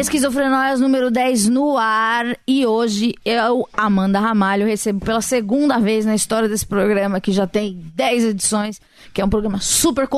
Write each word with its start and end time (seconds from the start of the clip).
Esquizofrenóias 0.00 0.80
número 0.80 1.10
10 1.10 1.48
no 1.48 1.76
ar. 1.76 2.36
E 2.46 2.64
hoje 2.64 3.14
eu, 3.24 3.68
Amanda 3.72 4.18
Ramalho, 4.18 4.66
recebo 4.66 5.04
pela 5.04 5.20
segunda 5.20 5.78
vez 5.78 6.06
na 6.06 6.14
história 6.14 6.48
desse 6.48 6.64
programa, 6.64 7.20
que 7.20 7.30
já 7.30 7.46
tem 7.46 7.78
10 7.94 8.24
edições, 8.24 8.80
que 9.12 9.20
é 9.20 9.24
um 9.24 9.28
programa 9.28 9.60
super 9.60 10.08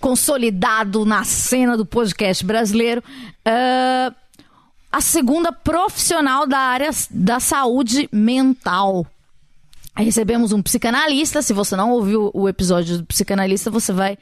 consolidado 0.00 1.04
na 1.04 1.22
cena 1.22 1.76
do 1.76 1.86
podcast 1.86 2.44
brasileiro. 2.44 3.02
ah, 3.44 4.12
a 4.90 5.00
segunda 5.00 5.50
profissional 5.50 6.46
da 6.46 6.58
área 6.58 6.90
da 7.10 7.40
saúde 7.40 8.08
mental. 8.12 9.04
Recebemos 9.96 10.52
um 10.52 10.62
psicanalista. 10.62 11.42
Se 11.42 11.52
você 11.52 11.74
não 11.74 11.90
ouviu 11.90 12.30
o 12.32 12.48
episódio 12.48 12.98
do 12.98 13.04
psicanalista, 13.04 13.70
você 13.72 13.92
vai. 13.92 14.16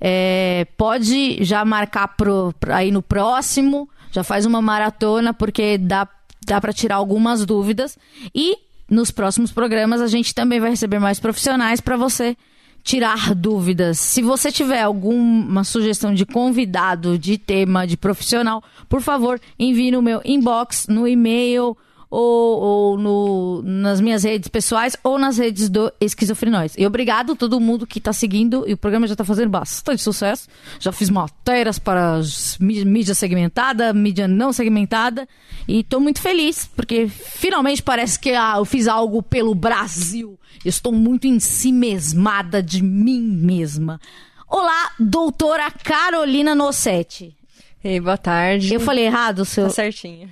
É, 0.00 0.66
pode 0.76 1.44
já 1.44 1.64
marcar 1.64 2.08
pro, 2.08 2.54
aí 2.68 2.90
no 2.90 3.02
próximo. 3.02 3.88
Já 4.10 4.24
faz 4.24 4.46
uma 4.46 4.62
maratona, 4.62 5.32
porque 5.34 5.78
dá, 5.78 6.08
dá 6.46 6.60
para 6.60 6.72
tirar 6.72 6.96
algumas 6.96 7.44
dúvidas. 7.44 7.98
E 8.34 8.56
nos 8.88 9.10
próximos 9.10 9.52
programas 9.52 10.00
a 10.00 10.08
gente 10.08 10.34
também 10.34 10.58
vai 10.58 10.70
receber 10.70 10.98
mais 10.98 11.20
profissionais 11.20 11.80
para 11.80 11.96
você 11.96 12.36
tirar 12.82 13.34
dúvidas. 13.34 13.98
Se 13.98 14.22
você 14.22 14.50
tiver 14.50 14.82
alguma 14.82 15.64
sugestão 15.64 16.14
de 16.14 16.24
convidado, 16.24 17.18
de 17.18 17.36
tema, 17.36 17.86
de 17.86 17.96
profissional, 17.96 18.64
por 18.88 19.02
favor, 19.02 19.40
envie 19.58 19.90
no 19.90 20.02
meu 20.02 20.20
inbox, 20.24 20.86
no 20.88 21.06
e-mail 21.06 21.76
ou, 22.10 22.60
ou 22.60 22.98
no, 22.98 23.62
nas 23.62 24.00
minhas 24.00 24.24
redes 24.24 24.48
pessoais 24.48 24.96
ou 25.04 25.18
nas 25.18 25.38
redes 25.38 25.68
do 25.68 25.92
Esquizofrenóis. 26.00 26.74
E 26.76 26.84
obrigado 26.84 27.32
a 27.32 27.36
todo 27.36 27.60
mundo 27.60 27.86
que 27.86 27.98
está 27.98 28.12
seguindo 28.12 28.64
e 28.66 28.72
o 28.72 28.76
programa 28.76 29.06
já 29.06 29.14
está 29.14 29.24
fazendo 29.24 29.50
bastante 29.50 30.02
sucesso. 30.02 30.48
Já 30.80 30.90
fiz 30.90 31.08
matérias 31.08 31.78
para 31.78 32.20
mídia 32.58 33.14
segmentada, 33.14 33.92
mídia 33.92 34.26
não 34.26 34.52
segmentada 34.52 35.28
e 35.68 35.80
estou 35.80 36.00
muito 36.00 36.20
feliz 36.20 36.68
porque 36.74 37.06
finalmente 37.06 37.82
parece 37.82 38.18
que 38.18 38.30
ah, 38.30 38.54
eu 38.56 38.64
fiz 38.64 38.88
algo 38.88 39.22
pelo 39.22 39.54
Brasil. 39.54 40.38
Eu 40.64 40.68
estou 40.68 40.92
muito 40.92 41.28
em 41.28 41.38
si 41.38 41.70
mesmada 41.70 42.60
de 42.60 42.82
mim 42.82 43.22
mesma. 43.22 44.00
Olá, 44.48 44.90
doutora 44.98 45.70
Carolina 45.70 46.56
Nossetti. 46.56 47.36
Ei, 47.82 48.00
boa 48.00 48.18
tarde. 48.18 48.74
Eu 48.74 48.80
falei 48.80 49.06
errado 49.06 49.44
seu... 49.44 49.64
Tá 49.64 49.70
certinho. 49.70 50.28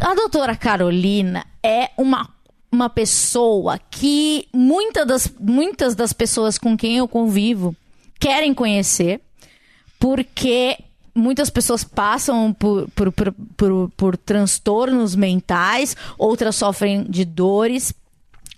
A 0.00 0.14
doutora 0.14 0.56
Carolina 0.56 1.46
é 1.62 1.90
uma, 1.96 2.28
uma 2.70 2.90
pessoa 2.90 3.78
que 3.90 4.48
muita 4.52 5.06
das, 5.06 5.32
muitas 5.38 5.94
das 5.94 6.12
pessoas 6.12 6.58
com 6.58 6.76
quem 6.76 6.98
eu 6.98 7.06
convivo 7.06 7.74
querem 8.18 8.52
conhecer, 8.52 9.20
porque 9.98 10.78
muitas 11.14 11.48
pessoas 11.48 11.84
passam 11.84 12.52
por, 12.52 12.88
por, 12.90 13.12
por, 13.12 13.34
por, 13.56 13.90
por 13.96 14.16
transtornos 14.16 15.14
mentais, 15.14 15.96
outras 16.18 16.56
sofrem 16.56 17.04
de 17.04 17.24
dores. 17.24 17.94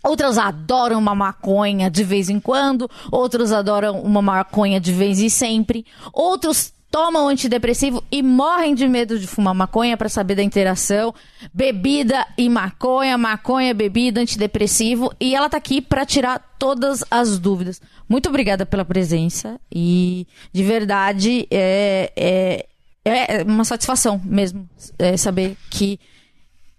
Outras 0.03 0.39
adoram 0.39 1.01
uma 1.01 1.17
maconha 1.17 1.91
de 1.91 2.05
vez 2.05 2.29
em 2.29 2.39
quando, 2.39 2.89
outros 3.11 3.51
adoram 3.51 4.01
uma 4.03 4.23
maconha 4.23 4.79
de 4.79 4.93
vez 4.93 5.19
e 5.19 5.29
sempre, 5.29 5.85
outros 6.13 6.73
tomam 6.91 7.29
antidepressivo 7.29 8.03
e 8.11 8.23
morrem 8.23 8.75
de 8.75 8.89
medo 8.89 9.19
de 9.19 9.27
fumar 9.27 9.55
maconha 9.55 9.97
para 9.97 10.09
saber 10.09 10.35
da 10.35 10.43
interação, 10.43 11.15
bebida 11.53 12.27
e 12.39 12.49
maconha, 12.49 13.19
maconha, 13.19 13.75
bebida, 13.75 14.21
antidepressivo, 14.21 15.13
e 15.21 15.35
ela 15.35 15.49
tá 15.49 15.57
aqui 15.57 15.81
para 15.81 16.07
tirar 16.07 16.39
todas 16.59 17.05
as 17.11 17.39
dúvidas. 17.39 17.81
Muito 18.09 18.29
obrigada 18.29 18.65
pela 18.65 18.85
presença 18.85 19.61
e 19.71 20.27
de 20.53 20.63
verdade 20.63 21.47
é, 21.51 22.13
é, 22.17 22.67
é 23.05 23.43
uma 23.43 23.65
satisfação 23.65 24.21
mesmo 24.25 24.69
é, 24.99 25.17
saber 25.17 25.57
que 25.69 25.99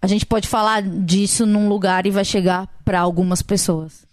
a 0.01 0.07
gente 0.07 0.25
pode 0.25 0.47
falar 0.47 0.81
disso 0.81 1.45
num 1.45 1.67
lugar 1.67 2.05
e 2.05 2.11
vai 2.11 2.23
chegar 2.23 2.67
para 2.85 2.99
algumas 2.99 3.41
pessoas. 3.41 4.06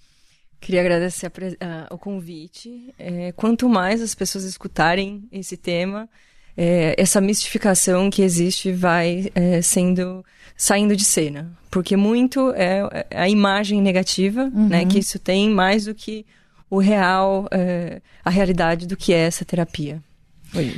Queria 0.64 0.80
agradecer 0.80 1.26
a 1.26 1.94
o 1.94 1.98
convite. 1.98 2.94
É, 2.98 3.32
quanto 3.32 3.68
mais 3.68 4.00
as 4.00 4.14
pessoas 4.14 4.44
escutarem 4.44 5.28
esse 5.30 5.58
tema, 5.58 6.08
é, 6.56 6.94
essa 6.96 7.20
mistificação 7.20 8.08
que 8.08 8.22
existe 8.22 8.72
vai 8.72 9.30
é, 9.34 9.60
sendo 9.60 10.24
saindo 10.56 10.96
de 10.96 11.04
cena, 11.04 11.52
porque 11.70 11.96
muito 11.98 12.50
é 12.52 12.80
é 13.10 13.20
a 13.20 13.28
imagem 13.28 13.82
negativa, 13.82 14.48
né, 14.48 14.86
que 14.86 15.00
isso 15.00 15.18
tem 15.18 15.50
mais 15.50 15.84
do 15.84 15.94
que 15.94 16.24
o 16.70 16.78
real, 16.78 17.46
é, 17.50 18.00
a 18.24 18.30
realidade 18.30 18.86
do 18.86 18.96
que 18.96 19.12
é 19.12 19.18
essa 19.18 19.44
terapia. 19.44 20.02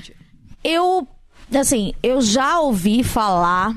dia. 0.00 0.16
Eu, 0.64 1.06
assim, 1.54 1.92
eu 2.02 2.20
já 2.20 2.58
ouvi 2.58 3.04
falar. 3.04 3.72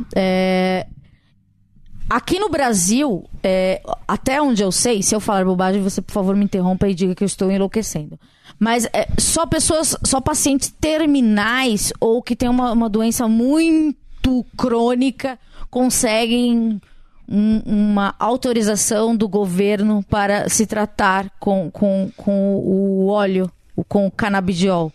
Aqui 2.09 2.39
no 2.39 2.49
Brasil, 2.49 3.25
é, 3.43 3.81
até 4.07 4.41
onde 4.41 4.63
eu 4.63 4.71
sei, 4.71 5.03
se 5.03 5.13
eu 5.15 5.19
falar 5.19 5.45
bobagem, 5.45 5.81
você 5.81 6.01
por 6.01 6.11
favor 6.11 6.35
me 6.35 6.43
interrompa 6.45 6.87
e 6.87 6.93
diga 6.95 7.13
que 7.13 7.23
eu 7.23 7.27
estou 7.27 7.51
enlouquecendo. 7.51 8.19
Mas 8.57 8.85
é, 8.91 9.07
só 9.19 9.45
pessoas, 9.45 9.95
só 10.03 10.19
pacientes 10.19 10.73
terminais 10.81 11.93
ou 11.99 12.21
que 12.23 12.35
têm 12.35 12.49
uma, 12.49 12.71
uma 12.71 12.89
doença 12.89 13.27
muito 13.27 14.43
crônica 14.57 15.37
conseguem 15.69 16.81
um- 17.27 17.61
uma 17.65 18.15
autorização 18.17 19.15
do 19.15 19.27
governo 19.29 20.03
para 20.09 20.49
se 20.49 20.65
tratar 20.65 21.29
com, 21.39 21.69
com, 21.69 22.11
com 22.17 22.55
o 22.57 23.05
óleo, 23.07 23.51
com 23.87 24.07
o 24.07 24.11
canabidiol. 24.11 24.91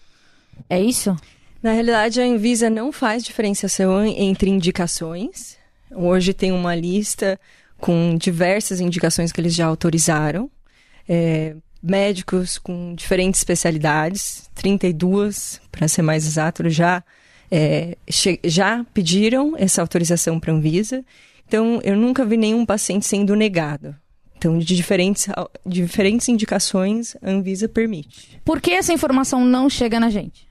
É 0.69 0.81
isso? 0.81 1.15
Na 1.63 1.71
realidade, 1.73 2.21
a 2.21 2.25
Anvisa 2.25 2.69
não 2.69 2.91
faz 2.91 3.23
diferenciação 3.25 4.05
entre 4.05 4.51
indicações. 4.51 5.57
Hoje 5.91 6.33
tem 6.33 6.53
uma 6.53 6.75
lista 6.75 7.39
com 7.79 8.17
diversas 8.17 8.81
indicações 8.81 9.33
que 9.33 9.41
eles 9.41 9.55
já 9.55 9.67
autorizaram. 9.67 10.51
É, 11.09 11.55
médicos 11.83 12.57
com 12.57 12.95
diferentes 12.95 13.41
especialidades, 13.41 14.49
32, 14.55 15.61
para 15.71 15.87
ser 15.87 16.01
mais 16.01 16.27
exato, 16.27 16.69
já, 16.71 17.05
é, 17.51 17.97
já 18.45 18.85
pediram 18.95 19.55
essa 19.59 19.83
autorização 19.83 20.41
para 20.41 20.51
a 20.51 20.55
Anvisa. 20.55 21.05
Então, 21.47 21.81
eu 21.85 21.95
nunca 21.95 22.25
vi 22.25 22.39
nenhum 22.39 22.65
paciente 22.65 23.05
sendo 23.05 23.37
negado. 23.37 23.95
Então, 24.39 24.59
de 24.59 24.75
diferentes, 24.75 25.27
diferentes 25.65 26.29
indicações, 26.29 27.17
a 27.23 27.31
Anvisa 27.31 27.69
permite. 27.69 28.41
Por 28.45 28.61
que 28.61 28.73
essa 28.73 28.93
informação 28.93 29.45
não 29.45 29.69
chega 29.69 30.01
na 30.01 30.11
gente? 30.11 30.44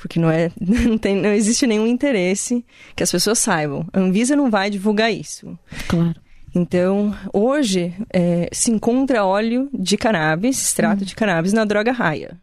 Porque 0.00 0.18
não, 0.20 0.30
é, 0.30 0.50
não, 0.60 0.96
tem, 0.96 1.16
não 1.16 1.30
existe 1.30 1.66
nenhum 1.66 1.86
interesse 1.86 2.64
que 2.94 3.02
as 3.02 3.10
pessoas 3.10 3.38
saibam. 3.38 3.86
A 3.92 3.98
Anvisa 3.98 4.36
não 4.36 4.50
vai 4.50 4.70
divulgar 4.70 5.12
isso. 5.12 5.58
Claro. 5.88 6.14
Então, 6.54 7.14
hoje, 7.32 7.94
é, 8.12 8.48
se 8.52 8.70
encontra 8.70 9.24
óleo 9.24 9.68
de 9.72 9.96
cannabis, 9.96 10.62
extrato 10.62 11.04
de 11.04 11.14
cannabis, 11.14 11.52
na 11.52 11.64
droga 11.64 11.92
raia. 11.92 12.40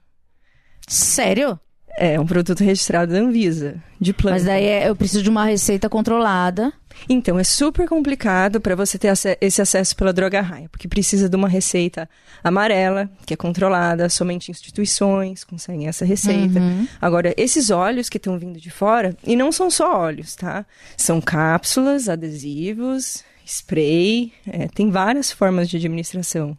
Sério? 0.87 1.59
É 1.97 2.19
um 2.19 2.25
produto 2.25 2.61
registrado 2.61 3.13
da 3.13 3.19
Anvisa, 3.19 3.75
de 4.01 4.11
planta. 4.11 4.35
Mas 4.35 4.43
daí 4.43 4.65
é- 4.65 4.89
eu 4.89 4.95
preciso 4.95 5.23
de 5.23 5.29
uma 5.29 5.45
receita 5.45 5.89
controlada. 5.89 6.73
Então, 7.07 7.39
é 7.39 7.43
super 7.43 7.87
complicado 7.87 8.59
para 8.59 8.75
você 8.75 8.97
ter 8.97 9.13
esse 9.39 9.61
acesso 9.61 9.95
pela 9.95 10.11
droga 10.11 10.41
raia, 10.41 10.67
porque 10.69 10.87
precisa 10.87 11.29
de 11.29 11.35
uma 11.35 11.47
receita 11.47 12.09
amarela, 12.43 13.09
que 13.25 13.33
é 13.33 13.37
controlada, 13.37 14.09
somente 14.09 14.51
instituições 14.51 15.43
conseguem 15.43 15.87
essa 15.87 16.03
receita. 16.05 16.59
Agora, 17.01 17.33
esses 17.37 17.69
óleos 17.69 18.09
que 18.09 18.17
estão 18.17 18.37
vindo 18.37 18.59
de 18.59 18.69
fora, 18.69 19.15
e 19.25 19.35
não 19.35 19.51
são 19.51 19.69
só 19.69 19.97
óleos, 19.97 20.35
tá? 20.35 20.65
São 20.97 21.19
cápsulas, 21.21 22.07
adesivos, 22.09 23.23
spray, 23.45 24.33
é, 24.47 24.67
tem 24.67 24.89
várias 24.89 25.31
formas 25.31 25.69
de 25.69 25.77
administração 25.77 26.57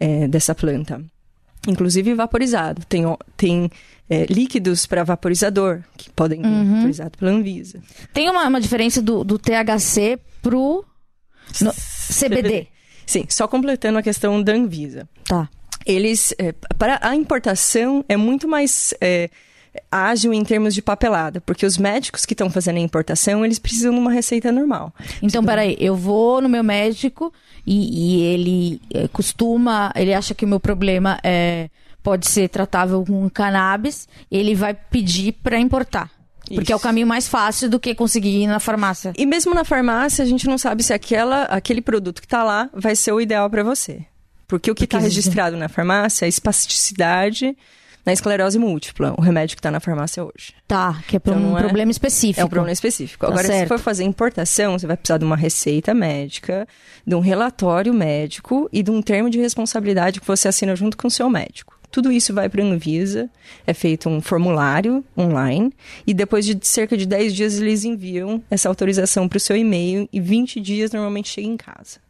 é, 0.00 0.26
dessa 0.26 0.54
planta. 0.54 1.00
Inclusive 1.66 2.14
vaporizado. 2.14 2.84
Tem, 2.88 3.04
tem 3.36 3.70
é, 4.12 4.26
líquidos 4.28 4.84
para 4.84 5.02
vaporizador, 5.04 5.80
que 5.96 6.10
podem 6.10 6.42
vir 6.42 6.74
vaporizados 6.76 7.18
pela 7.18 7.30
Anvisa. 7.30 7.80
Tem 8.12 8.28
uma, 8.28 8.46
uma 8.46 8.60
diferença 8.60 9.00
do, 9.00 9.24
do 9.24 9.38
THC 9.38 10.18
pro 10.42 10.84
no- 11.60 11.72
CBD. 11.72 12.66
Sim, 13.06 13.24
só 13.28 13.48
completando 13.48 13.98
a 13.98 14.02
questão 14.02 14.42
da 14.42 14.52
Anvisa. 14.52 15.08
Tá. 15.24 15.48
Eles, 15.86 16.34
é, 16.38 16.52
para 16.78 16.98
a 17.02 17.16
importação, 17.16 18.04
é 18.08 18.16
muito 18.16 18.46
mais 18.46 18.92
é, 19.00 19.30
ágil 19.90 20.32
em 20.34 20.44
termos 20.44 20.74
de 20.74 20.82
papelada, 20.82 21.40
porque 21.40 21.64
os 21.64 21.78
médicos 21.78 22.26
que 22.26 22.34
estão 22.34 22.50
fazendo 22.50 22.76
a 22.76 22.80
importação, 22.80 23.44
eles 23.44 23.58
precisam 23.58 23.92
de 23.94 23.98
uma 23.98 24.12
receita 24.12 24.52
normal. 24.52 24.94
Então, 25.22 25.42
peraí, 25.42 25.76
eu 25.80 25.96
vou 25.96 26.40
no 26.42 26.48
meu 26.48 26.62
médico 26.62 27.32
e, 27.66 27.76
e 28.20 28.22
ele 28.22 28.80
eh, 28.92 29.08
costuma, 29.08 29.90
ele 29.96 30.12
acha 30.14 30.34
que 30.34 30.44
o 30.44 30.48
meu 30.48 30.60
problema 30.60 31.18
é 31.24 31.68
pode 32.02 32.26
ser 32.26 32.48
tratável 32.48 33.04
com 33.06 33.28
cannabis, 33.30 34.08
ele 34.30 34.54
vai 34.54 34.74
pedir 34.74 35.32
para 35.42 35.58
importar. 35.58 36.10
Porque 36.44 36.64
Isso. 36.64 36.72
é 36.72 36.76
o 36.76 36.80
caminho 36.80 37.06
mais 37.06 37.28
fácil 37.28 37.70
do 37.70 37.78
que 37.78 37.94
conseguir 37.94 38.42
ir 38.42 38.46
na 38.46 38.58
farmácia. 38.60 39.12
E 39.16 39.24
mesmo 39.24 39.54
na 39.54 39.64
farmácia, 39.64 40.22
a 40.24 40.26
gente 40.26 40.46
não 40.46 40.58
sabe 40.58 40.82
se 40.82 40.92
aquela, 40.92 41.44
aquele 41.44 41.80
produto 41.80 42.20
que 42.20 42.28
tá 42.28 42.42
lá 42.42 42.68
vai 42.74 42.96
ser 42.96 43.12
o 43.12 43.20
ideal 43.20 43.48
para 43.48 43.62
você. 43.62 44.04
Porque 44.48 44.70
o 44.70 44.74
que 44.74 44.84
está 44.84 44.98
registrado 44.98 45.56
na 45.56 45.68
farmácia 45.68 46.26
é 46.26 46.28
espasticidade 46.28 47.56
na 48.04 48.12
esclerose 48.12 48.58
múltipla, 48.58 49.14
o 49.16 49.20
remédio 49.20 49.54
que 49.56 49.60
está 49.60 49.70
na 49.70 49.78
farmácia 49.78 50.24
hoje. 50.24 50.52
Tá, 50.66 51.00
que 51.06 51.16
é 51.16 51.18
pra 51.20 51.36
Então 51.36 51.52
um 51.52 51.56
é- 51.56 51.62
problema 51.62 51.90
específico. 51.92 52.40
É 52.40 52.44
um 52.44 52.48
problema 52.48 52.72
específico. 52.72 53.24
Tá 53.24 53.32
Agora, 53.32 53.46
certo. 53.46 53.62
se 53.62 53.68
for 53.68 53.78
fazer 53.78 54.02
importação, 54.04 54.76
você 54.76 54.86
vai 54.86 54.96
precisar 54.96 55.18
de 55.18 55.24
uma 55.24 55.36
receita 55.36 55.94
médica, 55.94 56.66
de 57.06 57.14
um 57.14 57.20
relatório 57.20 57.94
médico 57.94 58.68
e 58.72 58.82
de 58.82 58.90
um 58.90 59.00
termo 59.00 59.30
de 59.30 59.38
responsabilidade 59.38 60.20
que 60.20 60.26
você 60.26 60.48
assina 60.48 60.74
junto 60.74 60.96
com 60.96 61.06
o 61.06 61.10
seu 61.10 61.30
médico. 61.30 61.78
Tudo 61.92 62.10
isso 62.10 62.32
vai 62.34 62.48
para 62.48 62.62
a 62.62 62.66
Anvisa, 62.66 63.30
é 63.66 63.72
feito 63.74 64.08
um 64.08 64.20
formulário 64.20 65.04
online 65.16 65.72
e 66.06 66.12
depois 66.14 66.44
de 66.46 66.58
cerca 66.66 66.96
de 66.96 67.04
10 67.06 67.34
dias 67.34 67.60
eles 67.60 67.84
enviam 67.84 68.42
essa 68.50 68.68
autorização 68.68 69.28
para 69.28 69.36
o 69.36 69.40
seu 69.40 69.54
e-mail 69.56 70.08
e 70.12 70.18
20 70.18 70.58
dias 70.58 70.90
normalmente 70.90 71.28
chega 71.28 71.46
em 71.46 71.56
casa. 71.56 72.00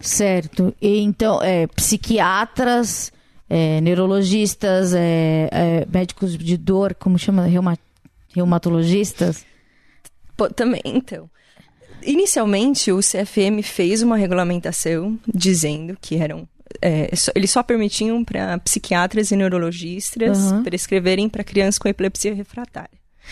Certo. 0.00 0.74
E, 0.82 0.98
então, 1.00 1.42
é, 1.42 1.66
psiquiatras, 1.68 3.10
é, 3.48 3.80
neurologistas, 3.80 4.92
é, 4.92 5.48
é, 5.50 5.86
médicos 5.90 6.36
de 6.36 6.56
dor, 6.56 6.94
como 6.94 7.18
chama? 7.18 7.46
Reuma- 7.46 7.78
reumatologistas? 8.34 9.46
Pô, 10.36 10.48
também, 10.50 10.82
então. 10.84 11.30
Inicialmente, 12.02 12.92
o 12.92 12.98
CFM 13.00 13.62
fez 13.62 14.02
uma 14.02 14.16
regulamentação 14.16 15.18
dizendo 15.26 15.96
que 16.00 16.16
eram. 16.16 16.46
É, 16.82 17.10
eles 17.34 17.50
só 17.50 17.62
permitiam 17.62 18.24
para 18.24 18.58
psiquiatras 18.58 19.30
e 19.30 19.36
neurologistas 19.36 20.38
Aham. 20.38 20.62
prescreverem 20.62 21.28
para 21.28 21.44
crianças 21.44 21.78
com 21.78 21.88
epilepsia 21.88 22.34
refratária. 22.34 22.90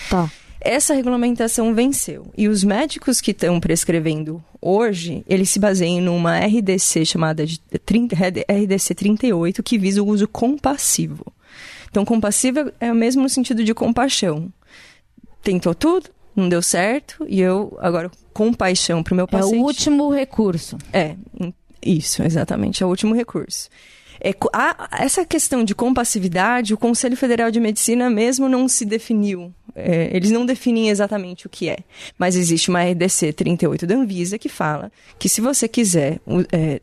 Tá. 0.08 0.30
Essa 0.60 0.94
regulamentação 0.94 1.74
venceu. 1.74 2.30
E 2.38 2.46
os 2.48 2.62
médicos 2.62 3.20
que 3.20 3.32
estão 3.32 3.58
prescrevendo 3.58 4.42
hoje, 4.60 5.24
eles 5.28 5.50
se 5.50 5.58
baseiam 5.58 6.00
numa 6.00 6.38
RDC 6.38 7.04
chamada 7.04 7.44
de 7.44 7.58
30, 7.84 8.14
RDC 8.48 8.94
38, 8.94 9.62
que 9.62 9.76
visa 9.76 10.00
o 10.02 10.06
uso 10.06 10.28
compassivo. 10.28 11.26
Então, 11.90 12.04
compassivo 12.04 12.72
é 12.80 12.92
o 12.92 12.94
mesmo 12.94 13.28
sentido 13.28 13.64
de 13.64 13.74
compaixão. 13.74 14.52
Tentou 15.42 15.74
tudo, 15.74 16.08
não 16.34 16.48
deu 16.48 16.62
certo, 16.62 17.26
e 17.28 17.40
eu, 17.40 17.76
agora, 17.80 18.10
compaixão 18.32 19.02
para 19.02 19.12
o 19.12 19.16
meu 19.16 19.24
É 19.24 19.28
paciente. 19.28 19.58
o 19.60 19.64
último 19.64 20.10
recurso. 20.10 20.78
É, 20.92 21.16
isso, 21.84 22.22
exatamente, 22.22 22.82
é 22.82 22.86
o 22.86 22.88
último 22.88 23.14
recurso. 23.14 23.68
É, 24.24 24.32
a- 24.52 24.88
essa 25.00 25.24
questão 25.24 25.64
de 25.64 25.74
compassividade, 25.74 26.72
o 26.72 26.78
Conselho 26.78 27.16
Federal 27.16 27.50
de 27.50 27.58
Medicina 27.58 28.08
mesmo 28.08 28.48
não 28.48 28.68
se 28.68 28.84
definiu. 28.84 29.52
É, 29.74 30.10
eles 30.14 30.30
não 30.30 30.46
definem 30.46 30.90
exatamente 30.90 31.46
o 31.46 31.50
que 31.50 31.68
é. 31.68 31.78
Mas 32.18 32.36
existe 32.36 32.68
uma 32.70 32.82
RDC 32.84 33.32
38 33.32 33.86
da 33.86 33.96
Anvisa 33.96 34.38
que 34.38 34.48
fala 34.48 34.92
que 35.18 35.28
se 35.28 35.40
você 35.40 35.66
quiser 35.66 36.20
é, 36.52 36.80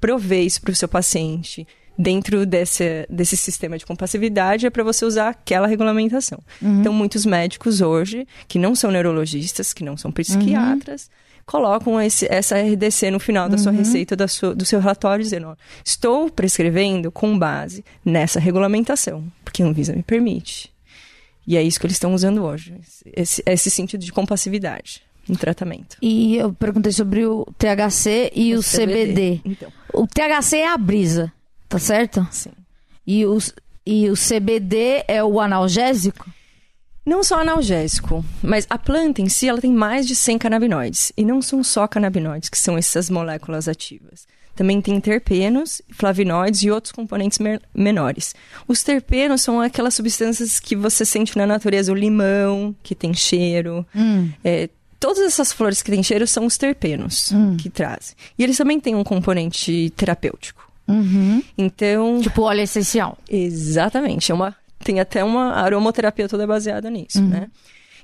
prover 0.00 0.44
isso 0.44 0.60
para 0.60 0.70
o 0.72 0.76
seu 0.76 0.86
paciente 0.88 1.66
dentro 1.98 2.46
desse, 2.46 3.06
desse 3.10 3.36
sistema 3.36 3.76
de 3.76 3.84
compassividade, 3.84 4.66
é 4.66 4.70
para 4.70 4.84
você 4.84 5.04
usar 5.04 5.28
aquela 5.30 5.66
regulamentação. 5.66 6.38
Então, 6.80 6.92
muitos 6.92 7.26
médicos 7.26 7.80
hoje, 7.80 8.26
que 8.48 8.58
não 8.58 8.74
são 8.74 8.90
neurologistas, 8.90 9.72
que 9.72 9.84
não 9.84 9.96
são 9.96 10.10
psiquiatras, 10.12 11.10
colocam 11.46 12.00
esse- 12.00 12.26
essa 12.30 12.56
RDC 12.58 13.10
no 13.10 13.18
final 13.20 13.48
da 13.48 13.56
sua 13.58 13.72
receita, 13.72 14.14
da 14.16 14.28
sua- 14.28 14.54
do 14.54 14.64
seu 14.64 14.80
relatório, 14.80 15.22
dizendo: 15.24 15.48
ó, 15.48 15.56
estou 15.84 16.30
prescrevendo 16.30 17.10
com 17.10 17.38
base 17.38 17.84
nessa 18.04 18.38
regulamentação, 18.40 19.24
porque 19.44 19.62
a 19.62 19.66
Anvisa 19.66 19.92
me 19.94 20.02
permite. 20.02 20.70
E 21.46 21.56
é 21.56 21.62
isso 21.62 21.80
que 21.80 21.86
eles 21.86 21.96
estão 21.96 22.14
usando 22.14 22.44
hoje, 22.44 22.74
esse, 23.16 23.42
esse 23.44 23.70
sentido 23.70 24.04
de 24.04 24.12
compassividade 24.12 25.02
no 25.28 25.36
tratamento. 25.36 25.96
E 26.00 26.36
eu 26.36 26.52
perguntei 26.52 26.92
sobre 26.92 27.24
o 27.26 27.46
THC 27.58 28.30
e 28.34 28.54
o, 28.54 28.62
CBD. 28.62 29.40
Então, 29.44 29.72
O 29.92 30.06
THC 30.06 30.58
é 30.58 30.68
a 30.68 30.76
brisa, 30.78 31.32
tá 31.68 31.78
certo? 31.78 32.26
sim. 32.30 32.50
E 33.06 33.24
o, 33.26 33.38
e 33.84 34.08
o 34.10 34.14
CBD 34.14 35.02
é 35.08 35.24
o 35.24 35.40
analgésico? 35.40 36.30
Não 37.04 37.22
só 37.24 37.40
analgésico, 37.40 38.24
mas 38.42 38.66
a 38.68 38.76
planta 38.78 39.22
em 39.22 39.28
si 39.28 39.48
ela 39.48 39.60
tem 39.60 39.72
mais 39.72 40.06
de 40.06 40.14
100 40.14 40.38
canabinoides. 40.38 41.12
E 41.16 41.24
não 41.24 41.40
são 41.40 41.64
só 41.64 41.86
canabinoides, 41.86 42.48
que 42.48 42.58
são 42.58 42.76
essas 42.76 43.08
moléculas 43.08 43.68
ativas. 43.68 44.26
Também 44.54 44.80
tem 44.82 45.00
terpenos, 45.00 45.80
flavinoides 45.92 46.62
e 46.62 46.70
outros 46.70 46.92
componentes 46.92 47.38
menores. 47.74 48.34
Os 48.68 48.82
terpenos 48.82 49.40
são 49.40 49.60
aquelas 49.60 49.94
substâncias 49.94 50.60
que 50.60 50.76
você 50.76 51.04
sente 51.04 51.36
na 51.38 51.46
natureza, 51.46 51.90
o 51.90 51.94
limão, 51.94 52.74
que 52.82 52.94
tem 52.94 53.14
cheiro. 53.14 53.86
É, 54.44 54.68
todas 54.98 55.20
essas 55.20 55.50
flores 55.50 55.80
que 55.80 55.90
têm 55.90 56.02
cheiro 56.02 56.26
são 56.26 56.44
os 56.44 56.58
terpenos 56.58 57.30
que 57.56 57.70
trazem. 57.70 58.14
E 58.38 58.44
eles 58.44 58.58
também 58.58 58.78
têm 58.78 58.94
um 58.94 59.04
componente 59.04 59.90
terapêutico. 59.96 60.70
Uhum. 60.86 61.42
Então, 61.56 62.20
Tipo 62.20 62.42
óleo 62.42 62.60
essencial. 62.60 63.16
Exatamente. 63.30 64.30
É 64.30 64.34
uma, 64.34 64.54
tem 64.84 65.00
até 65.00 65.22
uma 65.22 65.52
aromoterapia 65.54 66.28
toda 66.28 66.46
baseada 66.46 66.90
nisso, 66.90 67.22
né? 67.22 67.48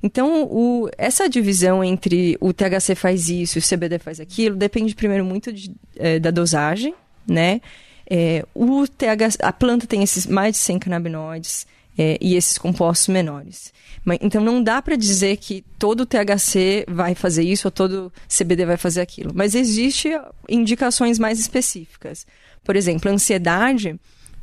Então, 0.02 0.44
o, 0.44 0.88
essa 0.98 1.28
divisão 1.28 1.82
entre 1.82 2.36
o 2.40 2.52
THC 2.52 2.94
faz 2.94 3.28
isso 3.28 3.58
e 3.58 3.60
o 3.60 3.62
CBD 3.62 3.98
faz 3.98 4.20
aquilo 4.20 4.54
depende 4.54 4.94
primeiro 4.94 5.24
muito 5.24 5.52
de, 5.52 5.74
eh, 5.96 6.18
da 6.18 6.30
dosagem, 6.30 6.94
né? 7.26 7.60
Eh, 8.08 8.44
o 8.54 8.86
THC, 8.86 9.38
a 9.40 9.52
planta 9.52 9.86
tem 9.86 10.02
esses 10.02 10.26
mais 10.26 10.52
de 10.52 10.58
100 10.58 10.78
canabinoides 10.78 11.66
eh, 11.98 12.18
e 12.20 12.36
esses 12.36 12.58
compostos 12.58 13.08
menores. 13.08 13.72
Mas, 14.04 14.18
então, 14.20 14.42
não 14.42 14.62
dá 14.62 14.80
para 14.80 14.96
dizer 14.96 15.38
que 15.38 15.64
todo 15.78 16.06
THC 16.06 16.84
vai 16.86 17.14
fazer 17.14 17.42
isso 17.42 17.66
ou 17.66 17.72
todo 17.72 18.12
CBD 18.28 18.64
vai 18.64 18.76
fazer 18.76 19.00
aquilo. 19.00 19.32
Mas 19.34 19.54
existe 19.54 20.10
indicações 20.48 21.18
mais 21.18 21.40
específicas. 21.40 22.26
Por 22.62 22.76
exemplo, 22.76 23.10
a 23.10 23.14
ansiedade, 23.14 23.98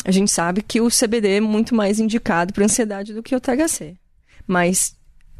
a 0.05 0.11
gente 0.11 0.31
sabe 0.31 0.61
que 0.61 0.81
o 0.81 0.89
CBD 0.89 1.37
é 1.37 1.41
muito 1.41 1.73
mais 1.75 1.99
indicado 1.99 2.53
para 2.53 2.65
ansiedade 2.65 3.13
do 3.13 3.23
que 3.23 3.35
o 3.35 3.39
THC. 3.39 3.95
Mas 4.45 4.95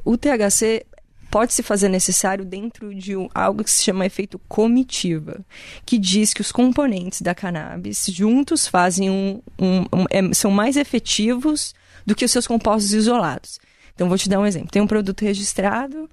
o 0.06 0.18
THC 0.18 0.86
pode 1.30 1.52
se 1.54 1.64
fazer 1.64 1.90
necessário 1.90 2.46
dentro 2.46 2.94
de 2.94 3.18
um- 3.18 3.28
algo 3.34 3.64
que 3.64 3.72
se 3.72 3.84
chama 3.84 4.06
efeito 4.06 4.38
comitiva, 4.48 5.44
que 5.86 5.98
diz 5.98 6.34
que 6.34 6.42
os 6.42 6.52
componentes 6.52 7.22
da 7.22 7.34
cannabis 7.34 8.06
juntos 8.10 8.68
fazem 8.68 9.10
um, 9.10 9.42
um- 9.60 9.82
um- 9.92 10.06
é- 10.10 10.34
são 10.34 10.52
mais 10.52 10.78
efetivos 10.78 11.74
do 12.06 12.14
que 12.16 12.24
os 12.24 12.32
seus 12.32 12.46
compostos 12.46 12.94
isolados. 12.94 13.60
Então, 13.96 14.08
vou 14.08 14.18
te 14.18 14.30
dar 14.30 14.40
um 14.40 14.46
exemplo. 14.46 14.70
Tem 14.72 14.82
um 14.82 14.88
produto 14.88 15.22
registrado, 15.24 16.10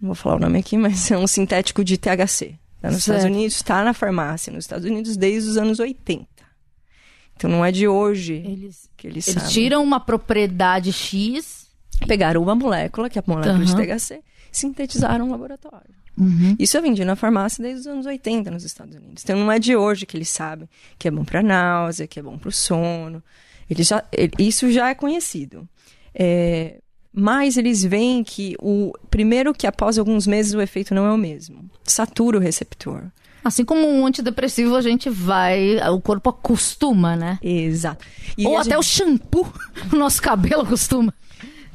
não 0.00 0.08
vou 0.08 0.14
falar 0.14 0.36
o 0.36 0.40
nome 0.40 0.58
aqui, 0.58 0.76
mas 0.78 1.10
é 1.10 1.18
um 1.18 1.26
sintético 1.26 1.82
de 1.84 1.98
THC. 1.98 2.54
Tá 2.80 2.90
nos 2.90 3.02
Certo. 3.02 3.18
Estados 3.18 3.24
Unidos, 3.36 3.56
está 3.56 3.82
na 3.84 3.94
farmácia, 3.94 4.52
nos 4.52 4.64
Estados 4.64 4.84
Unidos 4.84 5.16
desde 5.16 5.48
os 5.50 5.56
anos 5.56 5.78
80. 5.80 6.26
Então, 7.36 7.50
não 7.50 7.64
é 7.64 7.70
de 7.72 7.86
hoje 7.88 8.34
Eles, 8.46 8.88
que 8.96 9.06
eles, 9.06 9.26
eles 9.28 9.42
sabem. 9.42 9.50
tiram 9.54 9.82
uma 9.82 9.98
propriedade 10.00 10.92
X. 10.92 11.66
Pegaram 12.06 12.42
uma 12.42 12.54
molécula, 12.54 13.08
que 13.10 13.18
é 13.18 13.22
a 13.22 13.24
molécula 13.26 13.64
de 13.64 13.72
Aham. 13.72 13.96
THC, 13.98 14.20
sintetizaram 14.50 15.26
no 15.26 15.32
laboratório. 15.32 15.94
Uhum. 16.16 16.54
Isso 16.58 16.76
é 16.76 16.80
vendido 16.80 17.06
na 17.06 17.16
farmácia 17.16 17.62
desde 17.62 17.80
os 17.80 17.86
anos 17.88 18.06
80 18.06 18.50
nos 18.50 18.64
Estados 18.64 18.94
Unidos. 18.94 19.22
Então 19.24 19.36
não 19.38 19.50
é 19.50 19.58
de 19.58 19.74
hoje 19.76 20.06
que 20.06 20.16
eles 20.16 20.28
sabem 20.28 20.68
que 20.98 21.08
é 21.08 21.10
bom 21.10 21.24
para 21.24 21.42
náusea, 21.42 22.06
que 22.06 22.18
é 22.20 22.22
bom 22.22 22.38
para 22.38 22.48
o 22.48 22.52
sono. 22.52 23.22
Eles 23.68 23.88
já, 23.88 24.04
ele- 24.12 24.32
isso 24.38 24.70
já 24.70 24.90
é 24.90 24.94
conhecido. 24.94 25.68
É, 26.14 26.78
mas 27.12 27.56
eles 27.56 27.82
veem 27.84 28.22
que 28.22 28.54
o 28.60 28.92
primeiro 29.10 29.52
que 29.52 29.66
após 29.66 29.98
alguns 29.98 30.26
meses 30.26 30.52
o 30.54 30.60
efeito 30.60 30.94
não 30.94 31.06
é 31.06 31.12
o 31.12 31.18
mesmo. 31.18 31.68
Satura 31.84 32.38
o 32.38 32.40
receptor. 32.40 33.04
Assim 33.44 33.64
como 33.64 33.86
um 33.86 34.06
antidepressivo, 34.06 34.74
a 34.74 34.80
gente 34.80 35.10
vai. 35.10 35.76
O 35.90 36.00
corpo 36.00 36.30
acostuma, 36.30 37.14
né? 37.14 37.38
Exato. 37.42 38.04
E 38.38 38.46
Ou 38.46 38.56
até 38.56 38.70
gente- 38.70 38.78
o 38.78 38.82
shampoo, 38.82 39.52
o 39.92 39.96
nosso 39.96 40.22
cabelo 40.22 40.62
acostuma. 40.62 41.12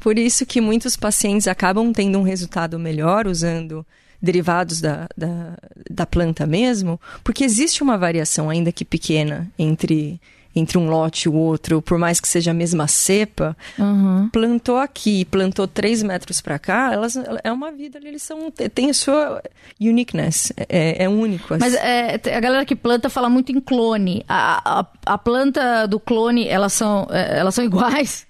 Por 0.00 0.18
isso 0.18 0.44
que 0.44 0.60
muitos 0.60 0.96
pacientes 0.96 1.46
acabam 1.46 1.92
tendo 1.92 2.18
um 2.18 2.22
resultado 2.22 2.78
melhor 2.78 3.26
usando 3.26 3.86
derivados 4.20 4.80
da, 4.80 5.06
da, 5.16 5.56
da 5.90 6.04
planta 6.06 6.46
mesmo, 6.46 7.00
porque 7.22 7.44
existe 7.44 7.82
uma 7.82 7.96
variação, 7.96 8.50
ainda 8.50 8.70
que 8.72 8.84
pequena, 8.84 9.50
entre, 9.58 10.20
entre 10.54 10.76
um 10.78 10.88
lote 10.88 11.26
e 11.26 11.28
o 11.28 11.34
outro, 11.34 11.80
por 11.80 11.98
mais 11.98 12.20
que 12.20 12.26
seja 12.28 12.50
a 12.50 12.54
mesma 12.54 12.86
cepa. 12.88 13.56
Uhum. 13.78 14.28
Plantou 14.32 14.78
aqui, 14.78 15.24
plantou 15.24 15.66
três 15.68 16.02
metros 16.02 16.40
para 16.40 16.58
cá, 16.58 16.90
elas, 16.92 17.16
é 17.44 17.52
uma 17.52 17.70
vida, 17.70 17.98
eles 18.02 18.22
são, 18.22 18.50
tem 18.50 18.90
a 18.90 18.94
sua 18.94 19.42
uniqueness, 19.80 20.52
é, 20.68 21.04
é 21.04 21.08
único. 21.08 21.56
Mas 21.58 21.74
assim. 21.74 21.86
é, 21.86 22.18
te- 22.18 22.30
a 22.30 22.40
galera 22.40 22.64
que 22.64 22.74
planta 22.76 23.08
fala 23.08 23.28
muito 23.28 23.52
em 23.52 23.60
clone. 23.60 24.24
A, 24.28 24.80
a, 24.80 24.86
a 25.06 25.18
planta 25.18 25.86
do 25.86 25.98
clone, 26.00 26.46
elas 26.48 26.72
são, 26.72 27.06
é, 27.10 27.38
elas 27.38 27.54
são 27.54 27.64
iguais? 27.64 28.26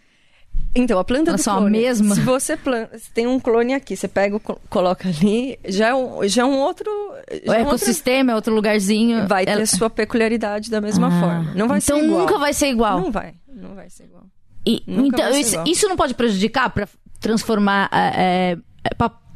Então, 0.75 0.99
a 1.00 1.05
planta 1.05 1.31
Elas 1.31 1.41
do 1.41 1.45
são 1.45 1.55
a 1.55 1.59
clone, 1.59 1.79
mesma? 1.79 2.15
Se 2.15 2.21
você 2.21 2.57
planta, 2.57 2.97
se 2.99 3.11
tem 3.11 3.27
um 3.27 3.41
clone 3.41 3.75
aqui, 3.75 3.97
você 3.97 4.07
pega, 4.07 4.39
coloca 4.39 5.09
ali, 5.09 5.59
já 5.67 5.89
é 5.89 5.95
um, 5.95 6.27
já 6.29 6.43
é 6.43 6.45
um 6.45 6.59
outro. 6.59 6.89
O 6.89 7.47
já 7.47 7.55
é 7.59 7.59
um 7.62 7.67
outro- 7.67 7.77
ecossistema 7.77 8.33
é 8.33 8.35
outro 8.37 8.55
lugarzinho. 8.55 9.27
vai 9.27 9.45
ter 9.45 9.50
Ela- 9.50 9.67
sua 9.67 9.91
peculiaridade 9.91 10.71
da 10.71 10.81
mesma 10.81 11.09
Ah, 11.09 11.21
forma. 11.21 11.55
Não 11.55 11.67
vai 11.67 11.79
então 11.79 11.99
ser 11.99 12.05
igual. 12.05 12.21
nunca 12.21 12.39
vai 12.39 12.53
ser 12.55 12.67
igual. 12.69 13.00
Não 13.00 13.11
vai, 13.11 13.35
não 13.49 13.75
vai 13.75 13.91
ser 13.91 14.05
igual. 14.05 14.25
E- 14.65 14.83
então, 14.87 15.33
ser 15.33 15.41
isso, 15.41 15.53
igual. 15.55 15.67
isso 15.67 15.89
não 15.89 15.97
pode 15.97 16.15
prejudicar 16.15 16.71
para 16.71 16.89
transformar, 17.19 17.91
é, 17.93 18.57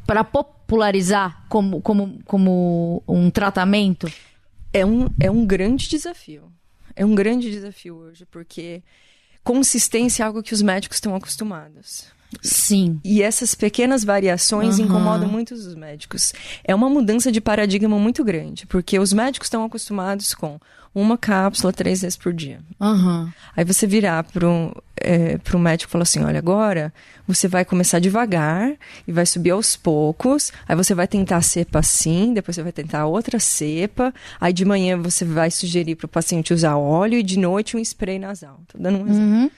para 0.06 0.22
popularizar 0.24 1.44
como, 1.48 1.80
como, 1.82 2.18
como 2.26 3.02
um 3.08 3.28
tratamento? 3.30 4.06
É 4.72 4.84
um, 4.86 5.08
é 5.20 5.30
um 5.30 5.44
grande 5.44 5.88
desafio. 5.88 6.44
É 6.96 7.04
um 7.04 7.14
grande 7.14 7.50
desafio 7.50 7.96
hoje, 7.96 8.24
porque 8.26 8.82
consistência 9.44 10.22
é 10.22 10.26
algo 10.26 10.42
que 10.42 10.54
os 10.54 10.62
médicos 10.62 10.96
estão 10.96 11.14
acostumados. 11.14 12.06
Sim. 12.42 12.98
E 13.04 13.22
essas 13.22 13.54
pequenas 13.54 14.02
variações 14.02 14.78
Aham. 14.78 14.86
incomodam 14.86 15.28
muito 15.28 15.54
os 15.54 15.74
médicos. 15.74 16.32
É 16.64 16.74
uma 16.74 16.88
mudança 16.88 17.30
de 17.30 17.40
paradigma 17.40 17.96
muito 17.98 18.24
grande, 18.24 18.66
porque 18.66 18.98
os 18.98 19.12
médicos 19.12 19.46
estão 19.46 19.64
acostumados 19.64 20.34
com 20.34 20.58
uma 20.94 21.18
cápsula 21.18 21.72
três 21.72 22.02
vezes 22.02 22.16
por 22.16 22.32
dia. 22.32 22.60
Aham. 22.80 23.32
Aí 23.56 23.64
você 23.64 23.86
virar 23.86 24.22
para 24.22 24.48
um, 24.48 24.72
é, 24.96 25.38
pro 25.38 25.58
médico 25.58 25.90
e 25.90 25.92
falar 25.92 26.04
assim: 26.04 26.22
olha, 26.22 26.38
agora 26.38 26.92
você 27.26 27.48
vai 27.48 27.64
começar 27.64 27.98
devagar 27.98 28.72
e 29.06 29.12
vai 29.12 29.26
subir 29.26 29.50
aos 29.50 29.76
poucos. 29.76 30.52
Aí 30.68 30.76
você 30.76 30.94
vai 30.94 31.08
tentar 31.08 31.38
a 31.38 31.42
cepa 31.42 31.80
assim, 31.80 32.32
depois 32.32 32.54
você 32.54 32.62
vai 32.62 32.72
tentar 32.72 33.06
outra 33.06 33.40
cepa. 33.40 34.14
Aí 34.40 34.52
de 34.52 34.64
manhã 34.64 34.96
você 34.96 35.24
vai 35.24 35.50
sugerir 35.50 35.96
para 35.96 36.06
o 36.06 36.08
paciente 36.08 36.54
usar 36.54 36.76
óleo 36.76 37.18
e 37.18 37.22
de 37.22 37.38
noite 37.38 37.76
um 37.76 37.80
spray 37.80 38.18
nasal. 38.18 38.60
Tô 38.68 38.78
dando 38.78 38.98
um 38.98 39.08
exemplo. 39.08 39.28
Uhum. 39.28 39.50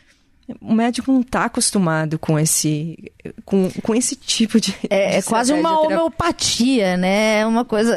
O 0.60 0.72
médico 0.72 1.10
não 1.10 1.22
está 1.22 1.46
acostumado 1.46 2.20
com 2.20 2.38
esse, 2.38 3.12
com, 3.44 3.68
com 3.82 3.94
esse 3.94 4.14
tipo 4.14 4.60
de. 4.60 4.74
É, 4.88 5.10
de 5.10 5.16
é 5.16 5.22
quase 5.22 5.52
uma 5.52 5.80
homeopatia, 5.80 6.96
né? 6.96 7.40
É 7.40 7.46
uma 7.46 7.64
coisa. 7.64 7.94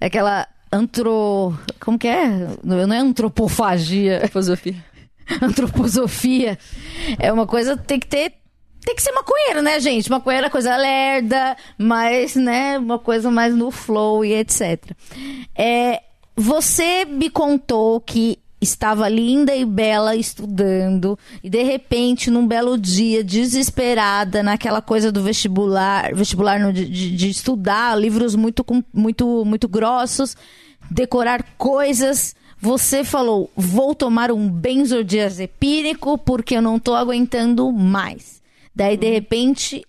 É 0.00 0.06
aquela 0.06 0.48
antro. 0.72 1.58
Como 1.78 1.98
que 1.98 2.08
é? 2.08 2.28
Não 2.62 2.92
é 2.92 2.98
antropofagia. 2.98 4.26
Filosofia. 4.28 4.76
antroposofia. 5.40 6.58
É 7.18 7.32
uma 7.32 7.46
coisa 7.46 7.76
tem 7.76 7.98
que 7.98 8.06
ter. 8.06 8.34
Tem 8.82 8.94
que 8.94 9.02
ser 9.02 9.12
maconheiro, 9.12 9.60
né, 9.60 9.78
gente? 9.78 10.10
Maconheiro 10.10 10.46
é 10.46 10.50
coisa 10.50 10.74
lerda, 10.74 11.54
mas, 11.76 12.34
né, 12.34 12.78
uma 12.78 12.98
coisa 12.98 13.30
mais 13.30 13.54
no 13.54 13.70
flow 13.70 14.24
e 14.24 14.32
etc. 14.32 14.92
É, 15.54 16.00
você 16.34 17.04
me 17.04 17.28
contou 17.28 18.00
que 18.00 18.38
estava 18.60 19.08
linda 19.08 19.54
e 19.56 19.64
bela 19.64 20.14
estudando 20.16 21.18
e 21.42 21.48
de 21.48 21.62
repente 21.62 22.30
num 22.30 22.46
belo 22.46 22.76
dia 22.76 23.24
desesperada 23.24 24.42
naquela 24.42 24.82
coisa 24.82 25.10
do 25.10 25.22
vestibular 25.22 26.14
vestibular 26.14 26.60
no- 26.60 26.72
de, 26.72 26.86
de- 27.16 27.30
estudar 27.30 27.98
livros 27.98 28.34
muito 28.34 28.64
muito 28.92 29.44
muito 29.46 29.66
grossos 29.68 30.36
decorar 30.90 31.42
coisas 31.56 32.34
você 32.60 33.02
falou 33.02 33.50
vou 33.56 33.94
tomar 33.94 34.30
um 34.30 34.46
benzodiazepínico 34.46 36.18
porque 36.18 36.56
eu 36.56 36.62
não 36.62 36.78
tô 36.78 36.94
aguentando 36.94 37.70
mais. 37.72 38.40
Daí 38.76 38.96
de 38.96 39.10
repente 39.10 39.82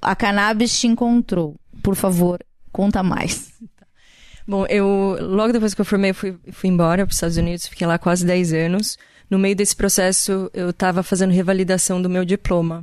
a 0.00 0.16
cannabis 0.16 0.78
te 0.80 0.86
encontrou. 0.86 1.54
Por 1.82 1.94
favor 1.94 2.38
conta 2.72 3.02
mais 3.02 3.50
Bom, 4.50 4.64
eu 4.66 5.18
logo 5.20 5.52
depois 5.52 5.74
que 5.74 5.80
eu 5.82 5.84
formei, 5.84 6.10
eu 6.10 6.14
fui, 6.14 6.34
fui 6.52 6.70
embora 6.70 7.04
para 7.04 7.10
os 7.10 7.16
Estados 7.16 7.36
Unidos, 7.36 7.66
fiquei 7.66 7.86
lá 7.86 7.98
quase 7.98 8.24
10 8.24 8.54
anos. 8.54 8.96
No 9.28 9.38
meio 9.38 9.54
desse 9.54 9.76
processo, 9.76 10.50
eu 10.54 10.70
estava 10.70 11.02
fazendo 11.02 11.32
revalidação 11.32 12.00
do 12.00 12.08
meu 12.08 12.24
diploma. 12.24 12.82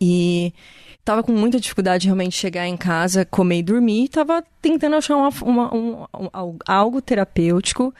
E 0.00 0.54
estava 1.00 1.20
com 1.24 1.32
muita 1.32 1.58
dificuldade 1.58 2.02
de 2.02 2.06
realmente 2.08 2.36
chegar 2.36 2.64
em 2.68 2.76
casa, 2.76 3.24
comer 3.24 3.58
e 3.58 3.62
dormir. 3.64 4.04
Estava 4.04 4.44
tentando 4.62 4.94
achar 4.94 5.16
uma, 5.16 5.30
uma- 5.42 5.74
um- 5.74 6.02
um- 6.14 6.58
algo- 6.64 7.02
terapêutico 7.02 7.92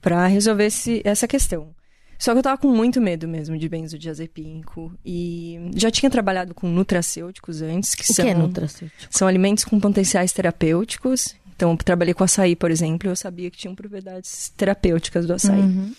para 0.00 0.26
resolver 0.26 0.64
esse- 0.66 1.02
essa 1.04 1.28
questão. 1.28 1.68
Só 2.18 2.32
que 2.32 2.38
eu 2.38 2.42
tava 2.42 2.58
com 2.58 2.68
muito 2.68 3.00
medo 3.00 3.28
mesmo 3.28 3.58
de 3.58 3.68
benzodiazepínico. 3.68 4.92
E 5.04 5.70
já 5.74 5.90
tinha 5.90 6.10
trabalhado 6.10 6.54
com 6.54 6.68
nutracêuticos 6.68 7.62
antes, 7.62 7.94
que 7.94 8.02
o 8.10 8.14
são... 8.14 8.24
que 8.24 8.30
é 8.30 8.34
nutracêutico 8.34 9.02
São 9.10 9.28
alimentos 9.28 9.64
com 9.64 9.78
potenciais 9.78 10.32
terapêuticos. 10.32 11.34
Então, 11.54 11.70
eu 11.70 11.76
trabalhei 11.78 12.12
com 12.14 12.22
açaí, 12.24 12.54
por 12.54 12.70
exemplo, 12.70 13.08
eu 13.08 13.16
sabia 13.16 13.50
que 13.50 13.56
tinham 13.56 13.74
propriedades 13.74 14.52
terapêuticas 14.56 15.26
do 15.26 15.32
açaí. 15.32 15.60
Uhum. 15.60 15.92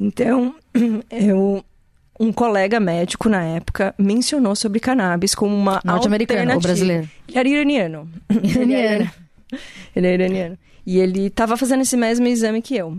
Então, 0.00 0.54
eu, 1.10 1.64
um 2.18 2.32
colega 2.32 2.80
médico 2.80 3.28
na 3.28 3.42
época 3.44 3.94
mencionou 3.98 4.56
sobre 4.56 4.80
cannabis 4.80 5.34
como 5.34 5.54
uma 5.54 5.80
norte-americano 5.84 6.54
ou 6.54 6.60
brasileiro 6.60 7.08
Ele 7.28 7.38
era 7.38 7.48
iraniano. 7.48 8.10
Ele 8.30 8.74
era- 8.74 9.12
ele 9.94 10.06
é 10.06 10.14
iraniano. 10.14 10.58
E 10.86 10.98
ele 10.98 11.26
estava 11.26 11.56
fazendo 11.56 11.82
esse 11.82 11.96
mesmo 11.96 12.26
exame 12.26 12.62
que 12.62 12.76
eu. 12.76 12.98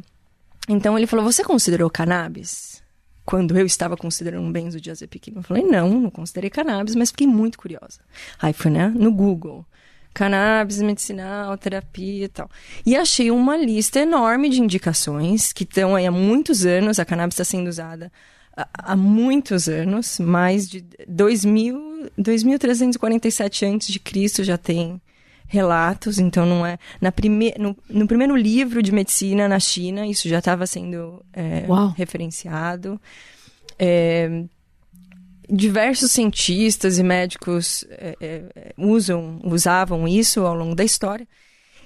Então 0.67 0.97
ele 0.97 1.07
falou: 1.07 1.25
Você 1.25 1.43
considerou 1.43 1.89
cannabis? 1.89 2.81
Quando 3.25 3.57
eu 3.57 3.65
estava 3.65 3.97
considerando 3.97 4.45
um 4.45 4.51
benzodiazepina. 4.51 5.39
Eu 5.39 5.43
falei: 5.43 5.63
Não, 5.63 5.89
não 5.99 6.09
considerei 6.09 6.49
cannabis, 6.49 6.95
mas 6.95 7.11
fiquei 7.11 7.27
muito 7.27 7.57
curiosa. 7.57 7.99
Aí 8.41 8.53
fui, 8.53 8.71
né, 8.71 8.87
no 8.95 9.11
Google. 9.11 9.65
Cannabis 10.13 10.81
medicinal, 10.81 11.55
terapia 11.57 12.25
e 12.25 12.27
tal. 12.27 12.49
E 12.85 12.95
achei 12.95 13.29
uma 13.29 13.55
lista 13.55 13.99
enorme 13.99 14.49
de 14.49 14.59
indicações 14.59 15.53
que 15.53 15.63
estão 15.63 15.95
aí 15.95 16.07
há 16.07 16.11
muitos 16.11 16.65
anos. 16.65 16.97
A 16.97 17.05
cannabis 17.05 17.35
está 17.35 17.43
sendo 17.43 17.67
usada 17.67 18.11
há- 18.55 18.95
muitos 18.95 19.67
anos, 19.69 20.19
mais 20.19 20.67
de 20.67 20.83
2000, 21.07 22.09
2347 22.17 23.65
antes 23.65 23.87
de 23.89 23.99
Cristo 23.99 24.43
já 24.43 24.57
tem 24.57 24.99
relatos, 25.47 26.19
então 26.19 26.45
não 26.45 26.65
é 26.65 26.77
na 26.99 27.11
prime, 27.11 27.53
no, 27.57 27.75
no 27.89 28.07
primeiro 28.07 28.35
livro 28.35 28.83
de 28.83 28.91
medicina 28.91 29.47
na 29.47 29.59
China 29.59 30.05
isso 30.05 30.27
já 30.27 30.39
estava 30.39 30.67
sendo 30.67 31.23
é, 31.33 31.65
referenciado. 31.95 32.99
É, 33.79 34.43
diversos 35.49 36.11
cientistas 36.11 36.99
e 36.99 37.03
médicos 37.03 37.85
é, 37.89 38.17
é, 38.19 38.73
usam, 38.77 39.39
usavam 39.43 40.07
isso 40.07 40.45
ao 40.45 40.55
longo 40.55 40.75
da 40.75 40.83
história. 40.83 41.27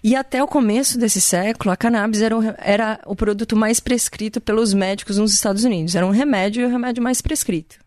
E 0.04 0.16
até 0.16 0.44
o 0.44 0.48
começo 0.48 0.98
desse 0.98 1.22
século, 1.22 1.72
a 1.72 1.78
cannabis 1.78 2.24
era 2.24 2.36
o, 2.36 2.42
era 2.58 3.00
o 3.06 3.16
produto 3.16 3.56
mais 3.56 3.80
prescrito 3.80 4.42
pelos 4.42 4.74
médicos 4.74 5.20
nos 5.20 5.32
Estados 5.32 5.64
Unidos. 5.64 5.96
Era 5.96 6.08
um 6.08 6.10
remédio 6.10 6.64
e 6.64 6.66
o 6.66 6.70
remédio 6.70 7.04
mais 7.04 7.22
prescrito. 7.22 7.78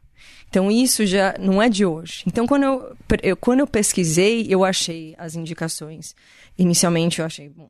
Então, 0.55 0.71
isso 0.71 1.05
já 1.05 1.35
não 1.41 1.61
é 1.61 1.69
de 1.69 1.85
hoje. 1.85 2.23
Então, 2.29 2.47
quando 2.47 2.63
eu, 2.63 2.97
eu- 3.25 3.37
quando 3.37 3.59
eu 3.59 3.67
pesquisei, 3.67 4.47
eu 4.49 4.65
achei 4.65 5.13
as 5.19 5.35
indicações. 5.35 6.15
Inicialmente, 6.57 7.19
eu 7.19 7.27
achei, 7.27 7.49
bom, 7.49 7.69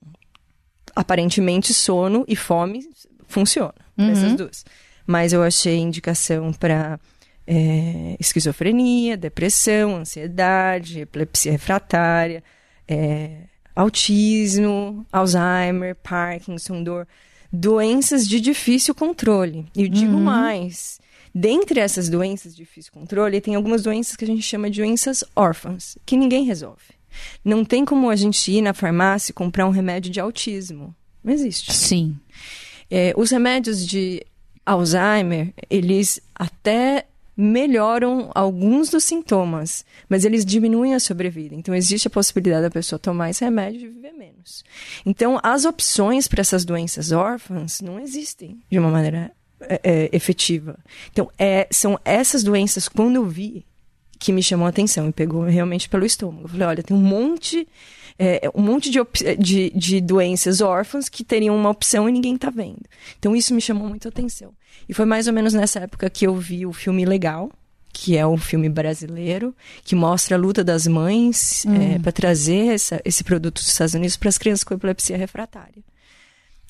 aparentemente, 0.95 1.73
sono 1.73 2.27
e 2.29 2.37
fome 2.37 2.87
funciona, 3.27 3.73
pra 3.97 4.05
essas 4.11 4.35
duas. 4.37 4.65
Mas 5.07 5.33
eu 5.33 5.43
achei 5.43 5.79
indicação 5.79 6.53
para 6.53 7.01
esquizofrenia, 8.21 9.17
depressão, 9.17 9.97
ansiedade, 9.97 11.01
epilepsia 11.01 11.53
refratária, 11.53 12.43
é, 12.87 13.45
autismo, 13.75 15.07
Alzheimer, 15.13 15.97
Parkinson, 15.97 16.83
dor, 16.83 17.07
doenças 17.53 18.29
de 18.29 18.41
difícil 18.41 18.95
controle. 18.95 19.67
E 19.75 19.83
eu 19.85 19.89
digo 19.89 20.19
mais, 20.19 21.01
dentre 21.35 21.81
essas 21.81 22.09
doenças 22.09 22.55
de 22.55 22.63
difícil 22.63 22.93
controle, 22.93 23.41
tem 23.41 23.55
algumas 23.55 23.83
doenças 23.83 24.17
que 24.17 24.25
a 24.25 24.29
gente 24.29 24.43
chama 24.43 24.71
de 24.71 24.81
doenças 24.81 25.25
órfãs, 25.35 25.99
que 26.07 26.17
ninguém 26.17 26.45
resolve. 26.45 26.95
Não 27.45 27.65
tem 27.65 27.85
como 27.85 28.11
a 28.11 28.17
gente 28.17 28.51
ir 28.53 28.63
na 28.63 28.75
farmácia 28.75 29.33
e 29.33 29.35
comprar 29.35 29.67
um 29.67 29.71
remédio 29.71 30.11
de 30.11 30.21
autismo. 30.21 30.95
Não 31.23 31.33
existe. 31.33 31.73
sim 31.73 32.17
É, 32.91 33.15
os 33.17 33.31
remédios 33.31 33.87
de 33.87 34.25
Alzheimer, 34.65 35.53
eles 35.71 36.21
até 36.35 37.07
melhoram 37.37 38.31
alguns 38.35 38.91
dos 38.91 39.05
sintomas, 39.05 39.85
mas 40.09 40.25
eles 40.25 40.45
diminuem 40.45 40.95
a 40.95 41.01
sobrevida. 41.01 41.55
Então, 41.55 41.75
existe 41.75 42.07
a 42.07 42.11
possibilidade 42.11 42.63
da 42.63 42.71
pessoa 42.71 42.99
tomar 42.99 43.31
esse 43.31 43.45
remédio 43.45 43.81
e 43.81 43.89
viver 43.89 44.13
menos. 44.13 44.65
Então, 45.05 45.41
as 45.43 45.65
opções 45.65 46.29
para 46.29 46.41
essas 46.41 46.65
doenças 46.65 47.11
órfãs 47.11 47.81
não 47.81 47.99
existem 47.99 48.63
de 48.71 48.79
uma 48.79 48.91
maneira 48.91 49.33
é, 49.61 49.81
é, 49.83 50.09
efetiva. 50.13 50.77
Então, 51.13 51.31
é, 51.39 51.67
são 51.71 51.99
essas 52.05 52.43
doenças, 52.43 52.89
quando 52.89 53.17
eu 53.17 53.25
vi, 53.27 53.65
que 54.19 54.33
me 54.33 54.43
chamou 54.43 54.67
a 54.67 54.71
atenção 54.71 55.09
e 55.09 55.13
pegou 55.13 55.43
realmente 55.43 55.89
pelo 55.89 56.05
estômago. 56.07 56.45
Eu 56.45 56.49
falei, 56.49 56.67
olha, 56.67 56.83
tem 56.83 56.97
um 56.97 57.01
monte, 57.01 57.67
é, 58.19 58.51
um 58.55 58.63
monte 58.63 58.89
de, 58.91 58.99
de, 59.39 59.71
de 59.75 60.01
doenças 60.01 60.61
órfãs 60.61 61.09
que 61.09 61.23
teriam 61.25 61.55
uma 61.55 61.69
opção 61.71 62.09
e 62.09 62.13
ninguém 62.13 62.37
tá 62.37 62.49
vendo. 62.49 62.81
Então 63.19 63.37
isso 63.37 63.53
me 63.53 63.61
chamou 63.61 63.87
muito 63.89 64.09
a 64.09 64.11
atenção. 64.11 64.53
E 64.89 64.95
foi 64.95 65.05
mais 65.05 65.27
ou 65.27 65.33
menos 65.33 65.53
nessa 65.53 65.81
época 65.81 66.09
que 66.09 66.27
eu 66.27 66.35
vi 66.37 66.65
o 66.65 66.73
filme 66.73 67.05
Legal, 67.05 67.51
que 67.93 68.17
é 68.17 68.27
um 68.27 68.39
filme 68.39 68.69
brasileiro, 68.69 69.55
que 69.85 69.95
mostra 69.95 70.37
a 70.37 70.39
luta 70.39 70.65
das 70.65 70.87
mães 70.87 71.65
para 72.03 72.11
trazer 72.13 72.69
essa- 72.75 73.01
esse 73.05 73.23
produto 73.23 73.57
dos 73.57 73.69
Estados 73.69 73.95
Unidos 73.95 74.17
para 74.17 74.29
as 74.31 74.39
crianças 74.39 74.65
com 74.65 74.75
epilepsia 74.75 75.17
refratária. 75.19 75.83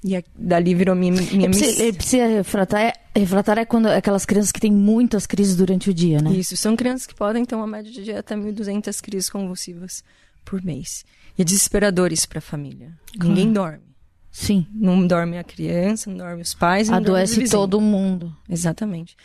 E 0.06 0.14
a, 0.16 0.22
dali 0.38 0.74
virou 0.74 0.94
minha, 0.94 1.12
minha 1.12 1.46
Epilepsia, 1.46 1.70
epilepsia 1.88 2.28
refratária, 2.28 2.92
refratária 3.16 3.62
é 3.62 3.64
quando 3.64 3.86
aquelas 3.86 4.26
crianças 4.26 4.52
que 4.52 4.60
têm 4.60 4.70
muitas 4.70 5.26
crises 5.26 5.56
durante 5.56 5.88
o 5.88 5.94
dia, 5.94 6.20
né? 6.20 6.30
Isso, 6.32 6.54
são 6.58 6.76
crianças 6.76 7.06
que 7.06 7.14
podem 7.14 7.42
ter 7.44 7.54
uma 7.54 7.66
média 7.66 7.90
de 7.90 8.12
até 8.12 8.36
1.200 8.36 9.00
crises 9.00 9.30
convulsivas 9.30 10.04
por 10.44 10.62
mês. 10.62 11.06
E 11.38 11.42
é 11.42 11.44
desesperador 11.44 12.12
isso 12.12 12.28
para 12.28 12.38
a 12.38 12.42
família. 12.42 12.92
Ninguém 13.18 13.50
dorme. 13.50 13.82
Sim. 14.30 14.66
Não 14.74 15.06
dorme 15.06 15.38
a 15.38 15.44
criança, 15.44 16.10
não 16.10 16.18
dorme 16.18 16.42
os 16.42 16.52
pais, 16.52 16.90
Adoece 16.90 17.32
vizinho. 17.40 17.50
todo 17.50 17.80
mundo. 17.80 18.36
Exatamente. 18.46 19.16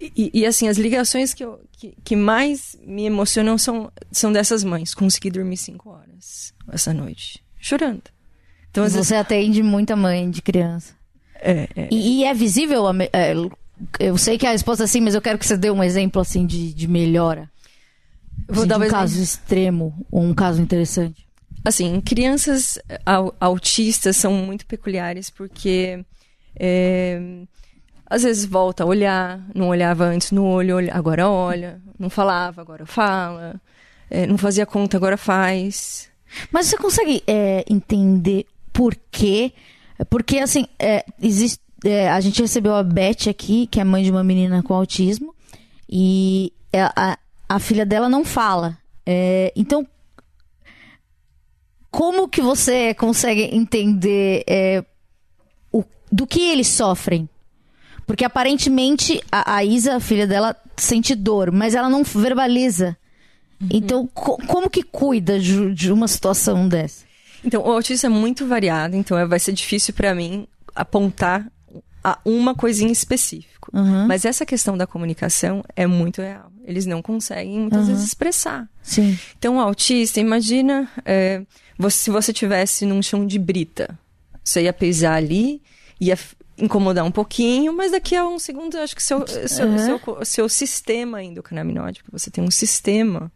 E, 0.00 0.12
e- 0.16 0.30
e, 0.40 0.46
assim, 0.46 0.66
as 0.66 0.78
ligações 0.78 1.34
que, 1.34 1.44
eu- 1.44 1.60
que, 1.72 1.94
que 2.02 2.16
mais 2.16 2.76
me 2.86 3.04
emocionam 3.04 3.58
são, 3.58 3.92
são 4.10 4.32
dessas 4.32 4.64
mães. 4.64 4.94
Consegui 4.94 5.30
dormir 5.30 5.58
cinco 5.58 5.90
horas 5.90 6.54
essa 6.72 6.94
noite, 6.94 7.44
chorando. 7.58 8.02
Então, 8.72 8.84
às 8.84 8.94
vezes, 8.94 9.08
Você 9.08 9.14
atende 9.14 9.62
muita 9.62 9.94
mãe 9.94 10.28
de 10.30 10.42
criança. 10.42 10.94
é, 11.40 11.68
é, 11.76 11.88
E, 11.90 12.20
e 12.20 12.24
é 12.24 12.34
visível? 12.34 12.86
a 12.88 12.92
é, 13.12 13.34
eu 14.00 14.16
sei 14.18 14.38
que 14.38 14.46
a 14.46 14.50
resposta 14.52 14.84
é 14.84 14.86
sim, 14.86 15.00
mas 15.00 15.14
eu 15.14 15.20
quero 15.22 15.38
que 15.38 15.46
você 15.46 15.56
dê 15.56 15.70
um 15.70 15.82
exemplo 15.84 16.20
assim 16.20 16.46
de, 16.46 16.72
de 16.72 16.88
melhora. 16.88 17.50
vou 18.48 18.60
Assim, 18.60 18.68
dar 18.68 18.78
um 18.78 18.82
exemplo. 18.82 18.98
caso 19.00 19.22
extremo 19.22 20.06
ou 20.10 20.22
um 20.22 20.34
caso 20.34 20.60
interessante. 20.60 21.26
Assim, 21.64 22.00
crianças 22.00 22.78
au- 23.06 23.34
autistas 23.40 24.16
são 24.16 24.32
muito 24.32 24.66
peculiares 24.66 25.30
porque 25.30 26.04
é, 26.58 27.20
às 28.06 28.22
vezes 28.22 28.44
volta 28.44 28.82
a 28.84 28.86
olhar, 28.86 29.40
não 29.54 29.68
olhava 29.68 30.04
antes 30.04 30.32
no 30.32 30.44
olho, 30.44 30.76
agora 30.92 31.28
olha, 31.28 31.80
não 31.98 32.10
falava, 32.10 32.60
agora 32.60 32.84
fala, 32.84 33.60
é, 34.10 34.26
não 34.26 34.36
fazia 34.38 34.66
conta, 34.66 34.96
agora 34.96 35.16
faz. 35.16 36.08
Mas 36.50 36.66
você 36.66 36.76
consegue 36.78 37.22
é, 37.26 37.64
entender 37.68 38.46
por 38.72 38.96
quê? 39.10 39.52
Porque, 40.10 40.38
assim, 40.38 40.66
é, 40.78 41.04
existe, 41.20 41.60
é, 41.84 42.10
a 42.10 42.20
gente 42.20 42.40
recebeu 42.40 42.74
a 42.74 42.82
Beth 42.82 43.28
aqui, 43.28 43.66
que 43.66 43.80
é 43.80 43.84
mãe 43.84 44.02
de 44.02 44.10
uma 44.10 44.24
menina 44.24 44.62
com 44.62 44.74
autismo, 44.74 45.34
e 45.88 46.52
é, 46.72 46.82
a, 46.82 47.18
a 47.48 47.58
filha 47.58 47.84
dela 47.86 48.08
não 48.08 48.24
fala. 48.24 48.78
É, 49.06 49.52
então, 49.54 49.86
como 51.90 52.28
que 52.28 52.40
você 52.40 52.94
consegue 52.94 53.42
entender 53.54 54.44
é, 54.46 54.84
o, 55.70 55.84
do 56.10 56.26
que 56.26 56.40
eles 56.40 56.68
sofrem? 56.68 57.28
Porque 58.06 58.24
aparentemente 58.24 59.22
a, 59.30 59.56
a 59.56 59.64
Isa, 59.64 59.96
a 59.96 60.00
filha 60.00 60.26
dela, 60.26 60.56
sente 60.76 61.14
dor, 61.14 61.52
mas 61.52 61.74
ela 61.74 61.88
não 61.88 62.02
verbaliza. 62.02 62.96
Então, 63.70 64.08
co- 64.08 64.38
como 64.48 64.68
que 64.68 64.82
cuida 64.82 65.38
de, 65.38 65.72
de 65.74 65.92
uma 65.92 66.08
situação 66.08 66.66
dessa? 66.66 67.04
Então, 67.44 67.62
o 67.62 67.70
autismo 67.72 68.06
é 68.06 68.10
muito 68.10 68.46
variado, 68.46 68.96
então 68.96 69.18
é- 69.18 69.26
vai 69.26 69.38
ser 69.38 69.52
difícil 69.52 69.92
para 69.94 70.14
mim 70.14 70.46
apontar 70.74 71.50
a 72.04 72.18
uma 72.24 72.54
coisinha 72.54 72.90
específica. 72.92 73.68
Uhum. 73.72 74.06
Mas 74.06 74.24
essa 74.24 74.44
questão 74.44 74.76
da 74.76 74.86
comunicação 74.86 75.64
é 75.76 75.86
muito 75.86 76.20
real. 76.20 76.50
Eles 76.64 76.84
não 76.86 77.00
conseguem 77.02 77.60
muitas 77.60 77.86
vezes 77.88 78.04
expressar. 78.04 78.68
Sim. 78.82 79.18
Então, 79.38 79.56
o 79.56 79.60
autista, 79.60 80.18
imagina 80.20 80.88
é, 81.04 81.42
você- 81.78 81.96
se 82.04 82.10
você 82.10 82.32
tivesse 82.32 82.84
num 82.86 83.02
chão 83.02 83.26
de 83.26 83.38
brita. 83.38 83.98
Você 84.44 84.62
ia 84.62 84.72
pisar 84.72 85.14
ali, 85.14 85.62
ia 86.00 86.18
incomodar 86.58 87.04
um 87.04 87.10
pouquinho, 87.10 87.72
mas 87.72 87.92
daqui 87.92 88.14
a 88.16 88.26
um 88.26 88.38
segundo, 88.38 88.76
acho 88.78 88.94
que 88.94 89.02
seu, 89.02 89.24
seu, 89.48 89.66
Uhum. 89.66 89.78
seu, 89.78 90.24
seu 90.24 90.48
sistema 90.48 91.22
endocannabinoide, 91.22 92.02
você 92.10 92.30
tem 92.30 92.42
um 92.42 92.50
sistema 92.50 93.30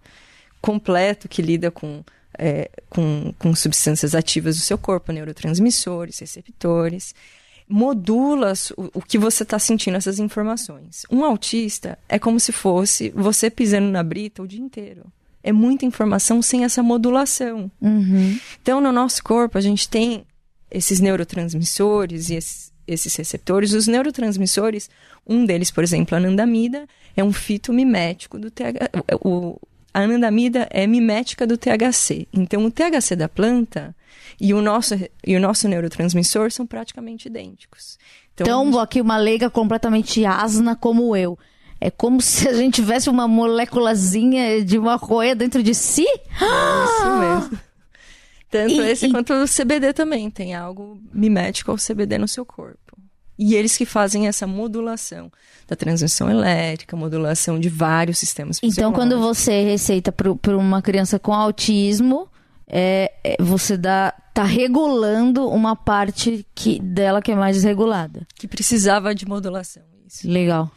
completo 0.60 1.28
que 1.28 1.40
lida 1.42 1.70
com, 1.70 2.02
é, 2.38 2.70
com, 2.88 3.32
com 3.38 3.54
substâncias 3.54 4.14
ativas 4.14 4.56
do 4.56 4.62
seu 4.62 4.78
corpo, 4.78 5.12
neurotransmissores, 5.12 6.18
receptores, 6.18 7.14
modula 7.68 8.52
o, 8.76 8.98
o 8.98 9.02
que 9.02 9.18
você 9.18 9.42
está 9.42 9.58
sentindo, 9.58 9.96
essas 9.96 10.18
informações. 10.18 11.04
Um 11.10 11.24
autista 11.24 11.98
é 12.08 12.18
como 12.18 12.38
se 12.38 12.52
fosse 12.52 13.10
você 13.10 13.50
pisando 13.50 13.88
na 13.88 14.02
brita 14.02 14.42
o 14.42 14.46
dia 14.46 14.60
inteiro. 14.60 15.04
É 15.42 15.52
muita 15.52 15.84
informação 15.84 16.42
sem 16.42 16.64
essa 16.64 16.82
modulação. 16.82 17.70
Uhum. 17.80 18.38
Então, 18.60 18.80
no 18.80 18.90
nosso 18.90 19.22
corpo, 19.22 19.56
a 19.56 19.60
gente 19.60 19.88
tem 19.88 20.26
esses 20.70 20.98
neurotransmissores 21.00 22.30
e 22.30 22.34
esses, 22.34 22.72
esses 22.86 23.14
receptores. 23.14 23.72
Os 23.72 23.86
neurotransmissores, 23.86 24.90
um 25.26 25.44
deles, 25.44 25.70
por 25.70 25.84
exemplo, 25.84 26.16
a 26.16 26.18
anandamida, 26.18 26.88
é 27.16 27.22
um 27.22 27.32
fitomimético 27.32 28.38
do 28.38 28.50
TH. 28.50 28.90
O, 29.24 29.58
a 29.96 30.02
anandamida 30.02 30.68
é 30.70 30.86
mimética 30.86 31.46
do 31.46 31.56
THC. 31.56 32.28
Então, 32.32 32.64
o 32.64 32.70
THC 32.70 33.16
da 33.16 33.28
planta 33.28 33.94
e 34.40 34.52
o 34.52 34.60
nosso, 34.60 34.94
e 35.26 35.34
o 35.36 35.40
nosso 35.40 35.66
neurotransmissor 35.68 36.52
são 36.52 36.66
praticamente 36.66 37.28
idênticos. 37.28 37.98
Então, 38.34 38.78
aqui 38.78 39.00
uma 39.00 39.16
leiga 39.16 39.48
completamente 39.48 40.24
asna 40.26 40.76
como 40.76 41.16
eu. 41.16 41.38
É 41.80 41.90
como 41.90 42.20
se 42.20 42.46
a 42.48 42.52
gente 42.52 42.74
tivesse 42.74 43.08
uma 43.08 43.26
moléculazinha 43.26 44.62
de 44.64 44.78
maconha 44.78 45.34
dentro 45.34 45.62
de 45.62 45.74
si? 45.74 46.04
Isso 46.04 47.18
mesmo. 47.18 47.58
Tanto 48.50 48.72
E- 48.74 48.90
esse 48.90 49.06
e- 49.06 49.10
quanto 49.10 49.32
o 49.32 49.46
CBD 49.48 49.92
também 49.92 50.30
tem 50.30 50.54
algo 50.54 51.00
mimético 51.12 51.70
ao 51.70 51.78
CBD 51.78 52.18
no 52.18 52.28
seu 52.28 52.44
corpo. 52.44 52.85
E 53.38 53.54
eles 53.54 53.76
que 53.76 53.84
fazem 53.84 54.26
essa 54.26 54.46
modulação 54.46 55.30
da 55.68 55.76
transmissão 55.76 56.30
elétrica, 56.30 56.96
modulação 56.96 57.58
de 57.60 57.68
vários 57.68 58.18
sistemas 58.18 58.58
Então, 58.62 58.92
quando 58.92 59.18
você 59.18 59.62
receita 59.62 60.10
para 60.10 60.56
uma 60.56 60.80
criança 60.80 61.18
com 61.18 61.34
autismo, 61.34 62.28
é, 62.66 63.12
é, 63.22 63.36
você 63.42 63.76
dá, 63.76 64.12
tá 64.32 64.44
regulando 64.44 65.46
uma 65.48 65.76
parte 65.76 66.46
que, 66.54 66.80
dela 66.80 67.20
que 67.20 67.32
é 67.32 67.36
mais 67.36 67.56
desregulada. 67.56 68.26
que 68.34 68.48
precisava 68.48 69.14
de 69.14 69.26
modulação. 69.26 69.82
Isso. 70.06 70.28
Legal. 70.28 70.70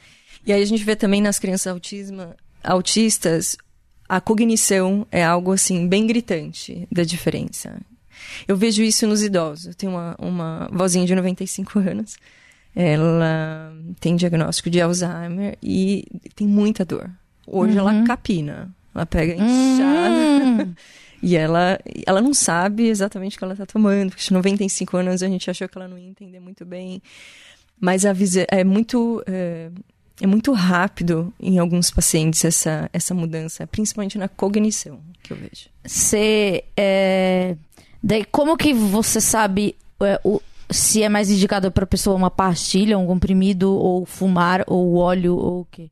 E 0.45 0.52
aí 0.52 0.62
a 0.62 0.65
gente 0.65 0.84
vê 0.84 0.95
também 0.95 1.22
nas 1.22 1.39
crianças 1.39 1.67
autismo, 1.67 2.34
autistas 2.63 3.56
a 4.10 4.19
cognição 4.19 5.06
é 5.12 5.24
algo 5.24 5.52
assim 5.52 5.88
bem 5.88 6.08
gritante 6.08 6.88
da 6.91 7.04
diferença. 7.04 7.80
Eu 8.48 8.58
vejo 8.58 8.82
isso 8.82 9.06
nos 9.06 9.22
idosos. 9.22 9.67
Eu 9.67 9.76
tenho 9.76 9.91
uma, 9.91 10.15
uma 10.19 10.69
vozinha 10.74 11.06
de 11.06 11.13
95 11.13 11.78
anos. 11.78 12.17
Ela 12.82 13.74
tem 14.00 14.15
diagnóstico 14.15 14.70
de 14.70 14.80
Alzheimer 14.80 15.58
e 15.62 16.06
tem 16.34 16.48
muita 16.48 16.86
dor. 16.86 17.10
Hoje 17.46 17.78
ela 17.78 18.04
capina. 18.06 18.74
Ela 18.96 19.06
pega 19.06 19.34
inchada. 19.34 20.15
Hum, 20.65 20.74
E 21.22 21.36
ela, 21.36 21.78
ela 22.08 22.22
não 22.22 22.34
sabe 22.34 22.88
exatamente 22.88 23.36
o 23.36 23.38
que 23.39 23.44
ela 23.44 23.52
está 23.54 23.65
tomando, 23.65 24.12
porque 24.12 24.24
de 24.24 24.32
95 24.32 24.96
anos 24.96 25.22
a 25.22 25.28
gente 25.28 25.50
achou 25.50 25.68
que 25.68 25.78
ela 25.78 25.86
não 25.89 25.98
ia 25.98 26.08
entender 26.08 26.39
muito 26.39 26.65
bem. 26.65 27.02
Mas 27.78 28.06
a 28.06 28.13
é 28.48 28.63
muito 28.63 29.22
é, 29.28 29.70
é 30.22 30.26
muito 30.26 30.54
rápido 30.54 31.34
em 31.38 31.60
alguns 31.60 31.92
pacientes 31.92 32.46
essa, 32.46 32.89
essa 32.94 33.13
mudança, 33.13 33.68
principalmente 33.68 34.18
na 34.18 34.30
cognição, 34.30 35.02
que 35.22 35.34
eu 35.34 35.38
vejo. 35.38 35.68
Você. 35.86 36.63
É... 36.78 37.58
Daí, 38.02 38.24
como 38.24 38.56
que 38.56 38.74
você 38.74 39.20
sabe 39.20 39.76
é, 40.00 40.22
o- 40.24 40.42
se 40.69 41.01
é 41.03 41.10
mais 41.10 41.29
indicado 41.29 41.71
para 41.71 41.86
pessoa 41.88 42.15
uma 42.15 42.29
pastilha, 42.32 42.97
um 42.97 43.05
comprimido, 43.08 43.71
ou 43.71 44.05
fumar, 44.05 44.63
ou 44.67 44.95
óleo, 44.95 45.36
ou 45.36 45.62
o 45.62 45.65
quê? 45.65 45.89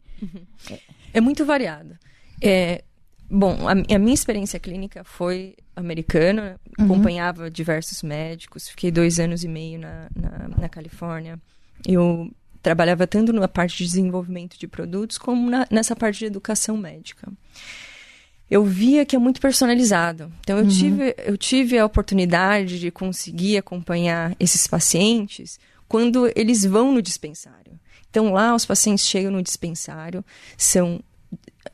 É 1.14 1.20
muito 1.22 1.46
variado. 1.46 1.96
É, 2.42 2.84
bom, 3.30 3.58
a, 3.68 3.72
a 3.96 4.00
minha 4.00 4.14
experiência 4.14 4.60
clínica 4.60 5.04
foi 5.04 5.56
americana, 5.76 6.60
acompanhava 6.78 7.50
diversos 7.50 8.02
médicos, 8.04 8.68
fiquei 8.70 8.92
dois 8.92 9.20
anos 9.20 9.44
e 9.44 9.48
meio 9.48 9.80
na, 9.80 10.08
na, 10.16 10.48
na 10.60 10.70
Califórnia. 10.70 11.40
Eu 11.88 12.32
trabalhava 12.62 13.06
tanto 13.08 13.32
na 13.32 13.48
parte 13.48 13.78
de 13.78 13.86
desenvolvimento 13.86 14.58
de 14.60 14.68
produtos 14.68 15.18
como 15.18 15.50
na- 15.50 15.68
nessa 15.72 15.96
parte 15.96 16.20
de 16.20 16.26
educação 16.26 16.76
médica. 16.78 17.32
Eu 18.50 18.64
via 18.64 19.06
que 19.06 19.16
é 19.16 19.20
muito 19.20 19.42
personalizado. 19.42 20.32
Então, 20.40 20.58
eu, 20.58 20.68
tive, 20.68 21.16
eu 21.26 21.38
tive 21.38 21.78
a 21.78 21.86
oportunidade 21.86 22.80
de 22.80 22.90
conseguir 22.90 23.58
acompanhar 23.58 24.36
esses 24.40 24.66
pacientes 24.68 25.60
quando 25.88 26.32
eles 26.36 26.64
vão 26.64 26.94
no 26.94 27.02
dispensário. 27.02 27.78
Então, 28.10 28.32
lá, 28.32 28.56
os 28.56 28.66
pacientes 28.66 29.06
chegam 29.06 29.32
no 29.32 29.44
dispensário, 29.44 30.24
são 30.58 31.02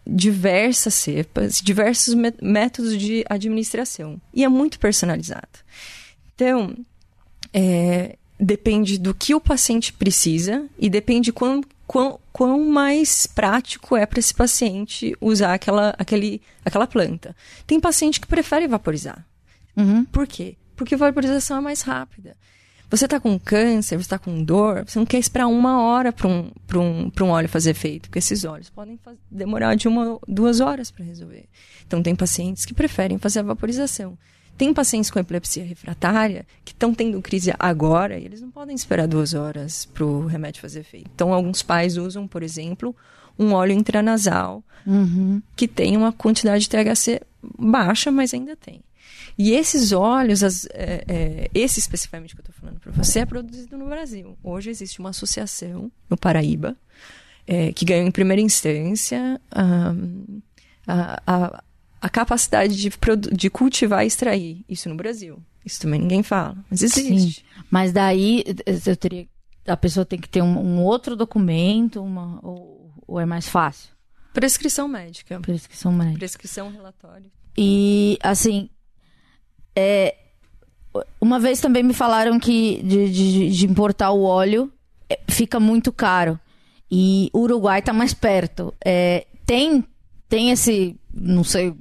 diversas 0.05 0.93
cepas, 0.95 1.61
diversos 1.61 2.13
mé- 2.15 2.33
métodos 2.41 2.97
de 2.97 3.23
administração. 3.29 4.19
E 4.33 4.43
é 4.43 4.49
muito 4.49 4.79
personalizado. 4.79 5.59
Então, 6.35 6.75
é, 7.53 8.17
depende 8.39 8.97
do 8.97 9.13
que 9.13 9.35
o 9.35 9.39
paciente 9.39 9.93
precisa 9.93 10.65
e 10.77 10.89
depende 10.89 11.31
quão, 11.31 11.61
quão, 11.93 12.19
quão 12.31 12.59
mais 12.67 13.27
prático 13.27 13.95
é 13.95 14.03
para 14.07 14.17
esse 14.19 14.33
paciente 14.33 15.15
usar 15.21 15.53
aquela, 15.53 15.93
aquele, 15.95 16.41
aquela 16.65 16.87
planta. 16.87 17.35
Tem 17.67 17.79
paciente 17.79 18.19
que 18.19 18.25
prefere 18.25 18.67
vaporizar. 18.67 19.23
Uhum. 19.77 20.03
Por 20.05 20.25
quê? 20.25 20.57
Porque 20.75 20.95
a 20.95 20.97
vaporização 20.97 21.57
é 21.57 21.61
mais 21.61 21.83
rápida. 21.83 22.35
Você 22.89 23.05
está 23.05 23.19
com 23.19 23.39
câncer, 23.39 23.95
você 23.97 24.01
está 24.01 24.17
com 24.19 24.43
dor, 24.43 24.85
você 24.87 24.97
não 24.97 25.05
quer 25.05 25.19
esperar 25.19 25.47
uma 25.47 25.81
hora 25.83 26.11
para 26.11 26.27
um, 26.27 26.51
pra 26.65 26.79
um, 26.79 27.09
pra 27.11 27.23
um 27.25 27.29
óleo 27.29 27.47
fazer 27.49 27.71
efeito, 27.71 28.09
porque 28.09 28.19
esses 28.19 28.43
óleos 28.43 28.69
podem 28.71 28.97
faz- 28.97 29.17
demorar 29.29 29.75
de 29.75 29.87
uma 29.87 30.19
duas 30.27 30.59
horas 30.59 30.89
para 30.91 31.05
resolver. 31.05 31.45
Então, 31.85 32.01
tem 32.01 32.15
pacientes 32.15 32.65
que 32.65 32.73
preferem 32.73 33.17
fazer 33.19 33.39
a 33.39 33.43
vaporização. 33.43 34.17
Tem 34.57 34.73
pacientes 34.73 35.09
com 35.09 35.19
epilepsia 35.19 35.63
refratária 35.65 36.45
que 36.63 36.71
estão 36.73 36.93
tendo 36.93 37.21
crise 37.21 37.51
agora 37.57 38.17
e 38.19 38.25
eles 38.25 38.39
não 38.41 38.51
podem 38.51 38.75
esperar 38.75 39.07
duas 39.07 39.33
horas 39.33 39.85
para 39.85 40.05
o 40.05 40.25
remédio 40.27 40.61
fazer 40.61 40.81
efeito. 40.81 41.09
Então, 41.13 41.33
alguns 41.33 41.61
pais 41.63 41.97
usam, 41.97 42.27
por 42.27 42.43
exemplo, 42.43 42.95
um 43.37 43.51
óleo 43.53 43.73
intranasal 43.73 44.63
Uhum. 44.85 45.41
que 45.55 45.67
tem 45.67 45.97
uma 45.97 46.11
quantidade 46.13 46.63
de 46.63 46.69
THC 46.69 47.21
baixa, 47.57 48.11
mas 48.11 48.33
ainda 48.33 48.55
tem. 48.55 48.81
E 49.37 49.51
esses 49.53 49.91
óleos, 49.91 50.43
as- 50.43 50.67
é, 50.73 51.03
é, 51.07 51.49
esse 51.53 51.79
especificamente 51.79 52.35
que 52.35 52.41
eu 52.41 52.45
estou 52.47 52.55
falando 52.59 52.79
para 52.79 52.91
você, 52.91 53.19
é 53.19 53.25
produzido 53.25 53.75
no 53.77 53.87
Brasil. 53.87 54.37
Hoje 54.43 54.69
existe 54.69 54.99
uma 54.99 55.09
associação 55.09 55.91
no 56.09 56.15
Paraíba 56.15 56.75
é, 57.47 57.73
que 57.73 57.83
ganhou 57.85 58.07
em 58.07 58.11
primeira 58.11 58.41
instância 58.41 59.41
a, 59.51 59.93
a- 61.25 61.63
a 62.03 62.09
capacidade 62.09 62.75
de, 62.75 62.91
de 63.31 63.49
cultivar 63.49 64.03
e 64.03 64.07
extrair 64.07 64.65
isso 64.67 64.89
no 64.89 64.95
Brasil. 64.95 65.41
Isso 65.65 65.79
também 65.81 66.01
ninguém 66.01 66.21
fala, 66.21 66.57
mas 66.69 66.81
existe. 66.83 67.45
Mas 67.71 67.93
daí 67.93 68.43
eh, 68.65 68.79
eu 68.85 68.97
teria, 68.97 69.25
a 69.65 69.77
pessoa 69.77 70.05
tem 70.05 70.19
que 70.19 70.27
ter 70.27 70.41
um, 70.41 70.59
um 70.59 70.81
outro 70.83 71.15
documento, 71.15 72.03
uma, 72.03 72.39
ou, 72.43 72.91
ou 73.07 73.19
é 73.21 73.25
mais 73.25 73.47
fácil? 73.47 73.89
Prescrição 74.33 74.87
médica. 74.89 75.39
Prescrição 75.39 75.93
médica. 75.93 76.19
Prescrição 76.19 76.69
relatório. 76.69 77.31
E 77.57 78.17
assim, 78.21 78.69
é, 79.75 80.15
uma 81.21 81.39
vez 81.39 81.61
também 81.61 81.83
me 81.83 81.93
falaram 81.93 82.39
que 82.39 82.81
de, 82.83 83.09
de- 83.11 83.49
de 83.49 83.65
importar 83.65 84.11
o 84.11 84.23
óleo 84.23 84.71
é, 85.09 85.19
fica 85.29 85.59
muito 85.59 85.91
caro. 85.93 86.37
E 86.91 87.29
o 87.33 87.39
Uruguai 87.39 87.81
tá 87.81 87.93
mais 87.93 88.13
perto. 88.13 88.73
É, 88.83 89.25
tem, 89.45 89.83
tem 90.27 90.51
esse, 90.51 90.99
não 91.13 91.43
sei, 91.43 91.73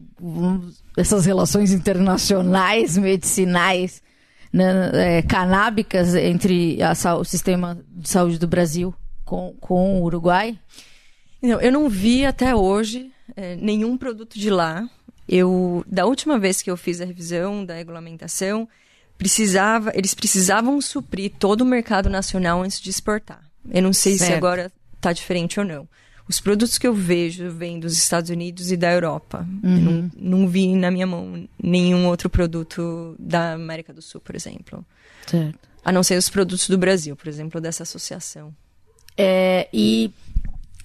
essas 0.96 1.26
relações 1.26 1.72
internacionais, 1.72 2.96
medicinais, 2.96 4.02
né, 4.52 5.18
é, 5.18 5.22
canábicas 5.22 6.14
entre 6.14 6.78
a 6.82 6.92
o 7.16 7.24
sistema 7.24 7.78
de 7.88 8.08
saúde 8.08 8.38
do 8.38 8.46
Brasil 8.46 8.94
com, 9.24 9.54
com 9.60 10.00
o 10.00 10.04
Uruguai? 10.04 10.58
Não, 11.42 11.60
eu 11.60 11.72
não 11.72 11.88
vi 11.88 12.24
até 12.24 12.54
hoje 12.54 13.10
é, 13.34 13.56
nenhum 13.56 13.96
produto 13.96 14.38
de 14.38 14.50
lá. 14.50 14.88
Eu, 15.28 15.84
da 15.86 16.04
última 16.04 16.38
vez 16.38 16.60
que 16.60 16.70
eu 16.70 16.76
fiz 16.76 17.00
a 17.00 17.04
revisão 17.04 17.64
da 17.64 17.74
regulamentação, 17.74 18.68
precisava, 19.16 19.92
eles 19.94 20.14
precisavam 20.14 20.80
suprir 20.80 21.32
todo 21.38 21.62
o 21.62 21.66
mercado 21.66 22.10
nacional 22.10 22.62
antes 22.62 22.80
de 22.80 22.90
exportar. 22.90 23.42
Eu 23.70 23.82
não 23.82 23.92
sei 23.92 24.14
se 24.14 24.26
Certo. 24.26 24.36
agora 24.36 24.72
está 24.94 25.12
diferente 25.12 25.58
ou 25.58 25.66
não. 25.66 25.88
Os 26.32 26.40
produtos 26.40 26.78
que 26.78 26.86
eu 26.86 26.94
vejo 26.94 27.50
vêm 27.50 27.78
dos 27.78 27.92
Estados 27.92 28.30
Unidos 28.30 28.72
e 28.72 28.76
da 28.76 28.90
Europa. 28.90 29.46
Eu 29.62 29.68
não, 29.70 30.10
não 30.16 30.48
vi 30.48 30.74
na 30.74 30.90
minha 30.90 31.06
mão 31.06 31.46
nenhum 31.62 32.06
outro 32.06 32.30
produto 32.30 33.14
da 33.18 33.52
América 33.52 33.92
do 33.92 34.00
Sul, 34.00 34.18
por 34.20 34.34
exemplo. 34.34 34.82
Certo. 35.26 35.58
A 35.84 35.92
não 35.92 36.02
ser 36.02 36.16
os 36.16 36.30
produtos 36.30 36.68
do 36.70 36.78
Brasil, 36.78 37.14
por 37.14 37.28
exemplo, 37.28 37.60
dessa 37.60 37.82
associação. 37.82 38.54
É, 39.16 39.68
e 39.74 40.10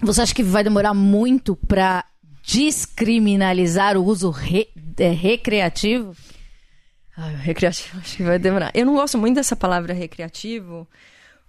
você 0.02 0.20
acha 0.20 0.34
que 0.34 0.42
vai 0.42 0.62
demorar 0.62 0.92
muito 0.92 1.56
para 1.56 2.04
descriminalizar 2.46 3.96
o 3.96 4.04
uso 4.04 4.30
re- 4.30 4.68
é, 4.98 5.10
recreativo? 5.10 6.14
Ah, 7.16 7.28
recreativo, 7.28 7.98
acho 8.04 8.16
que 8.18 8.22
vai 8.22 8.38
demorar. 8.38 8.70
Eu 8.74 8.84
não 8.86 8.94
gosto 8.94 9.16
muito 9.16 9.36
dessa 9.36 9.56
palavra 9.56 9.92
recreativo, 9.94 10.86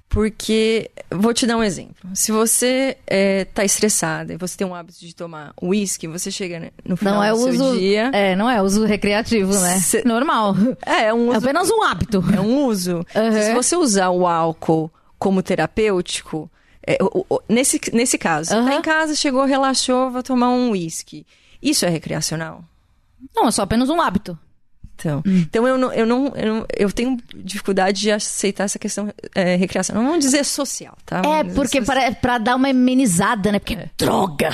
porque. 0.10 0.90
Vou 1.12 1.34
te 1.34 1.46
dar 1.48 1.56
um 1.58 1.64
exemplo. 1.64 1.96
Se 2.14 2.32
você 2.32 2.98
está 3.08 3.64
estressada 3.64 4.34
e 4.34 4.38
você 4.38 4.58
tem 4.58 4.66
um 4.68 4.76
hábito 4.76 5.00
de 5.00 5.16
tomar 5.16 5.54
uísque, 5.62 6.08
você 6.08 6.30
chega 6.32 6.72
no 6.84 6.98
final 6.98 7.16
Não 7.16 7.24
é 7.24 7.32
do 7.32 7.38
seu 7.38 7.48
uso, 7.50 7.78
dia. 7.78 8.10
é, 8.14 8.36
não 8.36 8.50
é 8.50 8.62
uso 8.62 8.84
recreativo, 8.86 9.54
né? 9.54 9.80
Cê- 9.80 10.04
Normal. 10.06 10.56
É, 10.86 11.06
é 11.06 11.14
um 11.14 11.28
É 11.34 11.38
uso. 11.38 11.46
apenas 11.48 11.70
um 11.72 11.84
hábito. 11.84 12.24
É 12.36 12.40
um 12.42 12.66
uso. 12.66 12.98
Uhum. 13.16 13.42
Se 13.44 13.54
você 13.54 13.76
usar 13.76 14.10
o 14.10 14.28
álcool 14.28 14.92
como 15.18 15.42
terapêutico, 15.44 16.50
é, 16.86 16.98
o- 17.02 17.26
o- 17.30 17.42
nesse, 17.48 17.80
nesse 17.94 18.18
caso, 18.18 18.50
você 18.50 18.56
tá 18.56 18.62
Uhum. 18.62 18.72
em 18.72 18.82
casa, 18.82 19.16
chegou, 19.16 19.46
relaxou, 19.46 20.10
vai 20.12 20.24
tomar 20.24 20.50
um 20.50 20.72
uísque. 20.72 21.26
Isso 21.62 21.86
é 21.86 21.90
recreacional? 21.90 22.64
Não, 23.36 23.48
é 23.48 23.52
só 23.52 23.64
apenas 23.64 23.90
um 23.90 24.00
hábito. 24.02 24.38
Então, 25.00 25.24
então 25.26 25.68
eu, 25.68 25.78
não, 25.78 25.94
eu, 25.94 26.06
não, 26.06 26.34
eu 26.36 26.54
não- 26.56 26.66
eu 26.78 26.92
tenho 26.92 27.18
dificuldade 27.36 28.02
de 28.02 28.12
aceitar 28.12 28.66
essa 28.66 28.78
questão 28.78 29.14
é, 29.34 29.56
recreacional. 29.56 30.04
Vamos 30.04 30.20
dizer 30.20 30.44
social, 30.44 30.98
tá? 31.06 31.20
É, 31.20 31.22
Vamos 31.44 31.54
porque 31.54 31.84
social. 31.84 32.16
para, 32.16 32.38
dar 32.38 32.56
uma 32.56 32.70
amenizada, 32.70 33.52
né? 33.52 33.60
Porque 33.60 33.78
droga. 33.98 34.52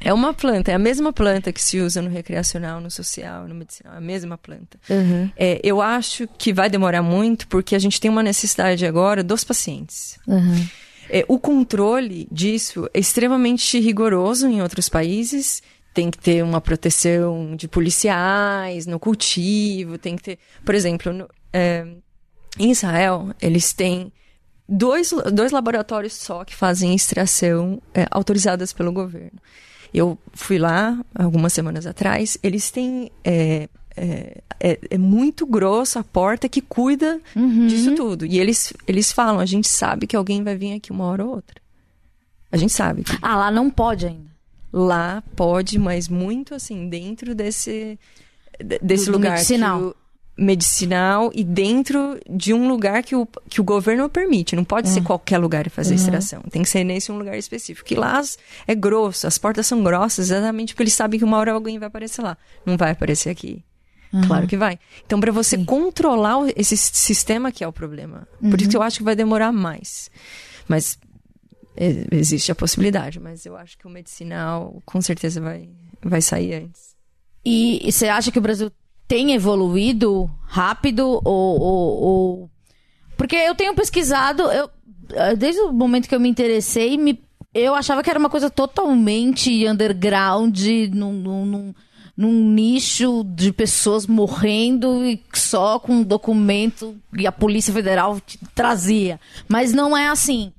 É 0.00 0.12
uma 0.12 0.32
planta, 0.34 0.70
é 0.70 0.74
a 0.74 0.78
mesma 0.78 1.12
planta 1.12 1.52
que 1.52 1.62
se 1.62 1.80
usa 1.80 2.00
no 2.02 2.08
recreacional, 2.10 2.80
no 2.80 2.90
social, 2.90 3.48
no 3.48 3.54
medicinal, 3.54 3.94
é 3.94 3.96
a 3.96 4.00
mesma 4.00 4.36
planta. 4.38 4.78
Uhum. 4.88 5.30
É, 5.36 5.60
eu 5.62 5.80
acho 5.80 6.28
que 6.38 6.52
vai 6.52 6.68
demorar 6.70 7.02
muito 7.02 7.46
porque 7.48 7.74
a 7.74 7.78
gente 7.78 8.00
tem 8.00 8.10
uma 8.10 8.22
necessidade 8.22 8.86
agora 8.86 9.22
dos 9.22 9.44
pacientes. 9.44 10.18
Uhum. 10.26 10.66
É, 11.10 11.24
o 11.26 11.38
controle 11.38 12.28
disso 12.30 12.88
é 12.92 13.00
extremamente 13.00 13.80
rigoroso 13.80 14.46
em 14.46 14.60
outros 14.62 14.88
países. 14.88 15.62
Tem 15.98 16.12
que 16.12 16.18
ter 16.18 16.44
uma 16.44 16.60
proteção 16.60 17.56
de 17.56 17.66
policiais 17.66 18.86
no 18.86 19.00
cultivo, 19.00 19.98
tem 19.98 20.14
que 20.14 20.22
ter. 20.22 20.38
Por 20.64 20.72
exemplo, 20.76 21.12
no- 21.12 21.28
é, 21.52 21.84
em 22.56 22.70
Israel, 22.70 23.34
eles 23.42 23.72
têm 23.72 24.12
dois, 24.68 25.12
dois 25.32 25.50
laboratórios 25.50 26.12
só 26.12 26.44
que 26.44 26.54
fazem 26.54 26.94
extração 26.94 27.82
é, 27.92 28.06
autorizadas 28.12 28.72
pelo 28.72 28.92
governo. 28.92 29.40
Eu 29.92 30.16
fui 30.34 30.56
lá 30.56 30.96
algumas 31.14 31.52
semanas 31.52 31.84
atrás, 31.84 32.38
eles 32.44 32.70
têm. 32.70 33.10
É, 33.24 33.68
é, 33.96 34.40
é- 34.60 34.78
é 34.90 34.98
muito 34.98 35.44
grossa 35.46 35.98
a 35.98 36.04
porta 36.04 36.48
que 36.48 36.60
cuida 36.60 37.20
disso 37.66 37.96
tudo. 37.96 38.24
E 38.24 38.38
eles, 38.38 38.72
eles 38.86 39.10
falam: 39.10 39.40
a 39.40 39.46
gente 39.46 39.68
sabe 39.68 40.06
que 40.06 40.14
alguém 40.14 40.44
vai 40.44 40.54
vir 40.56 40.74
aqui 40.74 40.92
uma 40.92 41.06
hora 41.06 41.24
ou 41.24 41.34
outra. 41.34 41.60
A 42.52 42.56
gente 42.56 42.72
sabe. 42.72 43.02
que 43.02 43.18
Ah, 43.20 43.36
lá 43.36 43.50
não 43.50 43.68
pode 43.68 44.06
ainda. 44.06 44.27
Lá 44.72 45.22
pode, 45.34 45.78
mas 45.78 46.08
muito 46.08 46.54
assim, 46.54 46.88
dentro 46.88 47.34
desse, 47.34 47.98
de- 48.62 48.78
desse 48.80 49.06
Do- 49.06 49.12
do 49.12 49.18
lugar. 49.18 49.32
medicinal. 49.32 49.80
o- 49.82 49.96
medicinal 50.40 51.32
e 51.34 51.42
dentro 51.42 52.16
de 52.30 52.54
um 52.54 52.68
lugar 52.68 53.02
que 53.02 53.16
o, 53.16 53.26
que 53.48 53.60
o 53.60 53.64
governo 53.64 54.08
permite. 54.08 54.54
Não 54.54 54.62
pode 54.62 54.88
Hum. 54.88 54.92
ser 54.94 55.00
qualquer 55.02 55.36
lugar 55.38 55.68
fazer 55.68 55.94
Uhum. 55.94 56.00
extração. 56.00 56.42
Tem 56.50 56.62
que 56.62 56.68
ser 56.68 56.84
nesse 56.84 57.10
um 57.10 57.18
lugar 57.18 57.36
específico. 57.36 57.86
Que 57.88 57.96
lá 57.96 58.22
é 58.66 58.74
grosso, 58.74 59.26
as 59.26 59.36
portas 59.36 59.66
são 59.66 59.82
grossas 59.82 60.30
exatamente 60.30 60.74
porque 60.74 60.84
eles 60.84 60.92
sabem 60.94 61.18
que 61.18 61.24
uma 61.24 61.38
hora 61.38 61.52
alguém 61.52 61.76
vai 61.78 61.88
aparecer 61.88 62.22
lá. 62.22 62.36
Não 62.64 62.76
vai 62.76 62.92
aparecer 62.92 63.30
aqui. 63.30 63.64
Claro 64.26 64.46
que 64.46 64.56
vai. 64.56 64.78
Então, 65.04 65.20
para 65.20 65.30
você 65.32 65.56
Sim. 65.58 65.64
controlar 65.66 66.36
esse 66.56 66.76
sistema 66.76 67.50
que 67.52 67.62
é 67.62 67.68
o 67.68 67.72
problema. 67.72 68.26
Por 68.40 68.58
isso 68.60 68.70
que 68.70 68.76
eu 68.76 68.82
acho 68.82 68.98
que 68.98 69.04
vai 69.04 69.14
demorar 69.16 69.52
mais. 69.52 70.08
Mas 70.68 70.98
existe 72.10 72.50
a 72.50 72.54
possibilidade, 72.54 73.20
mas 73.20 73.46
eu 73.46 73.56
acho 73.56 73.76
que 73.78 73.86
o 73.86 73.90
medicinal 73.90 74.82
com 74.84 75.00
certeza 75.00 75.40
vai, 75.40 75.68
vai 76.02 76.20
sair 76.20 76.54
antes. 76.64 76.96
E, 77.44 77.90
você 77.90 78.08
acha 78.08 78.30
que 78.32 78.38
o 78.38 78.42
Brasil 78.42 78.70
tem 79.06 79.32
evoluído 79.32 80.30
rápido 80.44 81.20
ou, 81.24 81.60
ou- 81.60 82.02
ou- 82.02 82.50
Porque 83.16 83.36
eu 83.36 83.54
tenho 83.54 83.74
pesquisado, 83.74 84.42
eu, 84.42 84.70
eh, 85.12 85.34
desde 85.36 85.60
o 85.62 85.72
momento 85.72 86.08
que 86.08 86.14
eu 86.14 86.20
me 86.20 86.28
interessei, 86.28 86.96
me- 86.98 87.20
eu 87.54 87.74
achava 87.74 88.02
que 88.02 88.10
era 88.10 88.18
uma 88.18 88.28
coisa 88.30 88.50
totalmente 88.50 89.66
underground, 89.66 90.58
num, 90.92 91.12
num- 91.12 91.74
num- 92.16 92.44
nicho 92.52 93.24
de 93.24 93.52
pessoas 93.52 94.06
morrendo 94.06 95.04
e 95.06 95.22
só 95.32 95.78
com 95.78 95.94
um 95.94 96.02
documento 96.02 96.96
e 97.16 97.26
a 97.26 97.32
Polícia 97.32 97.72
Federal 97.72 98.20
trazia. 98.54 99.18
Mas 99.48 99.72
não 99.72 99.96
é 99.96 100.08
assim. 100.08 100.52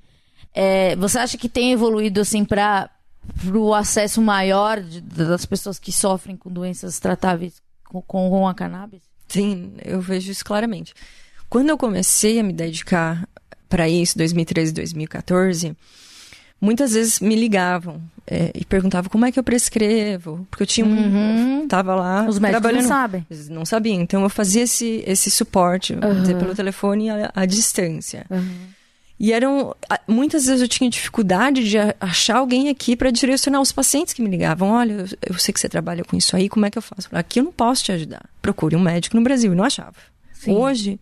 É, 0.54 0.96
você 0.96 1.20
acha 1.20 1.38
que 1.38 1.48
tem 1.50 1.72
evoluído 1.72 2.20
assim 2.22 2.44
para 2.44 2.90
o 3.54 3.74
acesso 3.74 4.22
maior 4.22 4.82
de- 4.82 5.02
das 5.02 5.46
pessoas 5.46 5.78
que 5.80 5.92
sofrem 5.92 6.36
com 6.36 6.50
doenças 6.52 7.00
tratáveis 7.00 7.62
com, 7.88 8.02
com, 8.02 8.48
a 8.48 8.54
cannabis? 8.54 9.02
Sim, 9.28 9.74
eu 9.86 10.02
vejo 10.02 10.32
isso 10.32 10.44
claramente. 10.44 10.94
Quando 11.50 11.70
eu 11.70 11.78
comecei 11.78 12.40
a 12.40 12.44
me 12.44 12.54
dedicar 12.54 13.28
para 13.68 13.88
isso, 13.88 14.18
2013, 14.18 14.74
2014, 14.74 15.76
muitas 16.60 16.94
vezes 16.94 17.20
me 17.20 17.36
ligavam 17.36 18.02
é, 18.26 18.52
e 18.54 18.66
perguntavam 18.66 19.10
como 19.10 19.26
é 19.26 19.32
que 19.32 19.40
eu 19.40 19.44
prescrevo, 19.44 20.46
porque 20.50 20.64
eu 20.64 20.68
tinha 20.68 20.86
um, 20.86 21.68
tava 21.68 21.96
lá 21.96 22.22
Uhum. 22.24 22.28
Os 22.30 22.40
médicos 22.40 22.64
não 22.82 22.88
sabem. 22.88 23.28
Não 23.50 23.66
sabiam, 23.66 24.02
então 24.02 24.24
eu 24.24 24.30
fazia 24.30 24.64
esse, 24.64 25.04
esse 25.06 25.30
suporte, 25.32 25.94
vamos 25.96 26.22
dizer, 26.22 26.38
pelo 26.38 26.56
telefone 26.56 27.10
à, 27.10 27.32
à 27.36 27.46
distância. 27.46 28.26
E 29.19 29.34
eram. 29.34 29.75
Muitas 30.08 30.45
vezes 30.45 30.62
eu 30.62 30.67
tinha 30.67 30.89
dificuldade 30.89 31.67
de 31.67 31.77
achar 31.99 32.38
alguém 32.38 32.69
aqui 32.69 32.95
para 32.95 33.12
direcionar 33.12 33.60
os 33.60 33.71
pacientes 33.71 34.13
que 34.13 34.21
me 34.21 34.29
ligavam. 34.29 34.69
Olha, 34.69 35.05
eu, 35.27 35.38
sei 35.38 35.53
que 35.53 35.60
você 35.60 35.67
trabalha 35.67 36.05
com 36.05 36.15
isso 36.15 36.36
aí, 36.36 36.47
como 36.47 36.65
é 36.65 36.71
que 36.71 36.77
eu 36.77 36.82
faço? 36.82 37.10
Aqui 37.12 37.39
eu 37.39 37.43
não 37.43 37.51
posso 37.51 37.84
te 37.84 37.91
ajudar. 37.91 38.23
Procure 38.41 38.75
um 38.75 38.79
médico 38.79 39.17
no 39.17 39.23
Brasil. 39.23 39.51
E 39.51 39.55
não 39.55 39.65
achava. 39.65 39.95
Sim. 40.34 40.51
Hoje, 40.51 40.99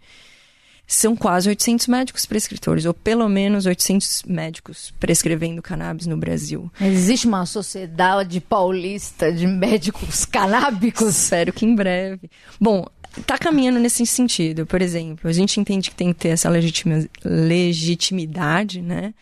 são 0.88 1.16
quase 1.16 1.50
800 1.50 1.88
médicos 1.88 2.26
prescritores, 2.26 2.86
ou 2.86 2.94
pelo 2.94 3.28
menos 3.28 3.66
800 3.66 4.24
médicos 4.26 4.94
prescrevendo 5.00 5.62
cannabis 5.62 6.08
no 6.08 6.16
Brasil. 6.16 6.72
Existe 6.80 7.28
uma 7.28 7.46
sociedade 7.46 8.40
paulista 8.40 9.32
de 9.32 9.46
médicos 9.46 10.24
canábicos? 10.26 11.10
Espero 11.10 11.52
que 11.52 11.66
em 11.66 11.76
breve. 11.76 12.32
Bom, 12.60 12.88
tá 13.26 13.38
caminhando 13.38 13.80
nesse 13.80 14.06
sentido. 14.06 14.66
Por 14.66 14.82
exemplo, 14.82 15.30
a 15.30 15.34
gente 15.34 15.60
entende 15.60 15.90
que 15.90 15.96
tem 15.96 16.14
que 16.14 16.20
ter 16.20 16.30
essa 16.30 16.50
legitima, 16.50 17.06
legitimidade, 17.24 18.82
né? 18.82 19.14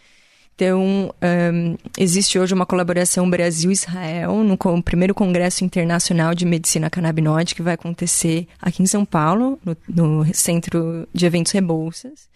Então, 0.56 1.14
um, 1.22 1.76
existe 1.98 2.40
hoje 2.40 2.54
uma 2.54 2.66
colaboração 2.66 3.30
Brasil-Israel 3.30 4.42
no 4.42 4.58
com, 4.58 4.82
primeiro 4.82 5.14
Congresso 5.14 5.66
Internacional 5.66 6.34
de 6.34 6.46
Medicina 6.46 6.90
Canabinoide, 6.90 7.54
que 7.54 7.62
vai 7.62 7.74
acontecer 7.74 8.48
aqui 8.62 8.82
em 8.82 8.86
São 8.86 9.04
Paulo, 9.04 9.60
no, 9.66 9.76
no 10.24 10.34
Centro 10.34 11.06
de 11.14 11.26
Eventos 11.26 11.52
Rebouças, 11.52 12.30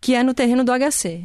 que 0.00 0.16
é 0.16 0.22
no 0.24 0.34
terreno 0.34 0.64
do 0.64 0.72
HC. 0.72 1.24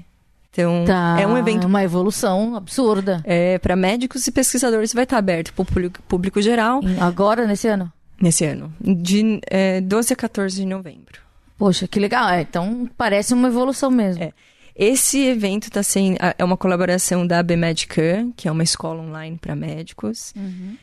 Então, 0.51 0.84
Tá, 0.86 1.17
é 1.19 1.25
um 1.25 1.38
evento 1.38 1.65
uma 1.65 1.84
evolução 1.84 2.55
absurda. 2.55 3.21
é, 3.23 3.58
para 3.58 3.75
médicos 3.75 4.27
e 4.27 4.32
pesquisadores, 4.32 4.93
vai 4.93 5.05
estar 5.05 5.17
aberto 5.17 5.51
para 5.53 5.63
o 5.63 5.65
público, 5.65 6.01
público 6.03 6.41
geral 6.41 6.79
Agora, 6.99 7.47
nesse 7.47 7.67
ano? 7.67 7.91
Nesse 8.21 8.45
ano, 8.45 8.73
de 8.82 9.39
é, 9.49 9.82
12 9.82 10.13
a 10.13 10.15
14 10.15 10.55
de 10.58 10.65
novembro. 10.65 11.19
Poxa, 11.58 11.88
que 11.88 11.99
legal. 11.99 12.29
É, 12.29 12.41
então, 12.41 12.89
parece 12.97 13.34
uma 13.34 13.47
evolução 13.49 13.91
mesmo. 13.91 14.23
É. 14.23 14.32
Esse 14.75 15.19
evento 15.25 15.63
está 15.67 15.84
sendo 15.84 16.17
é 16.38 16.43
uma 16.43 16.55
colaboração 16.55 17.27
da 17.27 17.43
BMedCan, 17.43 18.32
que 18.38 18.47
é 18.47 18.51
uma 18.51 18.63
escola 18.63 19.01
online 19.01 19.38
para 19.38 19.53
médicos. 19.53 20.34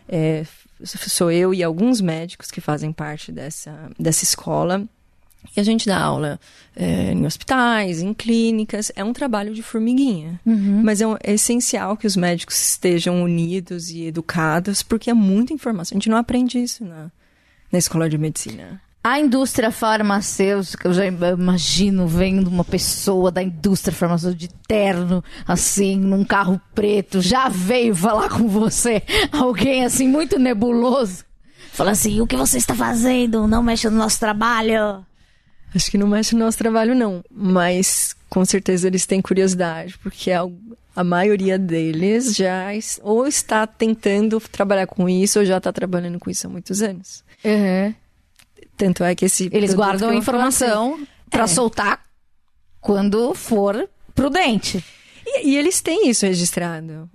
É, 0.06 0.40
f- 0.40 0.68
sou 1.08 1.30
eu 1.30 1.54
e 1.54 1.62
alguns 1.62 2.02
médicos 2.02 2.50
que 2.50 2.60
fazem 2.60 2.92
parte 2.92 3.32
dessa, 3.32 3.90
dessa 3.98 4.22
escola. 4.22 4.84
E 5.56 5.60
a 5.60 5.62
gente 5.62 5.86
dá 5.86 5.98
aula 5.98 6.38
é, 6.74 7.12
em 7.12 7.24
hospitais, 7.24 8.02
em 8.02 8.12
clínicas. 8.12 8.92
É 8.94 9.02
um 9.02 9.14
trabalho 9.14 9.54
de 9.54 9.62
formiguinha. 9.62 10.38
Mas 10.84 11.00
é, 11.00 11.06
um- 11.06 11.16
é 11.22 11.32
essencial 11.32 11.96
que 11.96 12.06
os 12.06 12.16
médicos 12.16 12.60
estejam 12.70 13.22
unidos 13.22 13.88
e 13.88 14.02
educados, 14.04 14.82
porque 14.82 15.08
é 15.08 15.14
muita 15.14 15.54
informação. 15.54 15.94
A 15.94 15.98
gente 15.98 16.10
não 16.10 16.18
aprende 16.18 16.58
isso 16.62 16.84
na, 16.84 17.10
na 17.76 17.78
escola 17.78 18.08
de 18.08 18.16
medicina. 18.16 18.80
A 19.04 19.20
indústria 19.20 19.70
farmacêutica, 19.70 20.88
eu 20.88 20.92
já 20.92 21.06
imagino 21.06 22.08
vendo 22.08 22.48
uma 22.48 22.64
pessoa 22.64 23.30
da 23.30 23.40
indústria 23.40 23.94
farmacêutica 23.94 24.48
de 24.48 24.54
terno, 24.66 25.22
assim, 25.46 25.96
num 25.96 26.24
carro 26.24 26.60
preto, 26.74 27.20
já 27.20 27.48
veio 27.48 27.94
falar 27.94 28.30
com 28.30 28.48
você, 28.48 29.02
alguém 29.30 29.84
assim, 29.84 30.08
muito 30.08 30.40
nebuloso, 30.40 31.24
fala 31.72 31.92
assim, 31.92 32.20
o 32.20 32.26
que 32.26 32.34
você 32.34 32.58
está 32.58 32.74
fazendo? 32.74 33.46
Não 33.46 33.62
mexa 33.62 33.90
no 33.90 33.98
nosso 33.98 34.18
trabalho. 34.18 35.06
Acho 35.72 35.90
que 35.90 35.98
não 35.98 36.08
mexe 36.08 36.34
no 36.34 36.44
nosso 36.44 36.58
trabalho, 36.58 36.94
não. 36.94 37.22
Mas 37.30 38.16
com 38.28 38.44
certeza 38.44 38.88
eles 38.88 39.06
têm 39.06 39.20
curiosidade, 39.20 39.98
porque 39.98 40.32
a, 40.32 40.44
a 40.96 41.04
maioria 41.04 41.58
deles 41.58 42.34
já 42.34 42.70
ou 43.02 43.26
está 43.26 43.66
tentando 43.66 44.40
trabalhar 44.40 44.86
com 44.86 45.08
isso, 45.08 45.38
ou 45.38 45.44
já 45.44 45.58
está 45.58 45.72
trabalhando 45.72 46.18
com 46.18 46.30
isso 46.30 46.46
há 46.46 46.50
muitos 46.50 46.82
anos. 46.82 47.24
Tanto 48.76 49.02
é 49.04 49.14
que 49.14 49.24
esse. 49.24 49.48
Eles 49.52 49.72
guardam 49.74 50.10
a 50.10 50.14
informação 50.14 50.98
pra 51.30 51.44
É. 51.44 51.46
soltar 51.46 52.02
quando 52.80 53.34
for 53.34 53.88
prudente. 54.14 54.84
E, 55.26 55.48
e 55.50 55.56
eles 55.56 55.80
têm 55.80 56.08
isso 56.08 56.26
registrado. 56.26 57.08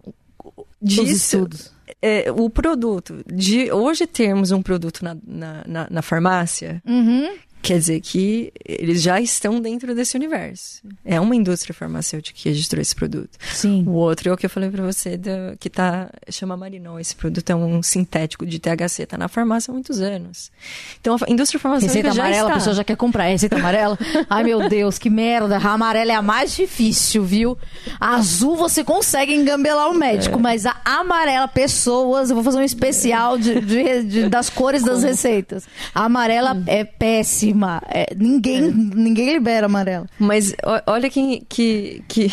Disso, 0.82 1.36
estudos. 1.38 1.72
é, 2.02 2.32
o 2.32 2.50
produto, 2.50 3.24
de 3.32 3.72
hoje 3.72 4.08
termos 4.08 4.52
um 4.52 4.62
produto 4.64 5.04
na, 5.04 5.16
na, 5.24 5.64
na, 5.68 5.88
na 5.92 6.02
farmácia, 6.02 6.82
Uhum. 6.86 7.36
Quer 7.62 7.78
dizer 7.80 8.00
que 8.02 8.52
eles 8.66 9.02
já 9.02 9.20
estão 9.22 9.60
dentro 9.62 9.94
desse 9.96 10.16
universo. 10.18 10.82
É 11.06 11.20
uma 11.20 11.36
indústria 11.36 11.74
farmacêutica 11.74 12.38
que 12.40 12.50
registrou 12.50 12.82
esse 12.82 12.96
produto. 12.96 13.38
Sim. 13.54 13.84
O 13.88 13.92
outro 13.92 14.30
é 14.30 14.34
o 14.34 14.38
que 14.38 14.46
eu 14.46 14.50
falei 14.50 14.70
pra 14.70 14.84
você, 14.84 15.18
do- 15.18 15.56
que 15.60 15.70
tá, 15.70 16.10
chama 16.30 16.58
Marinol. 16.58 17.00
Esse 17.00 17.16
produto 17.16 17.50
é 17.50 17.56
um 17.56 17.82
sintético 17.84 18.46
de 18.46 18.60
THC, 18.60 19.06
tá 19.06 19.18
na 19.18 19.28
farmácia 19.28 19.72
há 19.72 19.74
muitos 19.74 20.00
anos. 20.02 20.52
Então, 21.00 21.16
a 21.22 21.32
indústria 21.32 21.60
farmacêutica 21.60 21.98
Receita 22.10 22.16
já 22.16 22.24
amarela, 22.24 22.42
está. 22.48 22.54
a 22.54 22.58
pessoa 22.58 22.76
já 22.76 22.84
quer 22.84 22.96
comprar. 22.98 23.26
É 23.28 23.32
Receita 23.32 23.56
amarela? 23.56 23.98
Ai, 24.30 24.44
meu 24.44 24.68
Deus, 24.70 24.98
que 24.98 25.10
merda. 25.10 25.58
A 25.58 25.72
amarela 25.74 26.12
é 26.12 26.16
a 26.16 26.22
mais 26.22 26.56
difícil, 26.56 27.24
viu? 27.24 27.58
A 28.00 28.16
azul 28.16 28.56
você 28.56 28.84
consegue 28.84 29.34
engambelar 29.34 29.90
o 29.90 29.94
médico, 29.94 30.38
É. 30.40 30.42
mas 30.42 30.66
a 30.66 30.76
amarela, 30.86 31.48
pessoas, 31.48 32.30
eu 32.30 32.36
vou 32.36 32.44
fazer 32.44 32.58
um 32.58 32.64
especial 32.64 33.38
de, 33.38 33.60
de- 33.62 34.04
de- 34.04 34.30
das 34.30 34.50
cores 34.50 34.84
das 34.84 35.04
receitas. 35.04 35.68
A 35.94 36.06
amarela 36.06 36.54
Hum. 36.54 36.64
é 36.68 36.84
péssima. 36.84 37.51
É, 37.90 38.14
ninguém, 38.16 38.62
ninguém 38.72 39.34
libera 39.34 39.66
amarela. 39.66 40.08
Mas 40.20 40.54
olha 40.86 41.10
que, 41.10 41.44
que, 41.48 42.04
que... 42.08 42.32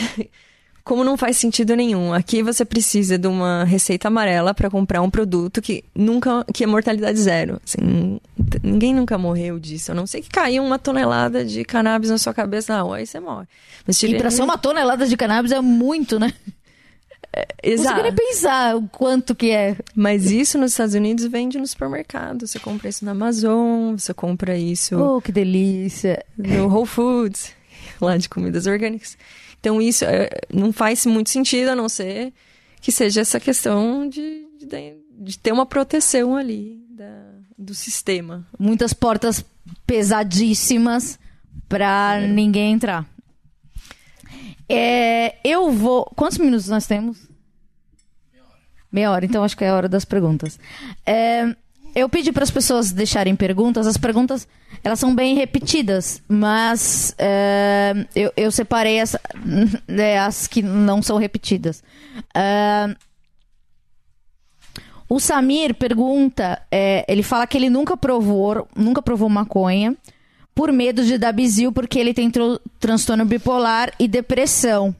Como 0.84 1.04
não 1.04 1.18
faz 1.18 1.36
sentido 1.36 1.76
nenhum. 1.76 2.14
Aqui 2.14 2.42
você 2.42 2.64
precisa 2.64 3.18
de 3.18 3.28
uma 3.28 3.62
receita 3.64 4.08
amarela 4.08 4.54
pra 4.54 4.70
comprar 4.70 5.02
um 5.02 5.10
produto 5.10 5.60
que 5.60 5.84
nunca... 5.94 6.44
Que 6.54 6.64
é 6.64 6.66
mortalidade 6.66 7.18
zero. 7.20 7.60
Assim, 7.62 8.18
ninguém 8.62 8.94
nunca 8.94 9.18
morreu 9.18 9.58
disso. 9.58 9.92
A 9.92 9.94
não 9.94 10.06
sei 10.06 10.22
que 10.22 10.30
caiu 10.30 10.64
uma 10.64 10.78
tonelada 10.78 11.44
de 11.44 11.62
cannabis 11.62 12.08
na 12.08 12.16
sua 12.16 12.32
cabeça 12.32 12.74
na 12.74 12.80
rua, 12.80 12.96
aí 12.96 13.06
você 13.06 13.20
morre. 13.20 13.46
Mas 13.86 14.02
E 14.02 14.16
pra 14.16 14.30
ser 14.30 14.42
uma 14.42 14.56
tonelada 14.56 15.06
de 15.06 15.14
cannabis 15.14 15.52
é 15.52 15.60
muito, 15.60 16.18
né? 16.18 16.32
Não 17.64 17.72
Exato. 17.72 17.88
consigo 18.00 18.02
nem 18.16 18.26
pensar 18.28 18.76
o 18.76 18.88
quanto 18.88 19.34
que 19.34 19.50
é. 19.50 19.76
Mas 19.94 20.30
isso 20.30 20.56
nos 20.58 20.72
Estados 20.72 20.94
Unidos 20.94 21.24
vende 21.26 21.58
no 21.58 21.66
supermercado. 21.66 22.46
Você 22.46 22.58
compra 22.58 22.88
isso 22.88 23.04
na 23.04 23.10
Amazon, 23.12 23.94
você 23.96 24.12
compra 24.14 24.56
isso 24.56 24.96
Oh, 24.98 25.20
que 25.20 25.30
delícia. 25.32 26.24
no 26.36 26.68
Whole 26.68 26.86
Foods, 26.86 27.52
lá 28.00 28.16
de 28.16 28.28
comidas 28.28 28.66
orgânicas. 28.66 29.16
Então 29.60 29.80
isso 29.82 30.04
é, 30.04 30.30
não 30.52 30.72
faz 30.72 31.04
muito 31.06 31.30
sentido 31.30 31.68
a 31.70 31.74
não 31.76 31.88
ser 31.88 32.32
que 32.80 32.92
seja 32.92 33.20
essa 33.22 33.40
questão 33.40 34.08
de, 34.08 34.46
de, 34.60 34.94
de 35.20 35.38
ter 35.38 35.52
uma 35.52 35.66
proteção 35.66 36.36
ali 36.36 36.80
da- 36.90 37.32
do 37.58 37.74
sistema. 37.74 38.46
muitas 38.58 38.92
portas 38.92 39.44
pesadíssimas 39.84 41.18
pra 41.68 42.20
ninguém 42.20 42.72
entrar. 42.72 43.04
É, 44.68 45.36
eu 45.44 45.70
vou. 45.72 46.04
Quantos 46.16 46.38
minutos 46.38 46.68
nós 46.68 46.86
temos? 46.86 47.27
Meia 48.90 49.10
hora, 49.10 49.24
então 49.24 49.44
acho 49.44 49.56
que 49.56 49.64
é 49.64 49.68
a 49.68 49.74
hora 49.74 49.88
das 49.88 50.04
perguntas. 50.04 50.58
É, 51.04 51.54
eu 51.94 52.08
pedi 52.08 52.32
para 52.32 52.44
as 52.44 52.50
pessoas 52.50 52.92
deixarem 52.92 53.34
perguntas. 53.34 53.86
As 53.86 53.96
perguntas 53.96 54.46
elas 54.82 54.98
são 54.98 55.14
bem 55.14 55.34
repetidas, 55.34 56.22
mas 56.28 57.14
é, 57.18 58.06
eu, 58.14 58.32
eu 58.36 58.50
separei 58.50 59.00
as, 59.00 59.16
né, 59.86 60.18
as 60.18 60.46
que 60.46 60.62
não 60.62 61.02
são 61.02 61.18
repetidas. 61.18 61.82
É, 62.34 62.94
o 65.08 65.18
Samir 65.18 65.74
pergunta, 65.74 66.60
é, 66.70 67.04
ele 67.08 67.22
fala 67.22 67.46
que 67.46 67.56
ele 67.56 67.70
nunca 67.70 67.96
provou, 67.96 68.68
nunca 68.76 69.00
provou 69.00 69.28
maconha 69.28 69.96
por 70.54 70.70
medo 70.72 71.04
de 71.04 71.16
dar 71.16 71.32
bizil 71.32 71.72
porque 71.72 71.98
ele 71.98 72.12
tem 72.12 72.30
transtorno 72.78 73.24
bipolar 73.24 73.92
e 73.98 74.06
depressão. 74.06 74.94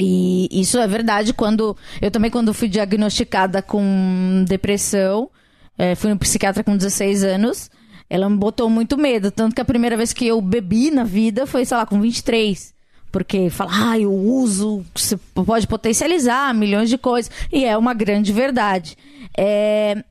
E 0.00 0.48
isso 0.50 0.78
é 0.78 0.86
verdade 0.86 1.34
quando 1.34 1.76
eu 2.00 2.10
também 2.10 2.30
quando 2.30 2.54
fui 2.54 2.68
diagnosticada 2.68 3.60
com 3.60 4.44
depressão, 4.48 5.30
é, 5.76 5.94
fui 5.94 6.08
no 6.10 6.18
psiquiatra 6.18 6.64
com 6.64 6.74
16 6.74 7.22
anos, 7.22 7.70
ela 8.08 8.28
me 8.28 8.36
botou 8.36 8.70
muito 8.70 8.96
medo, 8.96 9.30
tanto 9.30 9.54
que 9.54 9.60
a 9.60 9.64
primeira 9.64 9.96
vez 9.96 10.12
que 10.12 10.26
eu 10.26 10.40
bebi 10.40 10.90
na 10.90 11.04
vida 11.04 11.46
foi, 11.46 11.64
sei 11.66 11.76
lá, 11.76 11.84
com 11.84 12.00
23. 12.00 12.74
Porque 13.12 13.50
fala, 13.50 13.70
ah, 13.72 13.96
o 13.98 14.12
uso 14.12 14.84
você 14.94 15.16
pode 15.16 15.66
potencializar 15.66 16.54
milhões 16.54 16.88
de 16.88 16.96
coisas. 16.96 17.30
E 17.52 17.64
é 17.64 17.76
uma 17.76 17.92
grande 17.92 18.32
verdade. 18.32 18.96
É, 19.36 20.02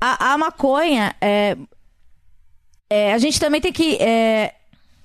A, 0.00 0.34
a 0.34 0.38
maconha, 0.38 1.14
é, 1.20 1.56
é, 2.90 3.12
a 3.14 3.18
gente 3.18 3.40
também 3.40 3.60
tem 3.60 3.72
que 3.72 3.96
é, 3.96 4.54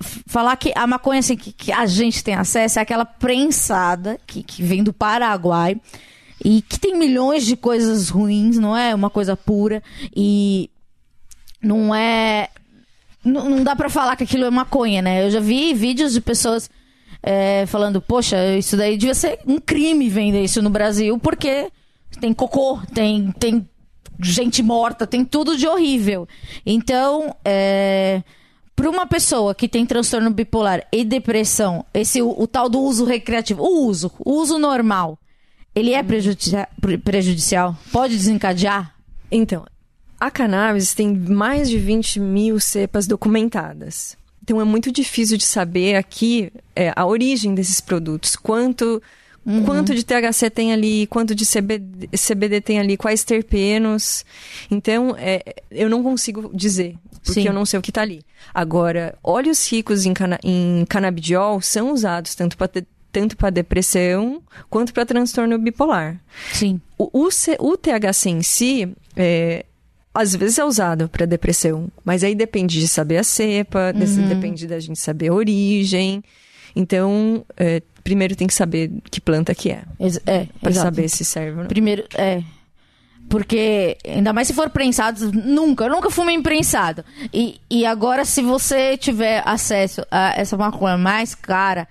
falar 0.01 0.55
que 0.55 0.71
a 0.75 0.85
maconha 0.85 1.19
assim, 1.19 1.35
que, 1.35 1.51
que 1.51 1.71
a 1.71 1.85
gente 1.85 2.23
tem 2.23 2.35
acesso 2.35 2.79
é 2.79 2.81
aquela 2.81 3.05
prensada 3.05 4.19
que, 4.25 4.43
que 4.43 4.63
vem 4.63 4.83
do 4.83 4.93
Paraguai 4.93 5.79
e 6.43 6.61
que 6.61 6.79
tem 6.79 6.97
milhões 6.97 7.45
de 7.45 7.55
coisas 7.55 8.09
ruins, 8.09 8.57
não 8.57 8.75
é 8.75 8.93
uma 8.95 9.09
coisa 9.09 9.37
pura. 9.37 9.81
E 10.15 10.69
não 11.61 11.93
é. 11.93 12.49
Não, 13.23 13.49
não 13.49 13.63
dá 13.63 13.75
pra 13.75 13.89
falar 13.89 14.15
que 14.15 14.23
aquilo 14.23 14.45
é 14.45 14.49
maconha, 14.49 15.01
né? 15.01 15.25
Eu 15.25 15.29
já 15.29 15.39
vi 15.39 15.73
vídeos 15.73 16.13
de 16.13 16.21
pessoas 16.21 16.69
é, 17.21 17.65
falando, 17.67 18.01
poxa, 18.01 18.57
isso 18.57 18.75
daí 18.75 18.97
devia 18.97 19.13
ser 19.13 19.39
um 19.45 19.59
crime 19.59 20.09
vender 20.09 20.43
isso 20.43 20.61
no 20.61 20.71
Brasil, 20.71 21.19
porque 21.19 21.71
tem 22.19 22.33
cocô, 22.33 22.79
tem, 22.93 23.31
tem 23.33 23.69
gente 24.19 24.63
morta, 24.63 25.05
tem 25.05 25.23
tudo 25.23 25.55
de 25.55 25.67
horrível. 25.67 26.27
Então, 26.65 27.35
é, 27.45 28.23
para 28.81 28.89
uma 28.89 29.05
pessoa 29.05 29.53
que 29.53 29.67
tem 29.67 29.85
transtorno 29.85 30.29
bipolar 30.31 30.85
e 30.91 31.03
depressão, 31.05 31.85
esse 31.93 32.21
o, 32.21 32.33
o 32.37 32.47
tal 32.47 32.67
do 32.67 32.79
uso 32.79 33.05
recreativo, 33.05 33.61
o 33.63 33.85
uso, 33.85 34.11
o 34.19 34.31
uso 34.33 34.57
normal, 34.57 35.17
ele 35.75 35.93
é 35.93 36.01
prejudicia- 36.03 36.67
pre- 36.81 36.97
prejudicial? 36.97 37.77
Pode 37.91 38.15
desencadear? 38.17 38.93
Então, 39.31 39.65
a 40.19 40.29
cannabis 40.29 40.93
tem 40.93 41.15
mais 41.15 41.69
de 41.69 41.77
20 41.77 42.19
mil 42.19 42.59
cepas 42.59 43.07
documentadas. 43.07 44.17
Então 44.43 44.59
é 44.59 44.63
muito 44.63 44.91
difícil 44.91 45.37
de 45.37 45.45
saber 45.45 45.95
aqui 45.95 46.51
é, 46.75 46.91
a 46.95 47.05
origem 47.05 47.53
desses 47.53 47.79
produtos, 47.79 48.35
quanto 48.35 49.01
Quanto 49.65 49.95
de 49.95 50.03
THC 50.05 50.49
tem 50.51 50.71
ali, 50.71 51.07
quanto 51.07 51.33
de 51.33 51.45
CBD, 51.45 52.07
CBD 52.15 52.61
tem 52.61 52.79
ali, 52.79 52.95
quais 52.95 53.23
terpenos. 53.23 54.23
Então, 54.69 55.15
é, 55.17 55.43
eu 55.71 55.89
não 55.89 56.03
consigo 56.03 56.51
dizer, 56.53 56.95
porque 57.23 57.41
Sim. 57.41 57.47
eu 57.47 57.53
não 57.53 57.65
sei 57.65 57.79
o 57.79 57.81
que 57.81 57.91
tá 57.91 58.01
ali. 58.03 58.21
Agora, 58.53 59.17
óleos 59.23 59.67
ricos 59.71 60.05
em, 60.05 60.13
cana 60.13 60.39
em 60.43 60.85
canabidiol 60.87 61.59
são 61.59 61.91
usados 61.91 62.35
tanto 62.35 62.55
para 62.55 62.69
tanto 63.11 63.35
para 63.35 63.49
depressão 63.49 64.41
quanto 64.69 64.93
para 64.93 65.05
transtorno 65.05 65.57
bipolar. 65.57 66.21
Sim. 66.53 66.79
O, 66.97 67.09
o, 67.11 67.29
o 67.59 67.77
THC 67.77 68.29
em 68.29 68.41
si, 68.41 68.95
é, 69.17 69.65
às 70.13 70.33
vezes 70.35 70.59
é 70.59 70.63
usado 70.63 71.09
para 71.09 71.25
depressão, 71.25 71.89
mas 72.05 72.23
aí 72.23 72.33
depende 72.35 72.79
de 72.79 72.87
saber 72.87 73.17
a 73.17 73.23
cepa, 73.23 73.91
desse- 73.91 74.21
depende 74.21 74.65
da 74.67 74.79
gente 74.79 74.99
saber 74.99 75.27
a 75.29 75.33
origem. 75.33 76.23
Então, 76.73 77.45
é, 77.57 77.81
primeiro 78.03 78.35
tem 78.35 78.47
que 78.47 78.53
saber 78.53 78.91
que 79.09 79.21
planta 79.21 79.53
que 79.55 79.71
é, 79.71 79.83
é, 80.25 80.47
para 80.59 80.73
saber 80.73 81.09
se 81.09 81.23
serve 81.23 81.51
ou 81.51 81.57
não. 81.57 81.67
Primeiro, 81.67 82.05
é. 82.15 82.43
Porque, 83.29 83.97
ainda 84.05 84.33
mais 84.33 84.47
se 84.47 84.53
for 84.53 84.69
prensado, 84.69 85.31
nunca, 85.31 85.85
eu 85.85 85.89
nunca 85.89 86.09
fumei 86.09 86.41
prensado. 86.41 87.05
E, 87.33 87.61
e 87.69 87.85
agora, 87.85 88.25
se 88.25 88.41
você 88.41 88.97
tiver 88.97 89.41
acesso 89.45 90.05
a 90.11 90.33
essa 90.35 90.57
maconha 90.57 90.97
mais 90.97 91.33
cara, 91.33 91.87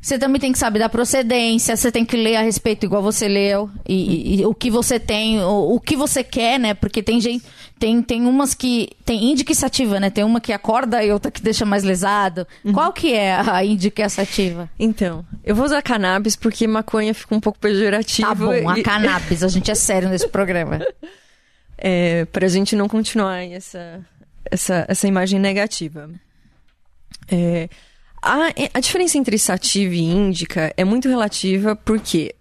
você 0.00 0.18
também 0.18 0.40
tem 0.40 0.50
que 0.50 0.58
saber 0.58 0.78
da 0.78 0.88
procedência, 0.88 1.76
você 1.76 1.92
tem 1.92 2.04
que 2.06 2.16
ler 2.16 2.36
a 2.36 2.40
respeito, 2.42 2.86
igual 2.86 3.02
você 3.02 3.28
leu, 3.28 3.68
e, 3.86 3.94
e- 4.36 4.40
e 4.40 4.46
o 4.46 4.54
que 4.54 4.70
você 4.70 4.98
tem, 4.98 5.40
o, 5.40 5.74
o 5.74 5.80
que 5.80 5.94
você 5.94 6.24
quer, 6.24 6.58
né? 6.58 6.72
Porque 6.72 7.02
tem 7.02 7.20
gente, 7.20 7.44
tem, 7.78 8.00
tem 8.02 8.26
umas 8.26 8.54
que. 8.54 8.88
Tem 9.04 9.30
índica 9.30 9.52
e 9.52 9.54
sativa, 9.54 10.00
né? 10.00 10.08
Tem 10.08 10.24
uma 10.24 10.40
que 10.40 10.52
acorda 10.52 11.04
e 11.04 11.12
outra 11.12 11.30
que 11.30 11.42
deixa 11.42 11.66
mais 11.66 11.82
lesado. 11.84 12.46
Qual 12.72 12.92
que 12.92 13.12
é 13.12 13.34
a 13.34 13.62
índica 13.64 14.00
e 14.00 14.04
a 14.04 14.08
sativa? 14.08 14.70
Então, 14.78 15.24
eu 15.44 15.54
vou 15.54 15.66
usar 15.66 15.82
cannabis 15.82 16.34
porque 16.34 16.66
maconha 16.66 17.12
fica 17.12 17.34
um 17.34 17.40
pouco 17.40 17.58
pejorativo. 17.58 18.26
Tá 18.28 18.34
bom, 18.34 18.68
a 18.70 18.78
e- 18.78 18.82
cannabis, 18.82 19.42
a 19.44 19.48
gente 19.48 19.70
é 19.70 19.74
sério 19.74 20.08
nesse 20.08 20.28
programa. 20.28 20.78
é, 21.76 22.24
pra 22.26 22.48
gente 22.48 22.74
não 22.74 22.88
continuar 22.88 23.42
essa, 23.44 24.00
essa, 24.50 24.84
essa 24.88 25.06
imagem 25.08 25.38
negativa. 25.38 26.08
É, 27.30 27.68
a, 28.22 28.52
a 28.74 28.80
diferença 28.80 29.16
entre 29.18 29.38
sativa 29.38 29.94
e 29.94 30.00
índica 30.00 30.72
é 30.76 30.84
muito 30.84 31.08
relativa 31.08 31.74
porque 31.76 32.34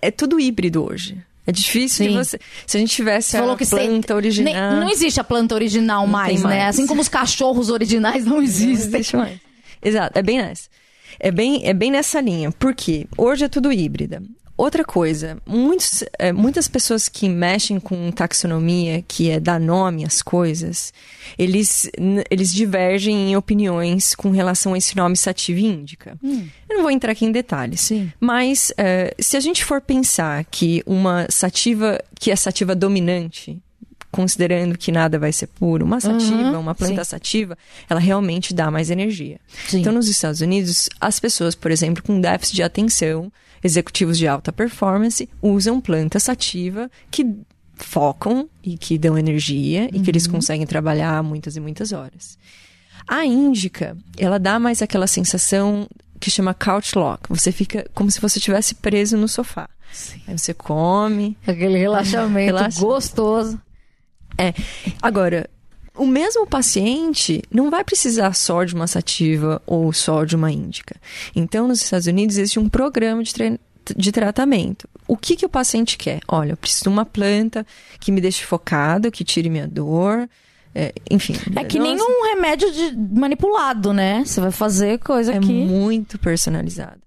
é 0.00 0.10
tudo 0.10 0.38
híbrido 0.40 0.84
hoje. 0.84 1.22
É 1.46 1.52
difícil 1.52 2.06
de 2.06 2.12
Sim. 2.12 2.16
você. 2.18 2.38
Se 2.66 2.76
a 2.76 2.80
gente 2.80 2.94
tivesse 2.94 3.36
a 3.36 3.42
planta 3.42 3.64
tem- 4.06 4.16
original. 4.16 4.70
nem- 4.72 4.80
não 4.80 4.90
existe 4.90 5.18
a 5.18 5.24
planta 5.24 5.54
original 5.54 6.02
Não 6.02 6.12
mais, 6.12 6.40
tem 6.40 6.48
né? 6.50 6.58
mais. 6.58 6.76
Assim 6.76 6.86
como 6.86 7.00
os 7.00 7.08
cachorros 7.08 7.70
originais 7.70 8.24
não 8.24 8.36
Não 8.36 8.42
existem. 8.42 9.00
existe 9.00 9.16
mais. 9.16 9.38
Exato, 9.82 10.18
é 10.18 10.22
bem 10.22 10.38
nessa. 10.38 10.68
É 11.18 11.30
bem, 11.30 11.62
é 11.66 11.74
bem 11.74 11.90
nessa 11.90 12.20
linha. 12.20 12.52
Por 12.52 12.74
quê? 12.74 13.06
Hoje 13.18 13.44
é 13.44 13.48
tudo 13.48 13.72
híbrida. 13.72 14.22
Outra 14.60 14.84
coisa, 14.84 15.38
muitos, 15.46 16.04
é, 16.18 16.34
muitas 16.34 16.68
pessoas 16.68 17.08
que 17.08 17.30
mexem 17.30 17.80
com 17.80 18.12
taxonomia, 18.12 19.02
que 19.08 19.30
é 19.30 19.40
dar 19.40 19.58
nome 19.58 20.04
às 20.04 20.20
coisas, 20.20 20.92
eles, 21.38 21.90
eles 22.30 22.52
divergem 22.52 23.30
em 23.30 23.36
opiniões 23.36 24.14
com 24.14 24.28
relação 24.30 24.74
a 24.74 24.78
esse 24.78 24.94
nome 24.94 25.16
sativa 25.16 25.60
índica. 25.60 26.18
Eu 26.68 26.76
não 26.76 26.82
vou 26.82 26.90
entrar 26.90 27.12
aqui 27.12 27.24
em 27.24 27.32
detalhes. 27.32 27.80
Sim. 27.80 28.12
Mas 28.20 28.70
é, 28.76 29.14
se 29.18 29.34
a 29.34 29.40
gente 29.40 29.64
for 29.64 29.80
pensar 29.80 30.44
que 30.44 30.82
uma 30.84 31.26
sativa, 31.30 31.98
que 32.16 32.30
é 32.30 32.36
sativa 32.36 32.74
dominante, 32.74 33.58
considerando 34.10 34.76
que 34.76 34.90
nada 34.90 35.18
vai 35.18 35.32
ser 35.32 35.46
puro, 35.46 35.84
uma 35.84 36.00
sativa, 36.00 36.34
Uhum, 36.52 36.60
uma 36.60 36.74
planta 36.74 37.04
sim. 37.04 37.10
sativa, 37.10 37.56
ela 37.88 38.00
realmente 38.00 38.52
dá 38.52 38.70
mais 38.70 38.90
energia. 38.90 39.38
Sim. 39.68 39.80
Então, 39.80 39.92
nos 39.92 40.08
Estados 40.08 40.40
Unidos, 40.40 40.88
as 41.00 41.20
pessoas, 41.20 41.54
por 41.54 41.70
exemplo, 41.70 42.02
com 42.02 42.20
déficit 42.20 42.56
de 42.56 42.62
atenção, 42.62 43.30
executivos 43.62 44.18
de 44.18 44.26
alta 44.26 44.52
performance, 44.52 45.28
usam 45.42 45.80
planta 45.80 46.18
sativa 46.18 46.90
que 47.10 47.24
focam 47.76 48.48
e 48.62 48.76
que 48.76 48.98
dão 48.98 49.16
energia 49.16 49.88
e 49.92 50.00
que 50.00 50.10
eles 50.10 50.26
Uhum. 50.26 50.32
conseguem 50.32 50.66
trabalhar 50.66 51.22
muitas 51.22 51.56
e 51.56 51.60
muitas 51.60 51.92
horas. 51.92 52.38
A 53.08 53.24
índica, 53.24 53.96
ela 54.18 54.38
dá 54.38 54.58
mais 54.58 54.82
aquela 54.82 55.06
sensação 55.06 55.88
que 56.20 56.30
chama 56.30 56.52
couch 56.52 56.96
lock. 56.96 57.22
Você 57.30 57.50
fica 57.50 57.86
como 57.94 58.10
se 58.10 58.20
você 58.20 58.38
estivesse 58.38 58.74
preso 58.74 59.16
no 59.16 59.26
sofá. 59.26 59.68
Aí 60.28 60.38
você 60.38 60.52
come. 60.54 61.36
Aquele 61.46 61.78
relaxamento 61.78 62.46
Relaxa. 62.54 62.80
gostoso. 62.80 63.60
É. 64.38 64.52
Agora, 65.02 65.48
o 65.96 66.06
mesmo 66.06 66.46
paciente 66.46 67.42
não 67.50 67.70
vai 67.70 67.84
precisar 67.84 68.32
só 68.34 68.64
de 68.64 68.74
uma 68.74 68.86
sativa 68.86 69.60
ou 69.66 69.92
só 69.92 70.24
de 70.24 70.36
uma 70.36 70.50
índica. 70.50 70.96
Então, 71.34 71.68
nos 71.68 71.82
Estados 71.82 72.06
Unidos, 72.06 72.36
existe 72.38 72.58
um 72.58 72.68
programa 72.68 73.22
de, 73.22 73.32
de 73.96 74.12
tratamento. 74.12 74.88
O 75.06 75.16
que, 75.16 75.36
que 75.36 75.44
o 75.44 75.48
paciente 75.48 75.98
quer? 75.98 76.20
Olha, 76.28 76.52
eu 76.52 76.56
preciso 76.56 76.84
de 76.84 76.88
uma 76.88 77.04
planta 77.04 77.66
que 77.98 78.12
me 78.12 78.20
deixe 78.20 78.44
focado, 78.44 79.10
que 79.10 79.24
tire 79.24 79.50
minha 79.50 79.66
dor. 79.68 80.28
é, 80.74 80.92
enfim. 81.10 81.34
É 81.56 81.64
que 81.64 81.78
Nossa, 81.78 81.90
nem 81.94 82.00
um 82.00 82.34
remédio 82.34 82.70
de- 82.72 82.96
manipulado, 83.18 83.92
né? 83.92 84.22
Você 84.24 84.40
vai 84.40 84.52
fazer 84.52 84.98
coisa 85.00 85.34
É 85.34 85.40
que. 85.40 85.46
muito 85.52 86.16
personalizado. 86.18 87.00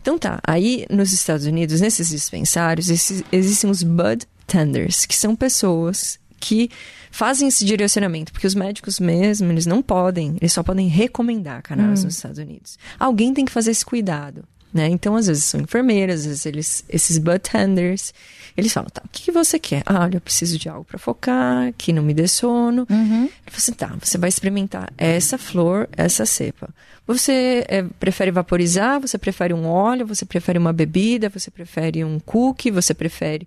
Então 0.00 0.18
tá, 0.18 0.40
aí 0.42 0.86
nos 0.90 1.12
Estados 1.12 1.44
Unidos, 1.44 1.82
nesses 1.82 2.08
dispensários, 2.08 2.88
esses- 2.88 3.22
existem 3.30 3.68
os 3.70 3.82
bud 3.82 4.26
tenders, 4.46 5.04
que 5.04 5.14
são 5.14 5.36
pessoas 5.36 6.18
que 6.40 6.70
fazem 7.10 7.48
esse 7.48 7.64
direcionamento, 7.64 8.32
porque 8.32 8.46
os 8.46 8.54
médicos 8.54 8.98
mesmo, 8.98 9.52
eles 9.52 9.66
não 9.66 9.82
podem, 9.82 10.36
eles 10.40 10.52
só 10.52 10.62
podem 10.62 10.88
recomendar 10.88 11.62
cannabis 11.62 12.02
nos 12.02 12.16
Estados 12.16 12.38
Unidos. 12.38 12.78
Alguém 12.98 13.34
tem 13.34 13.44
que 13.44 13.52
fazer 13.52 13.70
esse 13.72 13.84
cuidado, 13.84 14.42
né? 14.72 14.88
Então, 14.88 15.16
às 15.16 15.26
vezes 15.26 15.44
são 15.44 15.60
enfermeiras, 15.60 16.20
às 16.20 16.26
vezes 16.26 16.46
eles, 16.46 16.84
esses 16.88 17.18
bud 17.18 17.40
tenders, 17.40 18.14
eles 18.56 18.72
falam, 18.72 18.88
tá, 18.88 19.02
o 19.04 19.08
que, 19.08 19.24
que 19.24 19.32
você 19.32 19.58
quer? 19.58 19.82
Ah, 19.84 20.00
olha, 20.00 20.16
eu 20.16 20.20
preciso 20.20 20.58
de 20.58 20.68
algo 20.68 20.84
pra 20.84 20.98
focar, 20.98 21.72
que 21.76 21.92
não 21.92 22.02
me 22.02 22.14
dê 22.14 22.26
sono. 22.26 22.86
Uhum. 22.90 23.24
Ele 23.24 23.30
falou 23.46 23.58
assim, 23.58 23.72
tá, 23.72 23.94
você 24.00 24.16
vai 24.16 24.28
experimentar 24.28 24.92
essa 24.96 25.36
flor, 25.36 25.88
essa 25.96 26.24
cepa. 26.24 26.68
Você 27.06 27.64
é, 27.68 27.82
prefere 27.98 28.30
vaporizar? 28.30 29.00
Você 29.00 29.18
prefere 29.18 29.52
um 29.52 29.66
óleo? 29.66 30.06
Você 30.06 30.24
prefere 30.24 30.58
uma 30.58 30.72
bebida? 30.72 31.28
Você 31.28 31.50
prefere 31.50 32.04
um 32.04 32.18
cookie? 32.18 32.70
Você 32.70 32.94
prefere... 32.94 33.46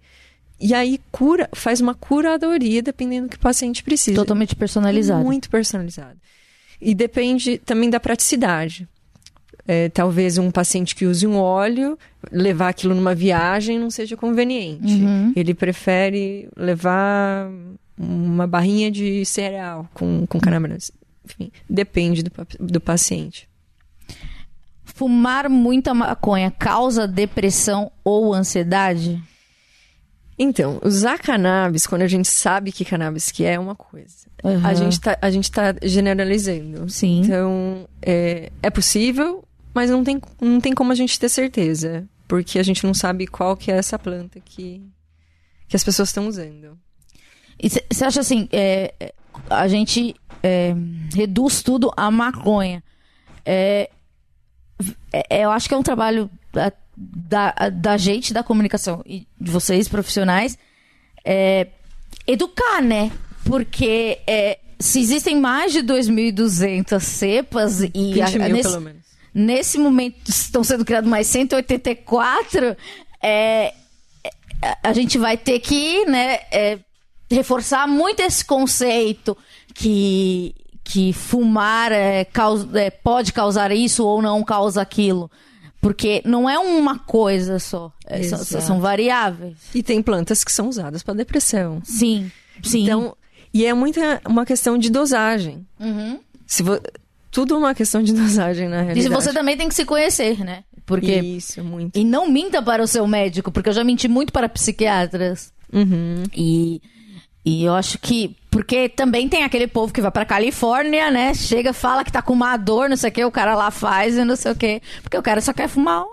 E 0.64 0.74
aí 0.74 0.98
cura, 1.12 1.50
faz 1.54 1.82
uma 1.82 1.94
curadoria 1.94 2.82
dependendo 2.82 3.28
do 3.28 3.32
que 3.32 3.36
o 3.36 3.40
paciente 3.40 3.84
precisa. 3.84 4.16
Totalmente 4.16 4.56
personalizado. 4.56 5.22
Muito 5.22 5.50
personalizado. 5.50 6.18
E 6.80 6.96
depende 6.96 7.58
também 7.58 7.90
da 7.90 8.00
praticidade. 8.00 8.88
É, 9.68 9.90
talvez 9.90 10.38
um 10.38 10.50
paciente 10.50 10.96
que 10.96 11.06
use 11.06 11.28
um 11.28 11.38
óleo, 11.38 12.00
levar 12.32 12.70
aquilo 12.70 12.96
numa 12.96 13.14
viagem 13.14 13.78
não 13.78 13.90
seja 13.90 14.16
conveniente. 14.16 14.94
Uhum. 14.94 15.34
Ele 15.36 15.54
prefere 15.54 16.48
levar 16.56 17.50
uma 17.98 18.48
barrinha 18.48 18.90
de 18.90 19.26
cereal 19.26 19.90
com, 19.94 20.26
com 20.26 20.40
cannabis. 20.40 20.92
Enfim, 21.26 21.52
depende 21.70 22.24
do, 22.24 22.32
do 22.58 22.80
paciente. 22.80 23.50
Fumar 24.86 25.50
muita 25.50 25.94
maconha 25.94 26.50
causa 26.52 27.06
depressão 27.06 27.92
ou 28.02 28.34
ansiedade? 28.34 29.22
Então, 30.38 30.80
usar 30.84 31.20
cannabis, 31.20 31.86
quando 31.86 32.02
a 32.02 32.08
gente 32.08 32.28
sabe 32.28 32.72
que 32.72 32.84
cannabis 32.84 33.32
que 33.32 33.46
é, 33.46 33.54
é 33.54 33.60
uma 33.60 33.76
coisa. 33.76 34.28
Uhum. 34.44 34.66
A, 34.66 34.74
gente 34.74 35.00
tá, 35.00 35.18
a 35.22 35.30
gente 35.30 35.52
tá 35.52 35.76
generalizando. 35.82 36.90
Sim. 36.90 37.22
Então, 37.22 37.88
é, 38.02 38.52
é 38.62 38.70
possível, 38.70 39.44
mas 39.74 39.90
não 39.90 40.04
tem, 40.04 40.20
não 40.42 40.60
tem 40.60 40.74
como 40.74 40.92
a 40.92 40.96
gente 40.96 41.20
ter 41.20 41.30
certeza. 41.30 42.08
Porque 42.28 42.58
a 42.58 42.64
gente 42.64 42.84
não 42.84 42.94
sabe 42.94 43.28
qual 43.28 43.56
que 43.56 43.72
é 43.72 43.76
essa 43.76 44.00
planta 44.00 44.40
que, 44.40 44.82
que 45.68 45.76
as 45.76 45.84
pessoas 45.84 46.10
estão 46.10 46.28
usando. 46.28 46.78
E 47.62 47.70
você 47.70 48.04
acha 48.04 48.22
assim, 48.22 48.50
é, 48.52 48.94
é, 49.00 49.14
a 49.50 49.68
gente 49.68 50.16
é, 50.42 50.74
reduz 51.14 51.62
tudo 51.62 51.92
à 51.96 52.10
maconha. 52.10 52.84
É, 53.46 53.90
é, 55.12 55.44
eu 55.44 55.52
acho 55.52 55.68
que 55.68 55.76
é 55.76 55.78
um 55.78 55.84
trabalho 55.84 56.30
da, 56.96 57.54
da, 57.72 57.98
gente, 57.98 58.34
da 58.34 58.44
comunicação, 58.44 59.02
e 59.06 59.26
de 59.40 59.52
vocês, 59.52 59.88
profissionais, 59.88 60.58
é, 61.26 61.68
educar, 62.28 62.82
né? 62.82 63.12
Porque 63.46 64.20
é, 64.28 64.60
se 64.80 65.00
existem 65.00 65.40
mais 65.40 65.72
de 65.74 65.80
2.200 65.84 67.00
cepas 67.02 67.82
e 67.82 67.88
20 68.14 68.22
a- 68.22 68.30
mil, 68.40 68.50
nesse, 68.56 68.70
pelo 68.70 68.82
menos. 68.82 69.02
nesse 69.34 69.78
momento 69.78 70.30
estão 70.30 70.64
sendo 70.64 70.86
criados 70.86 71.10
mais 71.10 71.28
184, 71.28 72.76
é, 73.22 73.74
é, 73.74 73.74
a 74.84 74.94
gente 74.94 75.18
vai 75.18 75.38
ter 75.38 75.60
que 75.60 76.06
né, 76.06 76.40
é, 76.52 76.80
reforçar 77.30 77.88
muito 77.88 78.22
esse 78.22 78.44
conceito 78.46 79.36
que, 79.74 80.54
que 80.84 81.12
fumar 81.14 81.92
é, 81.92 82.24
causa- 82.26 82.80
é, 82.80 82.90
pode 82.90 83.34
causar 83.34 83.72
isso 83.72 84.06
ou 84.06 84.22
não 84.22 84.44
causa 84.44 84.82
aquilo. 84.82 85.30
Porque 85.84 86.22
não 86.26 86.50
é 86.50 86.58
uma 86.58 86.98
coisa 86.98 87.60
só. 87.60 87.92
é, 88.08 88.24
são, 88.24 88.40
são 88.62 88.80
variáveis. 88.80 89.58
E 89.76 89.84
tem 89.84 90.02
plantas 90.02 90.44
que 90.44 90.52
são 90.52 90.68
usadas 90.70 91.04
para 91.04 91.14
depressão. 91.14 91.82
Sim, 91.84 92.32
sim. 92.64 92.84
Então, 92.84 93.16
e 93.54 93.66
é 93.66 93.74
muita 93.74 94.22
uma 94.28 94.46
questão 94.46 94.78
de 94.78 94.90
dosagem. 94.90 95.66
Uhum. 95.80 96.20
Se 96.48 96.64
vo... 96.64 96.80
Tudo 97.30 97.56
é 97.56 97.58
uma 97.58 97.76
questão 97.76 98.02
de 98.02 98.14
dosagem, 98.16 98.68
na 98.70 98.82
E 98.82 98.86
realidade. 98.86 99.10
você 99.14 99.34
também 99.34 99.58
tem 99.58 99.68
que 99.68 99.76
se 99.76 99.86
conhecer, 99.86 100.40
né? 100.44 100.64
Porque 100.86 101.14
Isso, 101.20 101.64
muito. 101.64 101.98
e 101.98 102.04
não 102.04 102.30
minta 102.30 102.62
para 102.62 102.84
o 102.84 102.88
seu 102.88 103.06
médico, 103.08 103.52
porque 103.52 103.70
eu 103.70 103.74
já 103.74 103.84
menti 103.84 104.08
muito 104.08 104.34
para 104.34 104.50
psiquiatras. 104.50 105.52
Uhum. 105.72 106.24
E, 106.36 106.82
e 107.46 107.64
eu 107.64 107.74
acho 107.74 107.98
que. 108.00 108.36
Porque 108.54 108.88
também 108.88 109.28
tem 109.28 109.44
aquele 109.44 109.68
povo 109.68 109.92
que 109.92 110.00
vai 110.02 110.12
pra 110.12 110.24
Califórnia, 110.26 111.10
né? 111.12 111.34
Chega, 111.34 111.74
fala 111.74 112.04
que 112.04 112.12
tá 112.12 112.22
com 112.22 112.34
uma 112.34 112.56
dor, 112.56 112.88
não 112.88 112.96
sei 112.96 113.10
o 113.10 113.14
que, 113.14 113.26
o 113.26 113.32
cara 113.32 113.56
lá 113.56 113.72
faz 113.72 114.16
e 114.16 114.24
não 114.24 114.36
sei 114.36 114.52
o 114.52 114.56
que. 114.56 114.82
Porque 115.02 115.18
o 115.18 115.24
cara 115.24 115.42
só 115.42 115.52
quer 115.52 115.68
fumar 115.68 116.06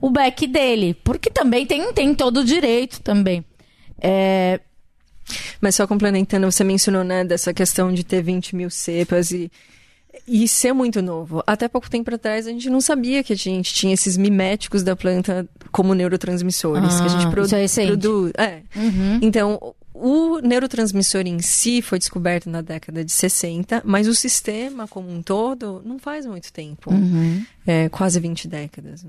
o, 0.00 0.10
beck 0.10 0.46
dele. 0.46 0.94
Porque 1.04 1.30
também 1.30 1.66
tem, 1.66 1.92
tem 1.92 2.14
todo 2.14 2.38
o 2.38 2.44
direito 2.44 3.00
também. 3.02 3.44
É, 4.00 4.60
Mas 5.60 5.74
só 5.76 5.86
complementando, 5.86 6.50
você 6.50 6.64
mencionou, 6.64 7.04
né, 7.04 7.22
dessa 7.24 7.52
questão 7.54 7.92
de 7.92 8.02
ter 8.02 8.22
20 8.22 8.56
mil 8.56 8.70
cepas 8.70 9.30
e, 9.30 9.50
e 10.26 10.46
ser 10.48 10.72
muito 10.72 11.00
novo. 11.02 11.42
Até 11.46 11.68
pouco 11.68 11.88
tempo 11.90 12.14
atrás 12.14 12.46
a 12.46 12.50
gente 12.50 12.68
não 12.70 12.80
sabia 12.80 13.22
que 13.22 13.32
a 13.32 13.36
gente 13.36 13.72
tinha 13.74 13.92
esses 13.94 14.16
miméticos 14.16 14.82
da 14.82 14.96
planta 14.96 15.46
como 15.70 15.94
neurotransmissores. 15.94 16.98
que 17.00 17.06
a 17.06 17.08
gente 17.08 17.26
Ah, 17.26 17.30
produ- 17.30 17.46
isso 17.46 17.54
é 17.56 17.60
recente. 17.60 17.86
produz. 17.88 18.32
É. 18.38 18.60
Então, 19.22 19.74
o 20.04 20.38
neurotransmissor 20.40 21.22
em 21.22 21.38
si 21.40 21.80
foi 21.80 21.98
descoberto 21.98 22.50
na 22.50 22.60
década 22.60 23.02
de 23.02 23.10
60, 23.10 23.80
mas 23.86 24.06
o 24.06 24.14
sistema 24.14 24.86
como 24.86 25.10
um 25.10 25.22
todo 25.22 25.80
não 25.82 25.98
faz 25.98 26.26
muito 26.26 26.52
tempo. 26.52 26.92
Uhum. 26.92 27.42
É, 27.66 27.88
quase 27.88 28.20
20 28.20 28.46
décadas. 28.46 29.02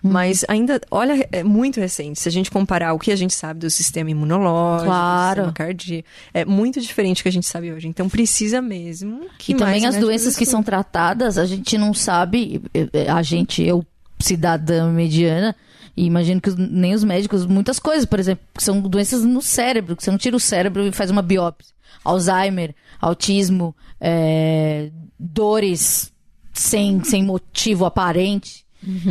Mas 0.00 0.44
ainda, 0.48 0.80
olha, 0.88 1.28
é 1.32 1.42
muito 1.42 1.80
recente. 1.80 2.20
Se 2.20 2.28
a 2.28 2.32
gente 2.32 2.48
comparar 2.48 2.94
o 2.94 2.98
que 2.98 3.10
a 3.10 3.16
gente 3.16 3.34
sabe 3.34 3.58
do 3.58 3.68
sistema 3.68 4.08
imunológico, 4.08 4.86
Claro. 4.86 5.42
do 5.42 5.46
sistema 5.46 5.52
cardíaco, 5.52 6.08
é 6.32 6.44
muito 6.44 6.80
diferente 6.80 7.18
do 7.18 7.22
que 7.24 7.28
a 7.28 7.32
gente 7.32 7.46
sabe 7.46 7.72
hoje. 7.72 7.88
Então 7.88 8.08
precisa 8.08 8.62
mesmo 8.62 9.26
que 9.36 9.52
E 9.52 9.56
também 9.56 9.84
as 9.84 9.96
doenças 9.96 10.36
que 10.36 10.46
são 10.46 10.62
tratadas, 10.62 11.36
a 11.36 11.44
gente 11.44 11.76
não 11.76 11.92
sabe, 11.92 12.62
a 13.08 13.20
gente, 13.20 13.62
eu, 13.64 13.84
cidadã 14.20 14.92
mediana, 14.92 15.56
e 15.96 16.04
imagino 16.06 16.40
que 16.40 16.50
nem 16.56 16.94
os 16.94 17.04
médicos, 17.04 17.46
muitas 17.46 17.78
coisas, 17.78 18.04
por 18.04 18.18
exemplo, 18.18 18.44
que 18.56 18.62
são 18.62 18.80
doenças 18.80 19.24
no 19.24 19.42
cérebro, 19.42 19.96
que 19.96 20.02
você 20.04 20.10
não 20.10 20.18
tira 20.18 20.36
o 20.36 20.40
cérebro 20.40 20.86
e 20.86 20.92
faz 20.92 21.10
uma 21.10 21.22
biópsia. 21.22 21.74
Alzheimer, 22.04 22.74
autismo, 23.00 23.74
eh, 24.00 24.90
dores 25.18 26.12
sem, 26.52 27.02
sem 27.04 27.22
motivo 27.24 27.84
aparente. 27.84 28.64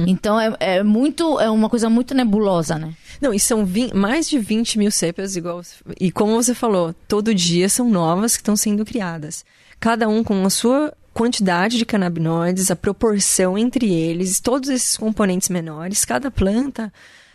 Então 0.08 0.40
é, 0.40 0.56
é 0.60 0.84
muito, 0.84 1.40
é 1.40 1.48
uma 1.48 1.70
coisa 1.70 1.92
muito 1.92 2.16
nebulosa, 2.16 2.76
né? 2.80 2.92
Não, 3.22 3.32
e 3.32 3.40
são 3.40 3.64
vin- 3.64 3.92
mais 3.94 4.28
de 4.28 4.40
20 4.40 4.80
mil 4.80 4.90
cepas, 4.90 5.36
igual. 5.36 5.62
E 6.00 6.12
como 6.12 6.34
você 6.42 6.56
falou, 6.56 6.96
todo 7.08 7.36
dia 7.36 7.70
são 7.70 7.88
novas 7.88 8.36
que 8.36 8.42
estão 8.42 8.56
sendo 8.56 8.84
criadas. 8.84 9.46
Cada 9.80 10.10
um 10.10 10.24
com 10.24 10.44
a 10.44 10.50
sua 10.50 10.92
quantidade 11.20 11.78
de 11.78 11.86
canabinoides, 11.86 12.72
a 12.72 12.76
proporção 12.76 13.57
entre 13.57 13.93
eles, 13.93 14.39
todos 14.39 14.70
esses 14.70 14.95
componentes 14.95 15.49
menores, 15.49 16.05
cada 16.05 16.32
planta. 16.32 16.91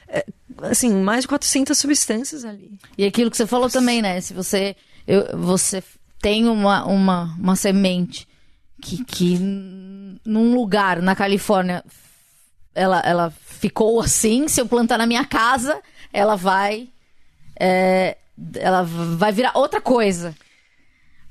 é, 0.08 0.24
assim, 0.62 0.90
mais 0.90 1.22
de 1.22 1.28
400 1.28 1.76
substâncias 1.76 2.44
ali. 2.44 2.78
E 2.96 3.04
aquilo 3.04 3.30
que 3.30 3.36
você 3.36 3.46
falou 3.46 3.68
também, 3.68 4.00
né? 4.00 4.20
Se 4.20 4.32
você, 4.32 4.74
eu- 5.06 5.36
você 5.38 5.82
tem 6.22 6.46
uma, 6.48 6.84
uma, 6.86 7.34
uma 7.38 7.56
semente 7.56 8.26
que, 8.80 9.04
que 9.04 9.38
num 10.24 10.54
lugar 10.54 11.02
na 11.02 11.14
Califórnia 11.16 11.82
ela, 12.74 13.00
ela 13.04 13.30
ficou 13.44 14.00
assim, 14.00 14.46
se 14.48 14.60
eu 14.60 14.66
plantar 14.66 14.98
na 14.98 15.06
minha 15.06 15.24
casa, 15.24 15.80
ela 16.12 16.36
vai. 16.36 16.88
é, 17.58 18.16
ela 18.56 18.82
vai 18.82 19.32
virar 19.32 19.52
outra 19.54 19.80
coisa. 19.80 20.34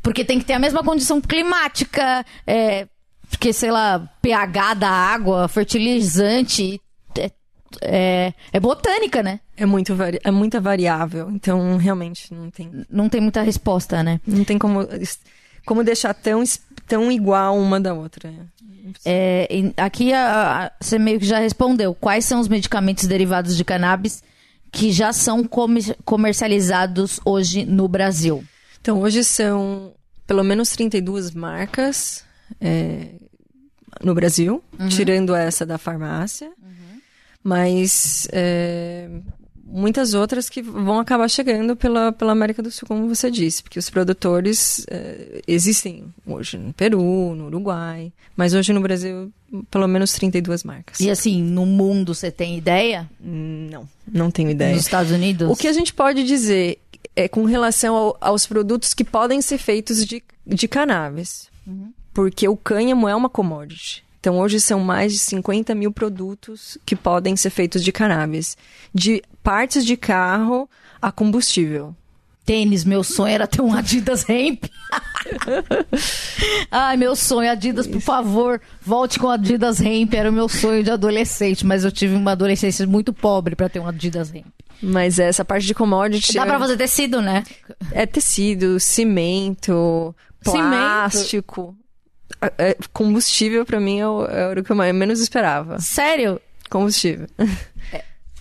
Porque 0.03 0.23
tem 0.25 0.37
que 0.37 0.45
ter 0.45 0.53
a 0.53 0.59
mesma 0.59 0.83
condição 0.83 1.19
climática, 1.19 2.23
é, 2.45 2.87
porque, 3.29 3.51
sei 3.53 3.71
lá, 3.71 3.99
pH 4.21 4.73
da 4.75 4.89
água, 4.89 5.47
fertilizante. 5.47 6.79
É, 7.17 7.31
é, 7.81 8.33
é 8.51 8.59
botânica, 8.59 9.23
né? 9.23 9.39
É, 9.57 9.65
muito 9.65 9.95
vari- 9.95 10.19
é 10.23 10.29
muita 10.29 10.59
variável, 10.59 11.31
então 11.31 11.77
realmente 11.77 12.31
não 12.33 12.51
tem, 12.51 12.85
Não 12.89 13.09
tem 13.09 13.21
muita 13.21 13.41
resposta, 13.41 14.03
né? 14.03 14.19
não 14.27 14.43
tem 14.43 14.59
como, 14.59 14.79
como 15.65 15.83
deixar 15.83 16.13
tão, 16.13 16.43
tão 16.87 17.11
igual 17.11 17.57
uma 17.57 17.79
da 17.79 17.93
outra. 17.93 18.31
É, 19.05 19.47
aqui 19.77 20.11
a- 20.13 20.65
a- 20.65 20.71
você 20.79 20.99
meio 20.99 21.19
que 21.19 21.25
já 21.25 21.39
respondeu. 21.39 21.95
Quais 21.95 22.25
são 22.25 22.39
os 22.39 22.47
medicamentos 22.47 23.05
derivados 23.07 23.55
de 23.55 23.63
cannabis 23.63 24.21
que 24.71 24.91
já 24.91 25.13
são 25.13 25.43
comer- 25.43 25.95
comercializados 26.05 27.19
hoje 27.25 27.63
no 27.65 27.87
Brasil? 27.87 28.43
Então, 28.83 28.99
hoje 28.99 29.23
são 29.23 29.93
pelo 30.27 30.43
menos 30.43 30.71
32 30.71 31.31
marcas 31.31 32.21
é, 32.59 33.11
no 34.03 34.13
Brasil, 34.13 34.61
tirando 34.89 35.33
essa 35.33 35.65
da 35.65 35.77
farmácia. 35.77 36.51
Mas 37.41 38.27
é, 38.33 39.07
muitas 39.65 40.13
outras 40.13 40.49
que 40.49 40.61
vão 40.61 40.99
acabar 40.99 41.29
chegando 41.29 41.77
pela, 41.77 42.11
pela 42.11 42.33
América 42.33 42.61
do 42.61 42.69
Sul, 42.69 42.85
como 42.85 43.07
você 43.07 43.31
disse, 43.31 43.63
porque 43.63 43.79
os 43.79 43.89
produtores 43.89 44.85
é, 44.89 45.41
existem 45.47 46.03
hoje 46.25 46.57
no 46.57 46.73
Peru, 46.73 47.33
no 47.35 47.45
Uruguai, 47.45 48.11
mas 48.35 48.53
hoje 48.53 48.73
no 48.73 48.81
Brasil, 48.81 49.31
pelo 49.71 49.87
menos 49.87 50.11
32 50.11 50.65
marcas. 50.65 50.99
E 50.99 51.09
assim, 51.09 51.41
no 51.41 51.65
mundo 51.65 52.13
você 52.13 52.29
tem 52.29 52.57
ideia? 52.57 53.09
Hum, 53.23 53.69
Não, 53.71 53.89
não 54.11 54.29
tenho 54.29 54.49
ideia. 54.49 54.75
Nos 54.75 54.83
Estados 54.83 55.11
Unidos? 55.13 55.49
O 55.49 55.55
que 55.55 55.69
a 55.69 55.73
gente 55.73 55.93
pode 55.93 56.25
dizer 56.25 56.79
é 57.15 57.27
com 57.27 57.45
relação 57.45 57.95
ao- 57.95 58.17
aos 58.19 58.45
produtos 58.45 58.93
que 58.93 59.03
podem 59.03 59.41
ser 59.41 59.57
feitos 59.57 60.05
de, 60.05 60.23
de 60.45 60.67
cannabis. 60.67 61.47
Porque 62.13 62.47
o 62.47 62.55
cânhamo 62.57 63.07
é 63.07 63.15
uma 63.15 63.29
commodity. 63.29 64.03
Então, 64.19 64.39
hoje 64.39 64.59
são 64.59 64.79
mais 64.79 65.11
de 65.13 65.19
50 65.19 65.75
mil 65.75 65.91
produtos 65.91 66.77
que 66.85 66.95
podem 66.95 67.35
ser 67.35 67.49
feitos 67.49 67.83
de 67.83 67.91
cannabis. 67.91 68.55
De 68.93 69.21
partes 69.43 69.85
de 69.85 69.97
carro 69.97 70.69
a 71.01 71.11
combustível. 71.11 71.93
Tênis, 72.45 72.83
meu 72.83 73.03
sonho 73.03 73.33
era 73.33 73.47
ter 73.47 73.61
um 73.61 73.73
Adidas 73.73 74.27
Hemp. 74.29 74.65
Ai, 76.71 76.97
meu 76.97 77.15
sonho, 77.15 77.49
Adidas, 77.51 77.87
por 77.87 78.01
favor, 78.01 78.61
volte 78.81 79.19
com 79.19 79.29
Adidas 79.29 79.79
Hemp. 79.79 80.13
Era 80.13 80.29
o 80.29 80.33
meu 80.33 80.47
sonho 80.49 80.83
de 80.83 80.91
adolescente, 80.91 81.65
mas 81.65 81.83
eu 81.83 81.91
tive 81.91 82.15
uma 82.15 82.31
adolescência 82.31 82.85
muito 82.87 83.13
pobre 83.13 83.55
pra 83.55 83.69
ter 83.69 83.79
um 83.79 83.87
Adidas 83.87 84.33
Hemp. 84.33 84.45
Mas 84.83 85.17
essa 85.17 85.45
parte 85.45 85.65
de 85.65 85.73
commodity 85.73 86.33
Dá 86.33 86.43
é, 86.43 86.45
pra 86.45 86.59
fazer 86.59 86.75
tecido, 86.77 87.21
né? 87.21 87.43
é 87.91 88.05
tecido, 88.05 88.79
cimento, 88.79 90.13
Cimento? 90.43 90.59
plástico. 90.69 91.77
A- 92.41 92.51
é- 92.57 92.77
Combustível, 92.91 93.65
pra 93.65 93.79
mim, 93.79 93.99
é 93.99 94.07
o, 94.07 94.25
é 94.25 94.61
que 94.61 94.71
eu 94.71 94.75
menos 94.93 95.21
esperava. 95.21 95.79
Sério? 95.79 96.41
Combustível. 96.69 97.27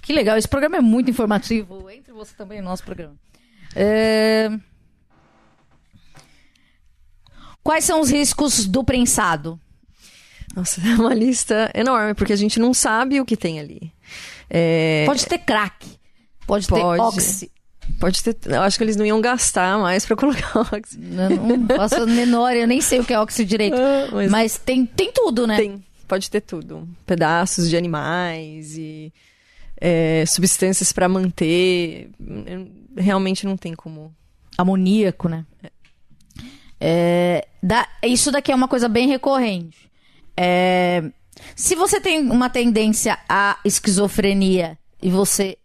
Que 0.02 0.12
legal, 0.12 0.36
esse 0.36 0.48
programa 0.48 0.78
é 0.78 0.80
muito 0.80 1.10
informativo. 1.10 1.88
Entre 1.88 2.12
você 2.12 2.34
também 2.34 2.60
no 2.60 2.68
nosso 2.68 2.82
programa. 2.82 3.14
É, 3.76 4.50
Quais 7.62 7.84
são 7.84 8.00
os 8.00 8.10
riscos 8.10 8.66
do 8.66 8.82
prensado? 8.82 9.60
Nossa, 10.56 10.80
é 10.86 10.94
uma 10.96 11.14
lista 11.14 11.70
enorme, 11.74 12.14
porque 12.14 12.32
a 12.32 12.36
gente 12.36 12.58
não 12.58 12.74
sabe 12.74 13.20
o 13.20 13.24
que 13.24 13.36
tem 13.36 13.60
ali. 13.60 13.92
É, 14.50 15.04
Pode 15.06 15.24
ter 15.26 15.38
crack, 15.38 15.86
pode, 16.46 16.66
ter 16.66 16.80
Pode. 16.80 17.00
oxi. 17.02 17.50
pode 18.00 18.22
ter. 18.22 18.36
Eu 18.46 18.62
acho 18.62 18.76
que 18.78 18.84
eles 18.84 18.96
não 18.96 19.04
iam 19.06 19.20
gastar 19.20 19.78
mais 19.78 20.04
pra 20.06 20.16
colocar 20.16 20.58
oxi. 20.74 20.98
Eu 20.98 21.56
não 21.58 21.66
faço 21.76 22.06
menor, 22.06 22.54
eu 22.56 22.66
nem 22.66 22.80
sei 22.80 23.00
o 23.00 23.04
que 23.04 23.12
é 23.12 23.20
oxi 23.20 23.44
direito. 23.44 23.76
Ah, 23.76 24.08
mas- 24.12 24.30
Mas 24.30 24.58
tem, 24.58 24.84
tem 24.86 25.10
tudo, 25.12 25.46
né? 25.46 25.56
Tem, 25.56 25.82
pode 26.08 26.30
ter 26.30 26.40
tudo. 26.40 26.88
Pedaços 27.06 27.68
de 27.70 27.76
animais 27.76 28.76
e 28.76 29.12
é, 29.80 30.24
substâncias 30.26 30.92
pra 30.92 31.08
manter. 31.08 32.10
Realmente 32.96 33.46
não 33.46 33.56
tem 33.56 33.74
como. 33.74 34.14
Amoníaco, 34.58 35.28
né? 35.28 35.44
É, 36.80 37.46
da- 37.62 37.88
isso 38.02 38.30
daqui 38.30 38.50
é 38.50 38.54
uma 38.54 38.68
coisa 38.68 38.88
bem 38.88 39.08
recorrente. 39.08 39.90
É, 40.36 41.02
se 41.54 41.74
você 41.74 42.00
tem 42.00 42.20
uma 42.30 42.50
tendência 42.50 43.18
à 43.28 43.58
esquizofrenia 43.64 44.78
e 45.00 45.08
você 45.10 45.56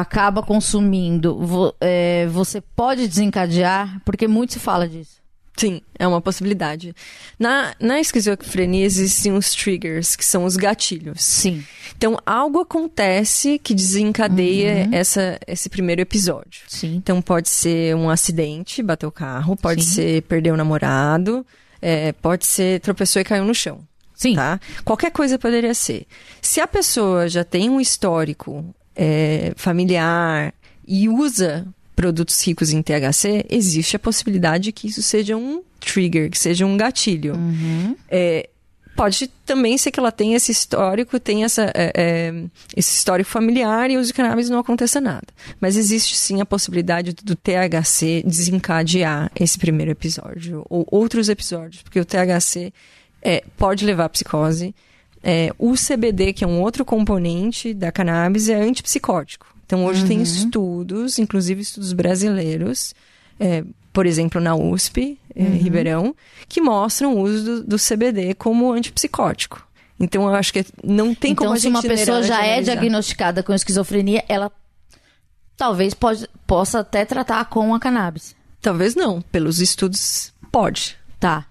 acaba 0.00 0.42
consumindo, 0.42 1.38
vo- 1.38 1.74
é, 1.80 2.26
você 2.26 2.60
pode 2.60 3.06
desencadear, 3.08 4.00
porque 4.04 4.26
muito 4.28 4.52
se 4.54 4.58
fala 4.58 4.88
disso. 4.88 5.16
Sim, 5.58 5.80
é 5.98 6.06
uma 6.06 6.20
possibilidade. 6.20 6.94
Na, 7.38 7.74
na 7.80 7.98
esquizofrenia 7.98 8.84
existem 8.84 9.32
os 9.32 9.54
triggers, 9.54 10.14
que 10.14 10.22
são 10.22 10.44
os 10.44 10.54
gatilhos. 10.54 11.22
Sim. 11.24 11.64
Então, 11.96 12.18
algo 12.26 12.60
acontece 12.60 13.58
que 13.58 13.74
desencadeia 13.74 14.86
essa, 14.92 15.38
esse 15.46 15.70
primeiro 15.70 16.02
episódio. 16.02 16.60
Sim. 16.68 16.96
Então 16.96 17.22
pode 17.22 17.48
ser 17.48 17.96
um 17.96 18.10
acidente, 18.10 18.82
bateu 18.82 19.08
o 19.08 19.12
carro, 19.12 19.56
pode 19.56 19.82
Sim. 19.82 19.94
ser 19.94 20.22
perder 20.24 20.52
o 20.52 20.58
namorado, 20.58 21.44
é, 21.80 22.12
pode 22.12 22.44
ser 22.44 22.80
tropeçou 22.80 23.22
e 23.22 23.24
caiu 23.24 23.44
no 23.46 23.54
chão. 23.54 23.80
Sim. 24.14 24.34
Tá? 24.34 24.60
Qualquer 24.84 25.10
coisa 25.10 25.38
poderia 25.38 25.72
ser. 25.72 26.06
Se 26.42 26.60
a 26.60 26.66
pessoa 26.66 27.28
já 27.28 27.44
tem 27.44 27.70
um 27.70 27.80
histórico 27.80 28.74
é, 28.96 29.52
familiar 29.56 30.54
e 30.86 31.08
usa 31.08 31.66
produtos 31.94 32.42
ricos 32.44 32.72
em 32.72 32.82
THC, 32.82 33.46
existe 33.48 33.96
a 33.96 33.98
possibilidade 33.98 34.72
que 34.72 34.88
isso 34.88 35.02
seja 35.02 35.36
um 35.36 35.62
trigger, 35.80 36.30
que 36.30 36.38
seja 36.38 36.66
um 36.66 36.76
gatilho. 36.76 37.34
Uhum. 37.34 37.96
É, 38.10 38.48
Pode 38.96 39.26
também 39.44 39.76
ser 39.76 39.90
que 39.90 40.00
ela 40.00 40.10
tenha 40.10 40.38
esse 40.38 40.50
histórico, 40.50 41.20
tenha 41.20 41.44
essa, 41.44 41.70
é, 41.74 41.92
é, 41.94 42.44
esse 42.74 42.96
histórico 42.96 43.28
familiar 43.28 43.90
e 43.90 43.98
use 43.98 44.10
cannabis 44.10 44.48
não 44.48 44.58
aconteça 44.58 44.98
nada. 45.02 45.26
Mas 45.60 45.76
existe 45.76 46.16
sim 46.16 46.40
a 46.40 46.46
possibilidade 46.46 47.12
do 47.12 47.36
THC 47.36 48.22
desencadear 48.24 49.30
esse 49.38 49.58
primeiro 49.58 49.92
episódio 49.92 50.64
ou 50.70 50.86
outros 50.90 51.28
episódios, 51.28 51.82
porque 51.82 52.00
o 52.00 52.06
THC 52.06 52.72
é, 53.20 53.44
pode 53.58 53.84
levar 53.84 54.06
à 54.06 54.08
psicose. 54.08 54.74
É, 55.28 55.52
o 55.58 55.74
CBD, 55.74 56.32
que 56.32 56.44
é 56.44 56.46
um 56.46 56.60
outro 56.60 56.84
componente 56.84 57.74
da 57.74 57.90
cannabis, 57.90 58.48
é 58.48 58.54
antipsicótico. 58.54 59.52
Então 59.66 59.84
hoje 59.84 60.02
uhum. 60.02 60.08
tem 60.08 60.22
estudos, 60.22 61.18
inclusive 61.18 61.60
estudos 61.60 61.92
brasileiros, 61.92 62.94
é, 63.40 63.64
por 63.92 64.06
exemplo, 64.06 64.40
na 64.40 64.54
USP, 64.54 65.18
eh, 65.34 65.42
uhum. 65.42 65.56
Ribeirão, 65.56 66.16
que 66.48 66.60
mostram 66.60 67.14
o 67.14 67.22
uso 67.22 67.44
do, 67.44 67.64
do, 67.64 67.76
CBD 67.76 68.34
como 68.34 68.72
antipsicótico. 68.72 69.66
Então, 69.98 70.28
eu 70.28 70.34
acho 70.34 70.52
que 70.52 70.64
não 70.84 71.12
tem 71.12 71.32
então, 71.32 71.46
como 71.46 71.58
se 71.58 71.66
uma 71.66 71.82
pessoa 71.82 72.22
já 72.22 72.44
é 72.44 72.60
diagnosticada 72.60 73.42
com 73.42 73.52
esquizofrenia, 73.52 74.24
ela 74.28 74.52
talvez 75.56 75.92
pode, 75.92 76.28
possa 76.46 76.80
até 76.80 77.04
tratar 77.04 77.46
com 77.46 77.74
a 77.74 77.80
cannabis. 77.80 78.36
Talvez 78.60 78.94
não. 78.94 79.22
Pelos 79.22 79.60
estudos, 79.60 80.32
pode. 80.52 80.96
Tá. 81.18 81.46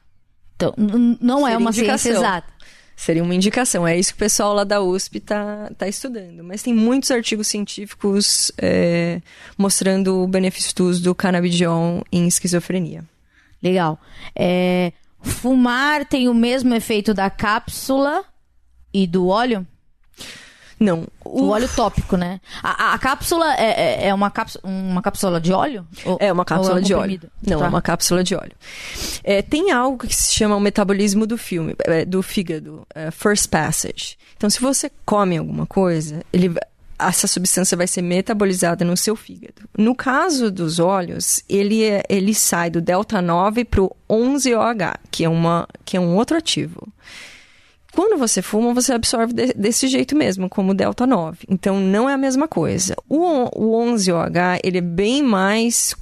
Então, 0.56 0.74
não 1.20 1.40
Seria 1.40 1.56
é 1.56 1.58
uma 1.58 1.72
indicação. 1.72 1.98
ciência 1.98 2.20
exata. 2.20 2.55
Seria 2.96 3.24
uma 3.24 3.36
indicação. 3.36 3.86
É 3.86 3.98
isso 3.98 4.12
que 4.12 4.18
o 4.18 4.20
pessoal 4.20 4.54
lá 4.54 4.64
da 4.64 4.82
USP 4.82 5.18
está 5.18 5.70
tá 5.78 5.88
estudando. 5.88 6.44
Mas 6.44 6.64
tem 6.64 6.74
muitos 6.74 7.12
artigos 7.12 7.48
científicos 7.48 8.52
é, 8.58 9.22
mostrando 9.58 10.24
o 10.24 10.28
benefício 10.28 10.74
do 11.02 11.14
canabidiol 11.14 12.04
em 12.12 12.28
esquizofrenia. 12.28 13.04
Legal. 13.62 14.00
É, 14.36 14.94
fumar 15.22 16.06
tem 16.06 16.30
o 16.30 16.34
mesmo 16.34 16.74
efeito 16.74 17.14
da 17.14 17.30
cápsula 17.30 18.24
e 18.94 19.06
do 19.06 19.28
óleo? 19.28 19.68
Não. 20.80 21.08
O, 21.24 21.44
o 21.44 21.50
óleo 21.50 21.70
tópico, 21.76 22.18
né? 22.18 22.40
A, 22.62 22.94
a 22.94 23.00
cápsula 23.00 23.54
é, 23.56 24.06
é, 24.06 24.08
é 24.08 24.14
uma, 24.14 24.30
cápsula, 24.30 24.64
uma 24.66 25.02
cápsula 25.02 25.40
de 25.40 25.54
óleo? 25.54 25.88
Ou, 26.04 26.18
é 26.20 26.32
uma 26.32 26.44
cápsula 26.44 26.78
é 26.78 26.82
um 26.82 26.84
de 26.84 26.94
óleo. 26.94 27.22
Não, 27.46 27.60
tá. 27.60 27.66
é 27.66 27.68
uma 27.70 27.82
cápsula 27.82 28.24
de 28.24 28.36
óleo. 28.36 28.54
É, 29.24 29.42
tem 29.42 29.72
algo 29.72 30.06
que 30.06 30.16
se 30.16 30.34
chama 30.34 30.56
o 30.56 30.60
metabolismo 30.60 31.26
do 31.26 31.38
filme, 31.38 31.76
é, 31.86 32.04
do 32.04 32.22
fígado, 32.22 32.86
é, 32.94 33.10
first 33.12 33.50
passage. 33.50 34.18
Então, 34.36 34.50
se 34.50 34.60
você 34.60 34.92
come 35.06 35.38
alguma 35.38 35.66
coisa, 35.66 36.22
ele 36.32 36.54
essa 36.98 37.28
substância 37.28 37.76
vai 37.76 37.88
ser 37.88 38.02
metabolizada 38.02 38.86
no 38.86 38.96
seu 38.96 39.16
fígado. 39.16 39.68
No 39.78 39.94
caso 39.94 40.50
dos 40.50 40.80
óleos, 40.80 41.42
ele, 41.50 41.82
ele 42.08 42.34
sai 42.34 42.70
do 42.70 42.82
delta 42.82 43.22
9 43.22 43.66
para 43.66 43.82
o 43.82 43.96
11-OH, 44.10 44.98
que, 45.12 45.26
é 45.26 45.30
uma, 45.30 45.68
que 45.84 45.98
é 45.98 46.00
um 46.00 46.16
outro 46.16 46.38
ativo. 46.38 46.88
Quando 47.96 48.18
você 48.18 48.42
fuma, 48.42 48.74
você 48.74 48.92
absorve 48.92 49.34
de, 49.34 49.54
desse 49.54 49.88
jeito 49.88 50.18
mesmo, 50.18 50.50
como 50.50 50.72
o 50.72 50.76
delta 50.76 51.08
9. 51.08 51.46
Então, 51.50 51.80
não 51.80 52.10
é 52.10 52.14
a 52.14 52.18
mesma 52.18 52.46
coisa. 52.46 52.94
O, 53.08 53.18
o 53.56 53.94
11OH, 53.94 54.60
ele 54.62 54.80
é 54.80 54.82
bem 54.82 55.24
mais... 55.24 55.96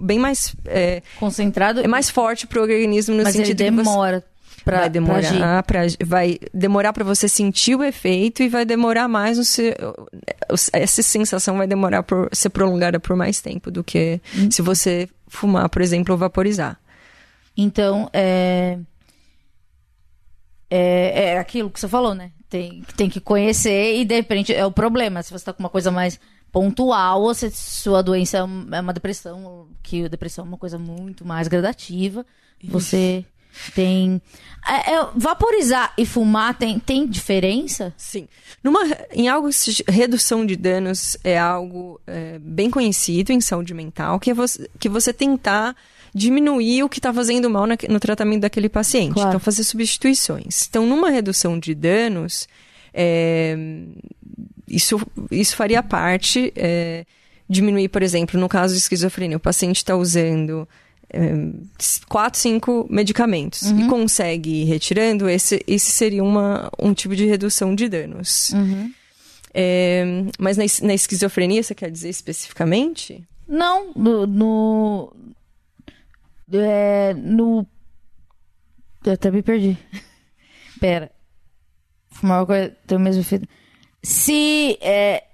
Bem 0.00 0.18
mais 0.18 0.56
é, 0.64 1.02
Concentrado? 1.20 1.80
É 1.80 1.86
mais 1.86 2.10
forte 2.10 2.48
para 2.48 2.58
o 2.58 2.62
organismo 2.62 3.14
no 3.14 3.22
mas 3.22 3.32
sentido 3.32 3.60
ele 3.60 3.70
demora. 3.70 4.24
Pra, 4.64 4.80
vai 4.80 4.90
demorar 4.90 5.62
para 5.62 5.82
vai 6.04 6.40
demorar 6.52 6.92
para 6.92 7.04
você 7.04 7.28
sentir 7.28 7.76
o 7.76 7.84
efeito 7.84 8.42
e 8.42 8.48
vai 8.48 8.64
demorar 8.64 9.06
mais 9.06 9.38
essa 10.72 11.02
sensação 11.02 11.56
vai 11.56 11.68
demorar 11.68 12.02
por 12.02 12.28
ser 12.32 12.48
prolongada 12.48 12.98
por 12.98 13.14
mais 13.14 13.40
tempo 13.40 13.70
do 13.70 13.84
que 13.84 14.20
hum. 14.36 14.50
se 14.50 14.62
você 14.62 15.08
fumar, 15.28 15.68
por 15.68 15.80
exemplo, 15.80 16.12
ou 16.12 16.18
vaporizar. 16.18 16.80
Então, 17.56 18.10
é 18.12 18.76
é, 20.70 21.32
é 21.32 21.38
aquilo 21.38 21.70
que 21.70 21.80
você 21.80 21.88
falou, 21.88 22.14
né? 22.14 22.32
Tem, 22.48 22.82
tem 22.96 23.10
que 23.10 23.20
conhecer 23.20 23.96
e 23.96 24.04
de 24.04 24.14
repente 24.14 24.54
é 24.54 24.64
o 24.64 24.70
problema. 24.70 25.22
Se 25.22 25.32
você 25.32 25.44
tá 25.44 25.52
com 25.52 25.62
uma 25.62 25.68
coisa 25.68 25.90
mais 25.90 26.18
pontual, 26.52 27.22
ou 27.22 27.34
se 27.34 27.50
sua 27.50 28.02
doença 28.02 28.38
é 28.38 28.42
uma 28.42 28.92
depressão, 28.92 29.68
que 29.82 30.04
a 30.04 30.08
depressão 30.08 30.44
é 30.44 30.48
uma 30.48 30.56
coisa 30.56 30.78
muito 30.78 31.24
mais 31.24 31.48
gradativa, 31.48 32.24
você 32.64 33.24
tem. 33.74 34.20
É, 34.66 34.94
é, 34.94 35.08
vaporizar 35.14 35.92
e 35.96 36.04
fumar 36.04 36.56
tem, 36.56 36.78
tem 36.78 37.06
diferença? 37.06 37.94
Sim. 37.96 38.28
Numa, 38.62 38.80
em 39.12 39.28
algo, 39.28 39.48
redução 39.88 40.44
de 40.44 40.56
danos 40.56 41.16
é 41.22 41.38
algo 41.38 42.00
é, 42.06 42.38
bem 42.40 42.70
conhecido 42.70 43.32
em 43.32 43.40
saúde 43.40 43.72
mental, 43.72 44.18
que 44.18 44.30
é 44.30 44.34
você, 44.34 44.68
que 44.78 44.88
você 44.88 45.12
tentar 45.12 45.76
diminuir 46.16 46.82
o 46.82 46.88
que 46.88 46.98
está 46.98 47.12
fazendo 47.12 47.50
mal 47.50 47.66
na, 47.66 47.76
no 47.90 48.00
tratamento 48.00 48.40
daquele 48.40 48.70
paciente. 48.70 49.12
Claro. 49.12 49.28
Então, 49.28 49.40
fazer 49.40 49.62
substituições. 49.62 50.66
Então, 50.66 50.86
numa 50.86 51.10
redução 51.10 51.58
de 51.58 51.74
danos, 51.74 52.48
é, 52.94 53.54
isso, 54.66 54.98
isso 55.30 55.54
faria 55.54 55.82
parte. 55.82 56.52
É, 56.56 57.04
diminuir, 57.48 57.88
por 57.88 58.02
exemplo, 58.02 58.40
no 58.40 58.48
caso 58.48 58.74
de 58.74 58.80
esquizofrenia, 58.80 59.36
o 59.36 59.40
paciente 59.40 59.76
está 59.76 59.94
usando 59.94 60.66
é, 61.10 61.32
quatro, 62.08 62.40
cinco 62.40 62.86
medicamentos 62.90 63.62
uhum. 63.62 63.86
e 63.86 63.88
consegue 63.88 64.62
ir 64.62 64.64
retirando, 64.64 65.28
esse, 65.28 65.62
esse 65.66 65.90
seria 65.90 66.24
uma, 66.24 66.70
um 66.78 66.92
tipo 66.94 67.14
de 67.14 67.26
redução 67.26 67.74
de 67.74 67.88
danos. 67.88 68.50
Uhum. 68.50 68.90
É, 69.54 70.04
mas 70.38 70.56
na, 70.56 70.64
na, 70.82 70.94
esquizofrenia, 70.94 71.62
você 71.62 71.74
quer 71.74 71.90
dizer 71.90 72.08
especificamente? 72.08 73.22
Não, 73.46 73.92
no, 73.94 74.26
no, 74.26 75.12
é, 76.52 77.14
no. 77.14 77.66
Eu 79.04 79.12
até 79.12 79.30
me 79.30 79.42
perdi. 79.42 79.76
Pera. 80.80 81.10
Fumar 82.10 82.40
uma 82.40 82.46
coisa 82.46 82.76
tem 82.86 82.96
o 82.96 83.00
mesmo 83.00 83.20
efeito. 83.20 83.48
Se 84.02 84.78
é, 84.80 85.24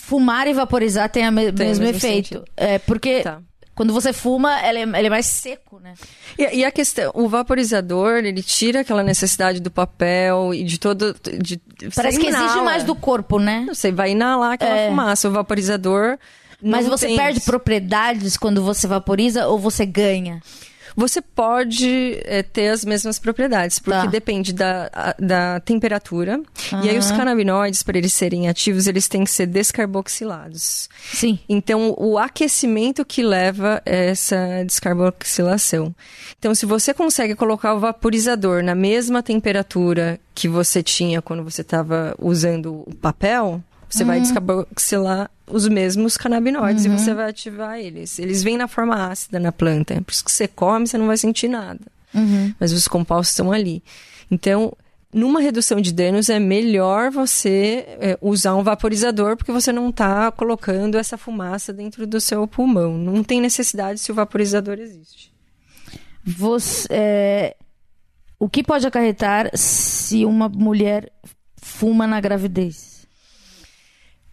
fumar 0.00 0.46
e 0.46 0.54
vaporizar 0.54 1.08
tem 1.08 1.28
o 1.28 1.32
me 1.32 1.52
tem 1.52 1.66
mesmo, 1.66 1.84
mesmo, 1.84 1.96
efeito. 1.96 2.44
É, 2.56 2.78
porque 2.78 3.22
tá. 3.22 3.40
quando 3.74 3.92
você 3.92 4.12
fuma, 4.12 4.60
ele 4.66 4.78
é, 4.78 4.82
ele 4.82 5.06
é 5.06 5.10
mais 5.10 5.26
seco, 5.26 5.78
né? 5.78 5.94
E, 6.38 6.58
e, 6.58 6.64
a 6.64 6.70
questão, 6.70 7.10
o 7.14 7.28
vaporizador, 7.28 8.24
ele 8.24 8.42
tira 8.42 8.80
aquela 8.80 9.02
necessidade 9.02 9.60
do 9.60 9.70
papel 9.70 10.54
e 10.54 10.64
de 10.64 10.78
todo. 10.78 11.14
De, 11.38 11.60
Parece 11.94 12.18
que 12.18 12.26
exige 12.26 12.60
mais 12.60 12.84
do 12.84 12.94
corpo, 12.94 13.38
né? 13.38 13.66
Você 13.68 13.90
vai 13.90 14.12
inalar 14.12 14.52
aquela 14.52 14.76
é. 14.76 14.88
fumaça. 14.88 15.28
O 15.28 15.32
vaporizador 15.32 16.18
mas 16.62 16.86
você 16.86 17.08
perde 17.14 17.40
propriedades 17.40 18.36
quando 18.36 18.62
você 18.62 18.86
vaporiza 18.86 19.46
ou 19.46 19.58
você 19.58 19.84
ganha? 19.84 20.40
Você 20.96 21.20
pode 21.20 22.18
é, 22.24 22.42
ter 22.42 22.68
as 22.68 22.82
mesmas 22.82 23.18
propriedades, 23.18 23.78
porque 23.78 24.00
tá. 24.00 24.06
depende 24.06 24.54
da, 24.54 24.90
a, 24.90 25.14
da 25.18 25.60
temperatura. 25.60 26.40
Uhum. 26.72 26.84
E 26.84 26.88
aí 26.88 26.96
os 26.96 27.10
canabinoides, 27.10 27.82
para 27.82 27.98
eles 27.98 28.14
serem 28.14 28.48
ativos, 28.48 28.86
eles 28.86 29.06
têm 29.06 29.22
que 29.22 29.30
ser 29.30 29.46
descarboxilados. 29.46 30.88
Sim. 31.12 31.38
Então, 31.46 31.94
o 31.98 32.16
aquecimento 32.16 33.04
que 33.04 33.22
leva 33.22 33.82
essa 33.84 34.64
descarboxilação. 34.64 35.94
Então, 36.38 36.54
se 36.54 36.64
você 36.64 36.94
consegue 36.94 37.34
colocar 37.34 37.74
o 37.74 37.80
vaporizador 37.80 38.62
na 38.62 38.74
mesma 38.74 39.22
temperatura 39.22 40.18
que 40.34 40.48
você 40.48 40.82
tinha 40.82 41.20
quando 41.20 41.44
você 41.44 41.60
estava 41.60 42.14
usando 42.18 42.84
o 42.86 42.94
papel, 42.94 43.62
você 43.88 44.02
uhum. 44.02 44.08
vai 44.08 44.20
descarboxilar 44.20 45.30
os 45.46 45.68
mesmos 45.68 46.16
canabinoides 46.16 46.84
uhum. 46.84 46.94
e 46.94 46.98
você 46.98 47.14
vai 47.14 47.30
ativar 47.30 47.78
eles. 47.78 48.18
Eles 48.18 48.42
vêm 48.42 48.56
na 48.56 48.66
forma 48.66 49.10
ácida 49.10 49.38
na 49.38 49.52
planta. 49.52 49.94
Por 50.02 50.10
isso 50.10 50.24
que 50.24 50.32
você 50.32 50.48
come, 50.48 50.86
você 50.86 50.98
não 50.98 51.06
vai 51.06 51.16
sentir 51.16 51.48
nada. 51.48 51.80
Uhum. 52.12 52.52
Mas 52.58 52.72
os 52.72 52.88
compostos 52.88 53.30
estão 53.30 53.52
ali. 53.52 53.82
Então, 54.30 54.72
numa 55.12 55.40
redução 55.40 55.80
de 55.80 55.92
danos, 55.92 56.28
é 56.28 56.38
melhor 56.38 57.10
você 57.10 57.84
é, 58.00 58.18
usar 58.20 58.54
um 58.56 58.62
vaporizador, 58.62 59.36
porque 59.36 59.52
você 59.52 59.72
não 59.72 59.90
está 59.90 60.30
colocando 60.32 60.98
essa 60.98 61.16
fumaça 61.16 61.72
dentro 61.72 62.06
do 62.06 62.20
seu 62.20 62.46
pulmão. 62.46 62.98
Não 62.98 63.22
tem 63.22 63.40
necessidade 63.40 64.00
se 64.00 64.10
o 64.10 64.14
vaporizador 64.14 64.78
existe. 64.78 65.32
Você, 66.24 66.88
é... 66.90 67.56
O 68.38 68.48
que 68.48 68.62
pode 68.62 68.86
acarretar 68.86 69.50
se 69.54 70.24
uma 70.26 70.48
mulher 70.48 71.10
fuma 71.56 72.06
na 72.06 72.20
gravidez? 72.20 72.95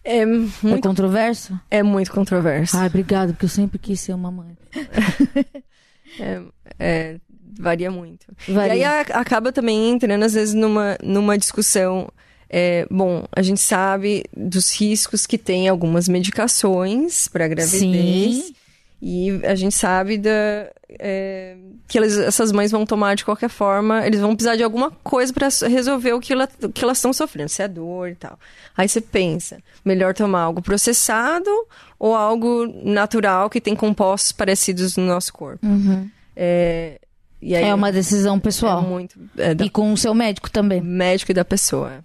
É, 0.04 0.26
muito, 0.26 0.66
é 0.66 0.80
controverso? 0.80 1.58
É 1.70 1.82
muito 1.82 2.12
controverso. 2.12 2.76
Ah, 2.76 2.86
obrigado, 2.86 3.32
porque 3.32 3.46
eu 3.46 3.50
sempre 3.50 3.78
quis 3.78 4.00
ser 4.00 4.12
uma 4.12 4.30
mãe. 4.30 4.56
é, 6.20 6.42
é, 6.78 7.16
varia 7.58 7.90
muito. 7.90 8.26
Varia. 8.46 8.76
E 8.76 8.84
aí 8.84 9.04
acaba 9.12 9.50
também 9.50 9.90
entrando, 9.90 10.22
às 10.22 10.34
vezes, 10.34 10.54
numa, 10.54 10.98
numa 11.02 11.38
discussão. 11.38 12.08
É, 12.50 12.86
bom, 12.90 13.24
a 13.32 13.40
gente 13.40 13.60
sabe 13.60 14.24
dos 14.36 14.78
riscos 14.78 15.26
que 15.26 15.38
tem 15.38 15.68
algumas 15.68 16.06
medicações 16.06 17.26
para 17.26 17.48
gravidez. 17.48 18.44
Sim. 18.44 18.54
E 19.00 19.40
a 19.44 19.54
gente 19.54 19.74
sabe 19.74 20.18
da, 20.18 20.70
é, 20.98 21.56
que 21.88 21.98
elas, 21.98 22.16
essas 22.18 22.52
mães 22.52 22.70
vão 22.70 22.84
tomar 22.86 23.14
de 23.16 23.24
qualquer 23.24 23.48
forma, 23.48 24.06
eles 24.06 24.20
vão 24.20 24.34
precisar 24.34 24.56
de 24.56 24.62
alguma 24.62 24.90
coisa 24.90 25.32
para 25.32 25.48
resolver 25.68 26.12
o 26.12 26.20
que, 26.20 26.32
ela, 26.32 26.48
o 26.62 26.68
que 26.70 26.82
elas 26.84 26.98
estão 26.98 27.12
sofrendo, 27.12 27.48
se 27.48 27.62
é 27.62 27.68
dor 27.68 28.08
e 28.08 28.14
tal. 28.14 28.38
Aí 28.76 28.88
você 28.88 29.00
pensa, 29.00 29.58
melhor 29.84 30.14
tomar 30.14 30.42
algo 30.42 30.60
processado 30.62 31.50
ou 31.98 32.14
algo 32.14 32.66
natural 32.84 33.48
que 33.50 33.60
tem 33.60 33.74
compostos 33.76 34.32
parecidos 34.32 34.96
no 34.96 35.04
nosso 35.06 35.32
corpo. 35.32 35.66
Uhum. 35.66 36.08
É, 36.36 36.98
E 37.40 37.54
aí 37.54 37.64
É 37.64 37.74
uma 37.74 37.92
decisão 37.92 38.36
é 38.36 38.40
pessoal. 38.40 38.82
muito 38.82 39.18
é 39.36 39.54
da 39.54 39.64
E 39.64 39.70
com 39.70 39.92
o 39.92 39.96
seu 39.96 40.14
médico 40.14 40.50
também. 40.50 40.80
médico 40.80 41.30
e 41.30 41.34
da 41.34 41.44
pessoa. 41.44 42.04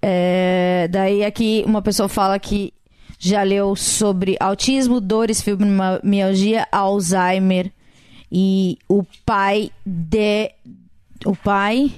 É, 0.00 0.88
daí 0.90 1.24
aqui 1.24 1.62
uma 1.66 1.80
pessoa 1.80 2.08
fala 2.08 2.38
que 2.38 2.72
já 3.24 3.44
leu 3.44 3.76
sobre 3.76 4.36
autismo, 4.40 5.00
dores, 5.00 5.40
fibromialgia, 5.40 6.66
Alzheimer 6.72 7.70
e 8.30 8.76
o 8.88 9.04
pai 9.24 9.70
de 9.86 10.50
o 11.24 11.36
pai 11.36 11.92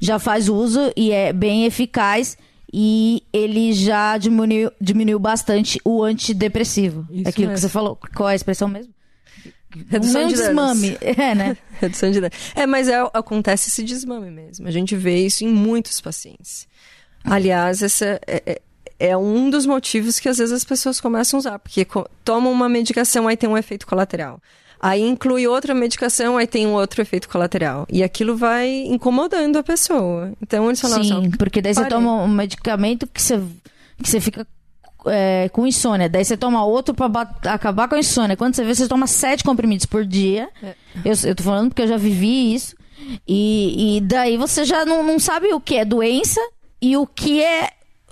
já 0.00 0.18
faz 0.18 0.48
uso 0.48 0.92
e 0.96 1.12
é 1.12 1.32
bem 1.32 1.64
eficaz 1.64 2.36
e 2.72 3.22
ele 3.32 3.72
já 3.72 4.18
diminuiu, 4.18 4.72
diminuiu 4.80 5.20
bastante 5.20 5.80
o 5.84 6.02
antidepressivo. 6.02 7.06
Isso 7.08 7.28
Aquilo 7.28 7.32
que 7.32 7.40
mesmo. 7.52 7.58
você 7.58 7.68
falou. 7.68 7.96
Qual 8.12 8.28
é 8.28 8.32
a 8.32 8.36
expressão 8.36 8.66
mesmo? 8.66 8.92
Redução 9.88 10.24
um 10.24 10.26
de 10.26 10.34
danos. 10.34 10.46
desmame. 10.48 10.98
É, 11.16 11.34
né? 11.36 11.56
Redução 11.80 12.10
de 12.10 12.20
danos. 12.20 12.36
É, 12.56 12.66
mas 12.66 12.88
é, 12.88 12.98
acontece 13.14 13.68
esse 13.68 13.84
desmame 13.84 14.28
mesmo. 14.28 14.66
A 14.66 14.72
gente 14.72 14.96
vê 14.96 15.24
isso 15.24 15.44
em 15.44 15.48
muitos 15.48 16.00
pacientes. 16.00 16.66
Aliás, 17.22 17.80
essa 17.80 18.20
é, 18.26 18.60
é- 19.00 19.16
um 19.16 19.50
dos 19.50 19.66
motivos 19.66 20.20
que 20.20 20.28
às 20.28 20.38
vezes 20.38 20.52
as 20.52 20.64
pessoas 20.64 21.00
começam 21.00 21.38
a 21.38 21.40
usar, 21.40 21.58
porque 21.58 21.86
tomam 22.24 22.52
uma 22.52 22.68
medicação, 22.68 23.26
aí 23.26 23.36
tem 23.36 23.48
um 23.48 23.58
efeito 23.58 23.86
colateral. 23.86 24.40
Aí 24.82 25.02
inclui 25.02 25.46
outra 25.46 25.74
medicação, 25.74 26.38
aí 26.38 26.46
tem 26.46 26.66
um 26.66 26.72
outro 26.72 27.02
efeito 27.02 27.28
colateral. 27.28 27.86
E 27.90 28.02
aquilo 28.02 28.34
vai 28.36 28.68
incomodando 28.86 29.58
a 29.58 29.62
pessoa. 29.62 30.32
Então 30.40 30.66
eles 30.68 30.80
falam 30.80 31.02
Sim, 31.02 31.12
assim, 31.12 31.30
porque 31.32 31.60
daí 31.60 31.74
você 31.74 31.82
parei. 31.82 31.96
toma 31.98 32.22
um 32.22 32.28
medicamento 32.28 33.06
que 33.06 33.20
você, 33.20 33.38
que 34.02 34.08
você 34.08 34.20
fica 34.20 34.46
é, 35.06 35.50
com 35.52 35.66
insônia. 35.66 36.08
Daí 36.08 36.24
você 36.24 36.34
toma 36.36 36.64
outro 36.64 36.94
pra 36.94 37.06
acabar 37.44 37.88
com 37.88 37.94
a 37.94 37.98
insônia. 37.98 38.38
Quando 38.38 38.54
você 38.54 38.64
vê, 38.64 38.74
você 38.74 38.88
toma 38.88 39.06
sete 39.06 39.44
comprimidos 39.44 39.84
por 39.84 40.04
dia. 40.04 40.48
É. 40.62 40.74
Eu, 41.04 41.12
eu 41.24 41.34
tô 41.34 41.42
falando 41.42 41.68
porque 41.68 41.82
eu 41.82 41.88
já 41.88 41.98
vivi 41.98 42.54
isso. 42.54 42.74
E, 43.28 43.96
e 43.96 44.00
daí 44.00 44.36
você 44.38 44.64
já 44.64 44.84
não, 44.86 45.02
não 45.02 45.18
sabe 45.18 45.52
o 45.52 45.60
que 45.60 45.76
é 45.76 45.84
doença 45.84 46.40
e 46.80 46.96
o 46.96 47.06
que 47.06 47.42
é, 47.42 47.70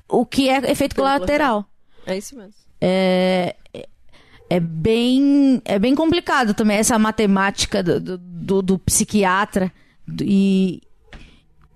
o 0.08 0.24
que 0.26 0.48
é 0.48 0.58
efeito 0.70 0.94
colateral. 0.96 1.64
é 2.06 2.16
isso 2.16 2.36
mesmo. 2.36 2.54
É, 2.80 3.54
é 4.50 4.60
bem 4.60 5.60
é 5.64 5.78
bem 5.78 5.94
complicado 5.94 6.54
também 6.54 6.76
essa 6.78 6.98
matemática 6.98 7.82
do, 7.82 8.00
do, 8.00 8.18
do- 8.18 8.62
do 8.62 8.78
psiquiatra 8.78 9.70
e, 10.22 10.80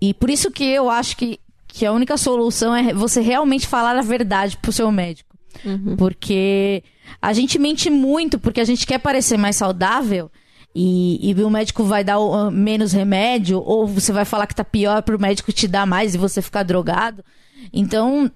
e 0.01 0.15
por 0.15 0.31
isso 0.31 0.51
que 0.51 0.65
eu 0.65 0.89
acho 0.89 1.17
que, 1.17 1.39
que 1.67 1.85
a 1.85 1.93
única 1.93 2.17
solução 2.17 2.75
é 2.75 2.95
você 2.95 3.21
realmente 3.21 3.67
falar 3.67 3.97
a 3.99 4.03
verdade 4.03 4.57
pro 4.57 4.73
seu 4.73 4.91
médico 4.93 5.37
porque 5.99 6.83
a 7.21 7.33
gente 7.35 7.59
mente 7.59 7.91
muito 7.91 8.39
porque 8.39 8.61
a 8.61 8.65
gente 8.65 8.87
quer 8.87 8.99
parecer 8.99 9.37
mais 9.37 9.57
saudável 9.57 10.31
e, 10.75 11.31
e 11.31 11.35
o 11.45 11.51
médico 11.51 11.85
vai 11.85 12.03
dar 12.03 12.19
o- 12.19 12.51
menos 12.51 12.93
remédio 12.93 13.63
ou 13.65 13.87
você 13.87 14.13
vai 14.13 14.25
falar 14.25 14.47
que 14.47 14.55
tá 14.55 14.65
pior 14.65 15.03
pro 15.03 15.21
médico 15.21 15.53
te 15.53 15.69
dar 15.69 15.87
mais 15.87 16.15
e 16.15 16.19
você 16.19 16.41
ficar 16.41 16.63
drogado. 16.63 17.25
Então 17.73 18.31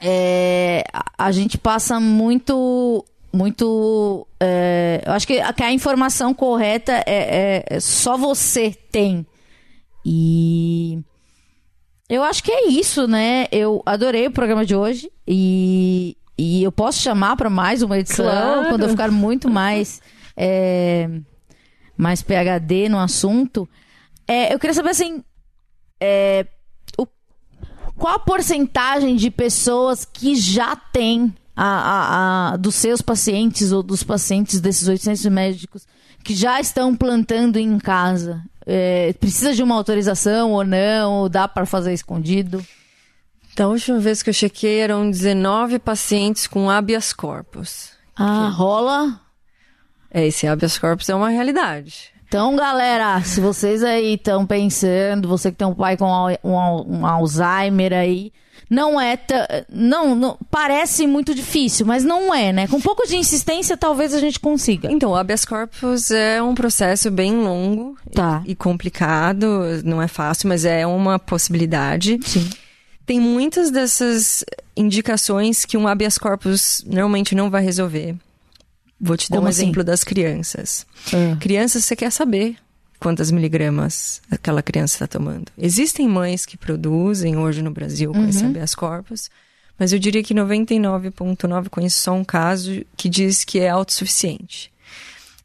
é, 0.00 0.84
a, 0.92 1.26
a 1.26 1.32
gente 1.32 1.58
passa 1.58 1.98
muito 1.98 3.04
muito 3.32 4.26
é, 4.40 5.02
eu 5.04 5.12
acho 5.12 5.26
que, 5.26 5.38
a- 5.40 5.52
que 5.52 5.62
a 5.62 5.72
informação 5.72 6.32
correta 6.32 6.92
é, 7.06 7.64
é- 7.68 7.76
é 7.76 7.80
só 7.80 8.16
você 8.16 8.74
tem. 8.90 9.26
E 10.04 10.98
eu 12.08 12.22
acho 12.22 12.42
que 12.42 12.50
é 12.52 12.68
isso 12.68 13.06
né? 13.06 13.46
Eu 13.52 13.82
adorei 13.84 14.26
o 14.26 14.30
programa 14.30 14.64
de 14.64 14.74
hoje 14.74 15.10
e, 15.26 16.16
e 16.38 16.62
eu 16.62 16.72
posso 16.72 17.00
chamar 17.02 17.36
para 17.36 17.50
mais 17.50 17.82
uma 17.82 17.98
edição 17.98 18.24
Claro. 18.24 18.68
quando 18.70 18.82
eu 18.84 18.88
ficar 18.88 19.10
muito 19.10 19.50
mais 19.50 20.00
é, 20.36 21.10
mais 21.98 22.22
PhD 22.22 22.88
no 22.88 22.98
assunto 22.98 23.68
É, 24.26 24.54
eu 24.54 24.58
queria 24.58 24.72
saber 24.74 24.90
assim 24.90 25.22
é, 26.00 26.46
o 26.96 27.06
qual 27.96 28.14
a 28.14 28.18
porcentagem 28.18 29.16
de 29.16 29.30
pessoas 29.30 30.04
que 30.04 30.36
já 30.36 30.76
têm 30.76 31.34
a, 31.56 31.64
a- 31.66 32.52
a- 32.52 32.56
dos 32.56 32.76
seus 32.76 33.02
pacientes 33.02 33.72
ou 33.72 33.82
dos 33.82 34.04
pacientes 34.04 34.60
desses 34.60 34.86
800 34.86 35.26
médicos 35.26 35.86
que 36.22 36.34
já 36.34 36.60
estão 36.60 36.94
plantando 36.94 37.58
em 37.58 37.78
casa? 37.78 38.40
É, 38.64 39.12
precisa 39.14 39.52
de 39.54 39.62
uma 39.62 39.74
autorização 39.74 40.52
ou 40.52 40.62
não? 40.62 41.12
Ou 41.14 41.28
dá 41.28 41.48
para 41.48 41.64
fazer 41.66 41.92
escondido? 41.94 42.64
Da 43.56 43.66
última 43.66 43.98
vez 43.98 44.22
que 44.22 44.30
eu 44.30 44.34
chequei, 44.34 44.78
eram 44.78 45.10
19 45.10 45.78
pacientes 45.80 46.46
com 46.46 46.70
habeas 46.70 47.12
corpus. 47.12 47.90
Ah, 48.14 48.48
rola? 48.50 49.20
É, 50.10 50.26
esse 50.26 50.46
habeas 50.46 50.78
corpus 50.78 51.08
é 51.08 51.14
uma 51.14 51.28
realidade. 51.28 52.10
Então, 52.26 52.54
galera, 52.56 53.20
se 53.22 53.40
vocês 53.40 53.82
aí 53.82 54.14
estão 54.14 54.46
pensando, 54.46 55.26
você 55.28 55.50
que 55.50 55.56
tem 55.58 55.66
um 55.66 55.74
pai 55.74 55.96
com 55.96 56.04
um, 56.44 56.58
al- 56.58 57.06
Alzheimer 57.06 57.92
aí, 57.94 58.32
não 58.68 59.00
é. 59.00 59.18
Não, 59.70 60.14
não, 60.14 60.36
parece 60.50 61.06
muito 61.06 61.34
difícil, 61.34 61.86
mas 61.86 62.04
não 62.04 62.34
é, 62.34 62.52
né? 62.52 62.66
Com 62.68 62.76
um 62.76 62.80
pouco 62.82 63.06
de 63.08 63.16
insistência, 63.16 63.78
talvez 63.78 64.12
a 64.12 64.20
gente 64.20 64.38
consiga. 64.40 64.90
Então, 64.92 65.12
o 65.12 65.16
habeas 65.16 65.46
corpus 65.46 66.10
é 66.10 66.42
um 66.42 66.54
processo 66.54 67.10
bem 67.10 67.32
longo 67.34 67.96
Tá. 68.12 68.42
e 68.44 68.54
complicado, 68.54 69.62
não 69.84 70.02
é 70.02 70.08
fácil, 70.08 70.48
mas 70.50 70.66
é 70.66 70.86
uma 70.86 71.18
possibilidade. 71.18 72.18
Sim. 72.22 72.48
Tem 73.06 73.18
muitas 73.18 73.70
dessas 73.70 74.44
indicações 74.76 75.64
que 75.64 75.78
um 75.78 75.88
habeas 75.88 76.18
corpus 76.18 76.84
normalmente 76.86 77.34
não 77.34 77.48
vai 77.48 77.62
resolver. 77.62 78.14
Vou 79.00 79.16
te 79.16 79.30
dar 79.30 79.36
Como 79.36 79.46
um 79.46 79.50
assim? 79.50 79.62
exemplo 79.62 79.84
das 79.84 80.02
crianças. 80.04 80.86
Ah. 81.12 81.36
Crianças, 81.38 81.84
você 81.84 81.94
quer 81.94 82.10
saber 82.10 82.56
quantas 82.98 83.30
miligramas 83.30 84.20
aquela 84.30 84.62
criança 84.62 84.94
está 84.96 85.06
tomando. 85.06 85.46
Existem 85.56 86.08
mães 86.08 86.44
que 86.44 86.56
produzem 86.56 87.36
hoje 87.36 87.62
no 87.62 87.70
Brasil 87.70 88.12
com 88.12 88.26
esse 88.26 88.44
habeas 88.44 88.74
corpus, 88.74 89.30
mas 89.78 89.92
eu 89.92 89.98
diria 89.98 90.22
que 90.22 90.34
99,9 90.34 91.68
conheço 91.68 92.00
só 92.00 92.12
um 92.12 92.24
caso 92.24 92.84
que 92.96 93.08
diz 93.08 93.44
que 93.44 93.60
é 93.60 93.68
autossuficiente. 93.68 94.72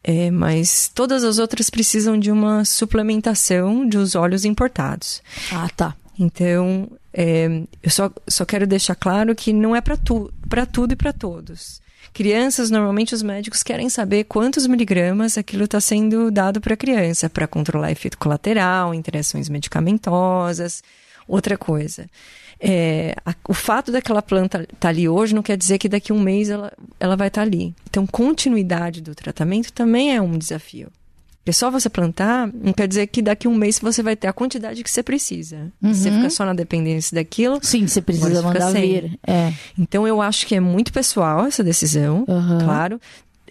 É, 0.04 0.30
mas 0.32 0.92
todas 0.94 1.24
as 1.24 1.38
outras 1.38 1.70
precisam 1.70 2.20
de 2.20 2.30
uma 2.30 2.66
suplementação 2.66 3.88
de 3.88 3.98
os 3.98 4.16
óleos 4.16 4.44
importados. 4.44 5.22
Ah, 5.52 5.70
tá. 5.70 5.96
Então, 6.20 6.92
é, 7.14 7.62
eu 7.82 7.90
só, 7.90 8.12
só 8.28 8.44
quero 8.44 8.68
deixar 8.68 8.96
claro 8.96 9.34
que 9.34 9.54
não 9.54 9.76
é 9.76 9.80
para 9.80 9.96
tu, 9.96 10.34
pra 10.50 10.66
tudo 10.66 10.92
e 10.94 10.96
para 10.96 11.14
todos. 11.14 11.82
Crianças, 12.12 12.70
normalmente 12.70 13.16
os 13.16 13.24
médicos 13.24 13.64
querem 13.64 13.90
saber 13.90 14.26
quantos 14.26 14.68
miligramas 14.68 15.38
aquilo 15.38 15.64
está 15.64 15.80
sendo 15.80 16.30
dado 16.30 16.60
para 16.60 16.74
a 16.74 16.78
criança, 16.78 17.30
para 17.30 17.48
controlar 17.48 17.92
efeito 17.92 18.18
colateral, 18.18 18.94
interações 18.94 19.50
medicamentosas. 19.50 20.84
Outra 21.28 21.58
coisa, 21.58 22.08
é, 22.60 23.16
a- 23.26 23.34
o 23.48 23.54
fato 23.54 23.92
daquela 23.92 24.22
planta 24.22 24.64
estar 24.64 24.76
tá 24.80 24.90
ali 24.90 25.08
hoje 25.08 25.34
não 25.34 25.42
quer 25.42 25.58
dizer 25.58 25.78
que 25.78 25.88
daqui 25.90 26.12
a 26.12 26.16
um 26.16 26.20
mês 26.20 26.50
ela, 26.50 26.72
ela 27.00 27.16
vai 27.16 27.30
estar 27.30 27.42
ali. 27.42 27.74
Então, 27.90 28.06
continuidade 28.06 29.02
do 29.02 29.16
tratamento 29.16 29.72
também 29.72 30.16
é 30.16 30.22
um 30.22 30.38
desafio. 30.38 30.90
Porque 31.44 31.52
só 31.52 31.70
você 31.70 31.90
plantar 31.90 32.50
não 32.54 32.72
quer 32.72 32.88
dizer 32.88 33.06
que 33.08 33.22
daqui 33.22 33.48
a 33.48 33.50
um 33.50 33.56
mês 33.56 33.78
você 33.78 34.02
vai 34.02 34.16
ter 34.16 34.28
a 34.28 34.34
quantidade 34.34 34.82
que 34.82 34.90
você 34.90 35.04
precisa. 35.04 35.70
Se 35.82 35.94
você 35.94 36.12
fica 36.12 36.30
só 36.30 36.46
na 36.46 36.54
dependência 36.54 37.14
daquilo. 37.14 37.60
Sim, 37.62 37.86
você 37.86 38.02
precisa 38.02 38.42
mandar 38.42 38.72
vir. 38.72 39.20
É. 39.28 39.52
Então 39.78 40.08
eu 40.08 40.22
acho 40.22 40.48
que 40.48 40.56
é 40.56 40.62
muito 40.62 40.94
pessoal 40.94 41.46
essa 41.46 41.62
decisão, 41.62 42.24
Aham. 42.30 42.60
claro. 42.64 43.02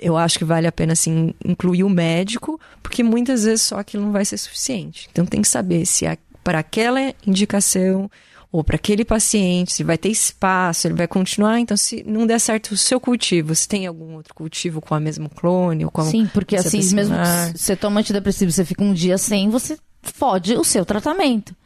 Eu 0.00 0.16
acho 0.16 0.38
que 0.38 0.44
vale 0.44 0.66
a 0.66 0.72
pena, 0.72 0.94
assim, 0.94 1.34
incluir 1.44 1.84
o 1.84 1.90
médico, 1.90 2.58
porque 2.82 3.02
muitas 3.04 3.44
vezes 3.44 3.60
só 3.62 3.78
aquilo 3.78 4.04
não 4.04 4.10
vai 4.10 4.24
ser 4.24 4.38
suficiente. 4.38 5.08
Então 5.12 5.26
tem 5.26 5.42
que 5.42 5.48
saber 5.48 5.84
se 5.84 6.06
é 6.06 6.16
para 6.42 6.60
aquela 6.60 7.14
indicação 7.26 8.10
ou 8.52 8.62
para 8.62 8.76
aquele 8.76 9.02
paciente, 9.02 9.72
se 9.72 9.82
vai 9.82 9.96
ter 9.96 10.10
espaço, 10.10 10.86
ele 10.86 10.94
vai 10.94 11.08
continuar. 11.08 11.58
Então, 11.58 11.74
se 11.74 12.04
não 12.06 12.26
der 12.26 12.38
certo 12.38 12.72
o 12.72 12.76
seu 12.76 13.00
cultivo, 13.00 13.54
se 13.54 13.66
tem 13.66 13.86
algum 13.86 14.14
outro 14.14 14.34
cultivo 14.34 14.82
com 14.82 14.94
a 14.94 15.00
mesma 15.00 15.30
clone 15.30 15.86
ou 15.86 15.90
com 15.90 16.04
Sim, 16.04 16.26
porque 16.26 16.54
assim, 16.54 16.94
mesmo 16.94 17.16
que 17.16 17.58
você 17.58 17.74
toma 17.74 18.00
antidepressivo 18.00 18.52
você 18.52 18.64
fica 18.64 18.84
um 18.84 18.92
dia 18.92 19.16
sem, 19.16 19.48
você 19.48 19.78
fode 20.02 20.54
o 20.54 20.62
seu 20.62 20.84
tratamento. 20.84 21.56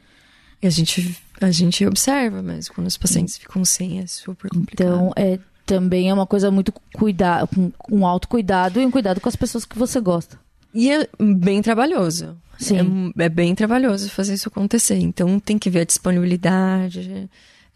E 0.62 0.66
a 0.68 0.70
gente, 0.70 1.18
a 1.40 1.50
gente 1.50 1.84
observa, 1.84 2.40
mas 2.40 2.68
quando 2.68 2.86
os 2.86 2.96
pacientes 2.96 3.36
ficam 3.36 3.64
sem, 3.64 3.98
é 3.98 4.06
super 4.06 4.48
complicado. 4.48 4.86
Então, 4.86 5.12
é, 5.16 5.40
também 5.66 6.08
é 6.08 6.14
uma 6.14 6.26
coisa 6.26 6.52
muito 6.52 6.72
cuidado, 6.94 7.48
com 7.48 7.72
um 7.90 8.06
autocuidado 8.06 8.80
e 8.80 8.86
um 8.86 8.90
cuidado 8.92 9.20
com 9.20 9.28
as 9.28 9.36
pessoas 9.36 9.64
que 9.64 9.76
você 9.76 10.00
gosta. 10.00 10.38
E 10.72 10.90
é 10.90 11.08
bem 11.18 11.60
trabalhoso. 11.62 12.36
Sim. 12.58 13.12
É, 13.18 13.24
é 13.24 13.28
bem 13.28 13.54
trabalhoso 13.54 14.08
fazer 14.10 14.34
isso 14.34 14.48
acontecer. 14.48 14.96
Então 14.98 15.38
tem 15.40 15.58
que 15.58 15.68
ver 15.70 15.80
a 15.80 15.84
disponibilidade, 15.84 17.28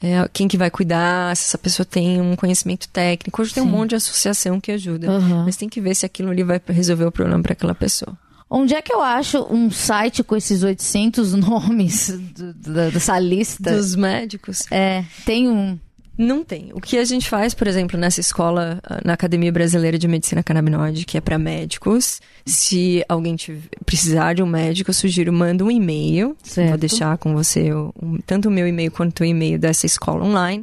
é, 0.02 0.28
quem 0.32 0.48
que 0.48 0.56
vai 0.56 0.70
cuidar, 0.70 1.36
se 1.36 1.44
essa 1.44 1.58
pessoa 1.58 1.84
tem 1.86 2.20
um 2.20 2.34
conhecimento 2.36 2.88
técnico. 2.88 3.40
Hoje 3.42 3.52
tem 3.54 3.62
um 3.62 3.66
Sim. 3.66 3.72
monte 3.72 3.90
de 3.90 3.96
associação 3.96 4.60
que 4.60 4.72
ajuda. 4.72 5.10
Aham. 5.10 5.44
Mas 5.44 5.56
tem 5.56 5.68
que 5.68 5.80
ver 5.80 5.94
se 5.94 6.06
aquilo 6.06 6.30
ali 6.30 6.42
vai 6.42 6.60
resolver 6.68 7.04
o 7.04 7.12
problema 7.12 7.42
para 7.42 7.52
aquela 7.52 7.74
pessoa. 7.74 8.16
Onde 8.52 8.74
é 8.74 8.82
que 8.82 8.92
eu 8.92 9.00
acho 9.00 9.46
um 9.48 9.70
site 9.70 10.24
com 10.24 10.34
esses 10.36 10.62
800 10.64 11.34
nomes 11.38 12.08
do- 12.34 12.52
da- 12.54 12.90
dessa 12.90 13.16
lista? 13.18 13.76
Dos 13.76 13.94
médicos. 13.94 14.62
É, 14.72 15.04
tem 15.24 15.48
um. 15.48 15.78
Não 16.22 16.44
tem. 16.44 16.70
O 16.74 16.80
que 16.80 16.98
a 16.98 17.04
gente 17.04 17.28
faz, 17.28 17.54
por 17.54 17.66
exemplo, 17.66 17.98
nessa 17.98 18.20
escola, 18.20 18.78
ah, 18.84 19.00
na 19.02 19.14
Academia 19.14 19.50
Brasileira 19.50 19.98
de 19.98 20.06
Medicina 20.06 20.42
Canabinoide, 20.42 21.06
que 21.06 21.16
é 21.16 21.20
para 21.20 21.38
médicos, 21.38 22.20
se 22.44 23.02
alguém 23.08 23.36
tiver, 23.36 23.68
precisar 23.86 24.34
de 24.34 24.42
um 24.42 24.46
médico, 24.46 24.90
eu 24.90 24.94
sugiro 24.94 25.32
manda 25.32 25.64
um 25.64 25.70
e-mail. 25.70 26.36
Vou 26.68 26.76
deixar 26.76 27.16
com 27.16 27.32
você 27.34 27.72
um- 27.72 28.18
tanto 28.26 28.48
o 28.48 28.50
meu 28.50 28.68
e-mail 28.68 28.90
quanto 28.90 29.20
o 29.20 29.24
e-mail 29.24 29.58
dessa 29.58 29.86
escola 29.86 30.22
online. 30.24 30.62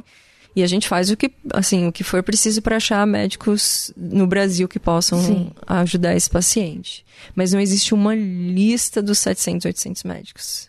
E 0.54 0.62
a 0.62 0.66
gente 0.66 0.88
faz 0.88 1.10
o 1.10 1.16
que, 1.16 1.30
assim, 1.54 1.86
o 1.86 1.92
que 1.92 2.02
for 2.04 2.22
preciso 2.22 2.62
para 2.62 2.76
achar 2.76 3.06
médicos 3.06 3.92
no 3.96 4.26
Brasil 4.26 4.66
que 4.68 4.78
possam 4.78 5.20
Sim. 5.20 5.50
ajudar 5.66 6.16
esse 6.16 6.30
paciente. 6.30 7.04
Mas 7.34 7.52
não 7.52 7.60
existe 7.60 7.94
uma 7.94 8.14
lista 8.14 9.02
dos 9.02 9.18
700, 9.18 9.66
800 9.66 10.04
médicos. 10.04 10.67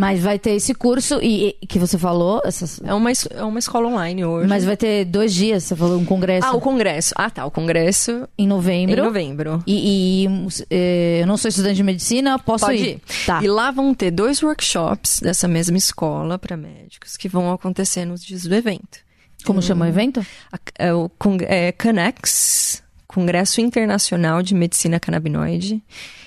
Mas 0.00 0.20
vai 0.20 0.38
ter 0.38 0.50
esse 0.52 0.72
curso 0.74 1.18
e, 1.20 1.56
e- 1.60 1.66
que 1.66 1.76
você 1.76 1.98
falou, 1.98 2.40
essas, 2.44 2.80
É 2.84 2.94
uma, 2.94 3.10
é 3.10 3.42
uma 3.42 3.58
escola 3.58 3.88
online 3.88 4.24
hoje. 4.24 4.46
mas 4.48 4.64
vai 4.64 4.76
ter 4.76 5.04
dois 5.04 5.34
dias, 5.34 5.64
você 5.64 5.74
falou 5.74 5.98
um 5.98 6.04
congresso 6.04 6.46
Ah, 6.46 6.52
o 6.54 6.60
congresso. 6.60 7.12
Ah, 7.16 7.28
tá. 7.28 7.44
O 7.44 7.50
congresso 7.50 8.28
em 8.38 8.46
novembro. 8.46 9.00
em 9.00 9.04
novembro. 9.04 9.60
E, 9.66 10.24
e, 10.24 10.28
eh, 10.70 11.18
eu 11.22 11.26
não 11.26 11.36
sou 11.36 11.48
estudante 11.48 11.74
de 11.74 11.82
medicina, 11.82 12.38
posso 12.38 12.66
Pode 12.66 12.78
ir? 12.78 12.88
ir. 12.90 13.00
Tá. 13.26 13.42
E 13.42 13.48
lá 13.48 13.72
vão 13.72 13.92
ter 13.92 14.12
dois 14.12 14.40
workshops 14.40 15.18
dessa 15.20 15.48
mesma 15.48 15.76
escola 15.76 16.38
para 16.38 16.56
médicos 16.56 17.16
que 17.16 17.28
vão 17.28 17.50
acontecer 17.52 18.04
nos 18.04 18.24
dias 18.24 18.44
do 18.44 18.54
evento. 18.54 18.98
Como 19.44 19.60
chama 19.60 19.84
o 19.84 19.88
evento? 19.88 20.24
A- 20.52 20.58
É 20.78 20.94
o 20.94 21.10
é, 21.48 21.72
CANEX, 21.72 22.84
Congresso 23.08 23.60
Internacional 23.60 24.42
de 24.42 24.54
Medicina 24.54 25.00
Canabinoide, 25.00 25.82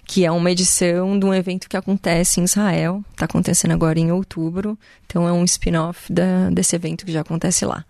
que 0.05 0.25
é 0.25 0.31
uma 0.31 0.51
edição 0.51 1.17
de 1.17 1.25
um 1.25 1.33
evento 1.33 1.69
que 1.69 1.77
acontece 1.77 2.39
em 2.39 2.43
Israel. 2.43 3.03
Está 3.11 3.25
acontecendo 3.25 3.71
agora 3.71 3.99
em 3.99 4.11
outubro. 4.11 4.77
Então 5.05 5.27
é 5.27 5.31
um 5.31 5.43
spin-off 5.43 6.11
desse 6.51 6.75
evento 6.75 7.05
que 7.05 7.11
já 7.11 7.21
acontece 7.21 7.65
lá. 7.65 7.85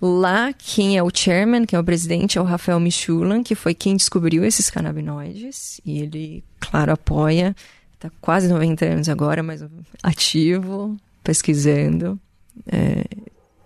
Lá, 0.00 0.52
quem 0.52 0.98
é 0.98 1.02
o 1.02 1.10
chairman, 1.12 1.64
quem 1.64 1.76
é 1.76 1.80
o 1.80 1.84
presidente, 1.84 2.36
é 2.36 2.40
o 2.40 2.44
Rafael 2.44 2.78
Michulan, 2.78 3.42
que 3.42 3.54
foi 3.54 3.74
quem 3.74 3.96
descobriu 3.96 4.44
esses 4.44 4.68
canabinoides. 4.68 5.80
E 5.84 6.00
ele, 6.00 6.44
claro, 6.60 6.92
apoia. 6.92 7.56
Está 7.94 8.10
quase 8.20 8.46
90 8.46 8.84
anos 8.84 9.08
agora, 9.08 9.42
mas 9.42 9.64
ativo, 10.02 10.96
pesquisando. 11.24 12.20
É, 12.66 13.04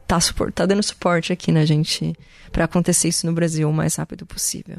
tá, 0.07 0.19
tá 0.55 0.67
dando 0.67 0.83
suporte 0.83 1.33
aqui 1.33 1.51
na 1.51 1.65
gente 1.65 2.15
para 2.53 2.65
acontecer 2.65 3.09
isso 3.09 3.27
no 3.27 3.33
Brasil 3.33 3.69
o 3.69 3.73
mais 3.73 3.97
rápido 3.97 4.25
possível. 4.25 4.79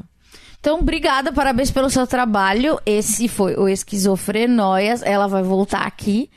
Então, 0.62 0.78
obrigada, 0.78 1.32
parabéns 1.32 1.72
pelo 1.72 1.90
seu 1.90 2.06
trabalho. 2.06 2.78
Esse 2.86 3.26
foi 3.26 3.56
o 3.56 3.68
Esquizofrenóias. 3.68 5.02
Ela 5.02 5.26
vai 5.26 5.42
voltar 5.42 5.80
aqui 5.84 6.30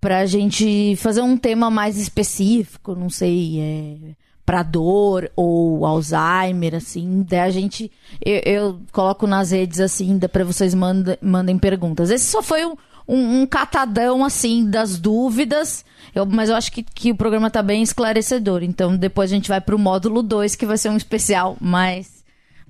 pra 0.00 0.24
gente 0.24 0.94
fazer 0.98 1.20
um 1.20 1.36
tema 1.36 1.68
mais 1.68 1.98
específico, 1.98 2.94
não 2.94 3.10
sei, 3.10 3.58
é, 3.60 3.96
pra 4.44 4.62
dor 4.62 5.32
ou 5.34 5.84
Alzheimer, 5.84 6.76
assim. 6.76 7.24
Daí 7.28 7.40
a 7.40 7.50
gente, 7.50 7.90
eu, 8.24 8.40
eu 8.44 8.80
coloco 8.92 9.26
nas 9.26 9.50
redes, 9.50 9.80
assim, 9.80 10.16
pra 10.20 10.44
vocês 10.44 10.72
manda, 10.72 11.18
mandem 11.20 11.58
perguntas. 11.58 12.08
Esse 12.08 12.26
só 12.26 12.44
foi 12.44 12.64
um, 12.64 12.76
um, 13.08 13.40
um 13.40 13.46
catadão, 13.48 14.24
assim, 14.24 14.70
das 14.70 14.96
dúvidas. 14.96 15.84
Eu- 16.14 16.24
mas 16.24 16.50
eu 16.50 16.54
acho 16.54 16.70
que, 16.70 16.84
que 16.84 17.10
o 17.10 17.16
programa 17.16 17.50
tá 17.50 17.64
bem 17.64 17.82
esclarecedor. 17.82 18.62
Então, 18.62 18.96
depois 18.96 19.32
a 19.32 19.34
gente 19.34 19.48
vai 19.48 19.60
pro 19.60 19.76
módulo 19.76 20.22
2, 20.22 20.54
que 20.54 20.64
vai 20.66 20.78
ser 20.78 20.88
um 20.88 20.96
especial 20.96 21.56
mais 21.60 22.15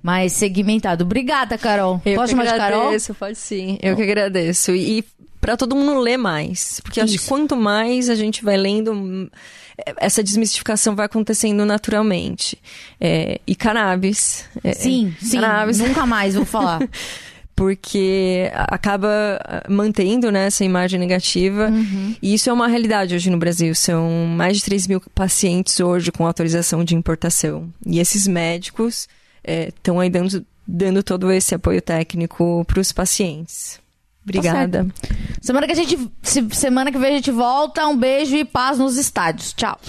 mais 0.07 0.31
segmentado. 0.31 1.03
Obrigada, 1.03 1.57
Carol. 1.57 2.01
Eu 2.05 2.15
Posso 2.15 2.27
que 2.27 2.39
chamar 2.39 2.45
de 2.45 2.57
Carol? 2.57 2.79
agradeço, 2.79 3.13
pode 3.13 3.37
sim. 3.37 3.77
Eu 3.81 3.93
que 3.93 4.03
agradeço. 4.03 4.71
E 4.73 5.03
para 5.41 5.57
todo 5.57 5.75
mundo 5.75 5.99
ler 5.99 6.15
mais. 6.15 6.79
Porque 6.79 7.01
acho 7.01 7.17
que 7.19 7.27
quanto 7.27 7.57
mais 7.57 8.09
a 8.09 8.15
gente 8.15 8.41
vai 8.41 8.55
lendo, 8.55 8.93
hum, 8.93 9.29
essa 9.97 10.23
desmistificação 10.23 10.95
vai 10.95 11.07
acontecendo 11.07 11.65
naturalmente. 11.65 12.57
É, 13.01 13.41
e 13.45 13.53
cannabis. 13.53 14.45
é, 14.63 14.71
Sim, 14.71 15.13
sim. 15.19 15.41
Cannabis. 15.41 15.79
Nunca 15.79 16.05
mais 16.05 16.35
vou 16.35 16.45
falar. 16.45 16.79
porque 17.53 18.49
acaba 18.53 19.09
ah, 19.43 19.63
mantendo 19.67 20.31
né, 20.31 20.45
essa 20.45 20.63
imagem 20.63 20.97
negativa. 21.01 21.69
E 22.21 22.33
isso 22.33 22.49
é 22.49 22.53
uma 22.53 22.69
realidade 22.69 23.13
hoje 23.13 23.29
no 23.29 23.37
Brasil. 23.37 23.75
São 23.75 24.09
mais 24.25 24.55
de 24.55 24.63
3 24.63 24.87
mil 24.87 25.01
pacientes 25.13 25.81
hoje 25.81 26.13
com 26.13 26.25
autorização 26.25 26.81
de 26.81 26.95
importação. 26.95 27.67
E 27.85 27.99
esses 27.99 28.25
médicos 28.25 29.05
estão 29.47 29.99
aí 29.99 30.09
dando, 30.09 30.45
dando 30.67 31.01
todo 31.01 31.31
esse 31.31 31.55
apoio 31.55 31.81
técnico 31.81 32.63
para 32.65 32.79
os 32.79 32.91
pacientes. 32.91 33.79
Obrigada. 34.23 34.85
semana 35.41 35.65
que 35.65 35.71
a 35.71 35.75
gente 35.75 35.97
se- 36.21 36.49
semana 36.51 36.91
que 36.91 36.97
vem 36.97 37.13
a 37.13 37.15
gente 37.15 37.31
volta. 37.31 37.87
Um 37.87 37.95
beijo 37.97 38.35
e 38.35 38.43
paz 38.43 38.77
nos 38.77 38.97
estádios. 38.97 39.53
Tchau. 39.53 39.79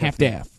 Half-Death. 0.00 0.55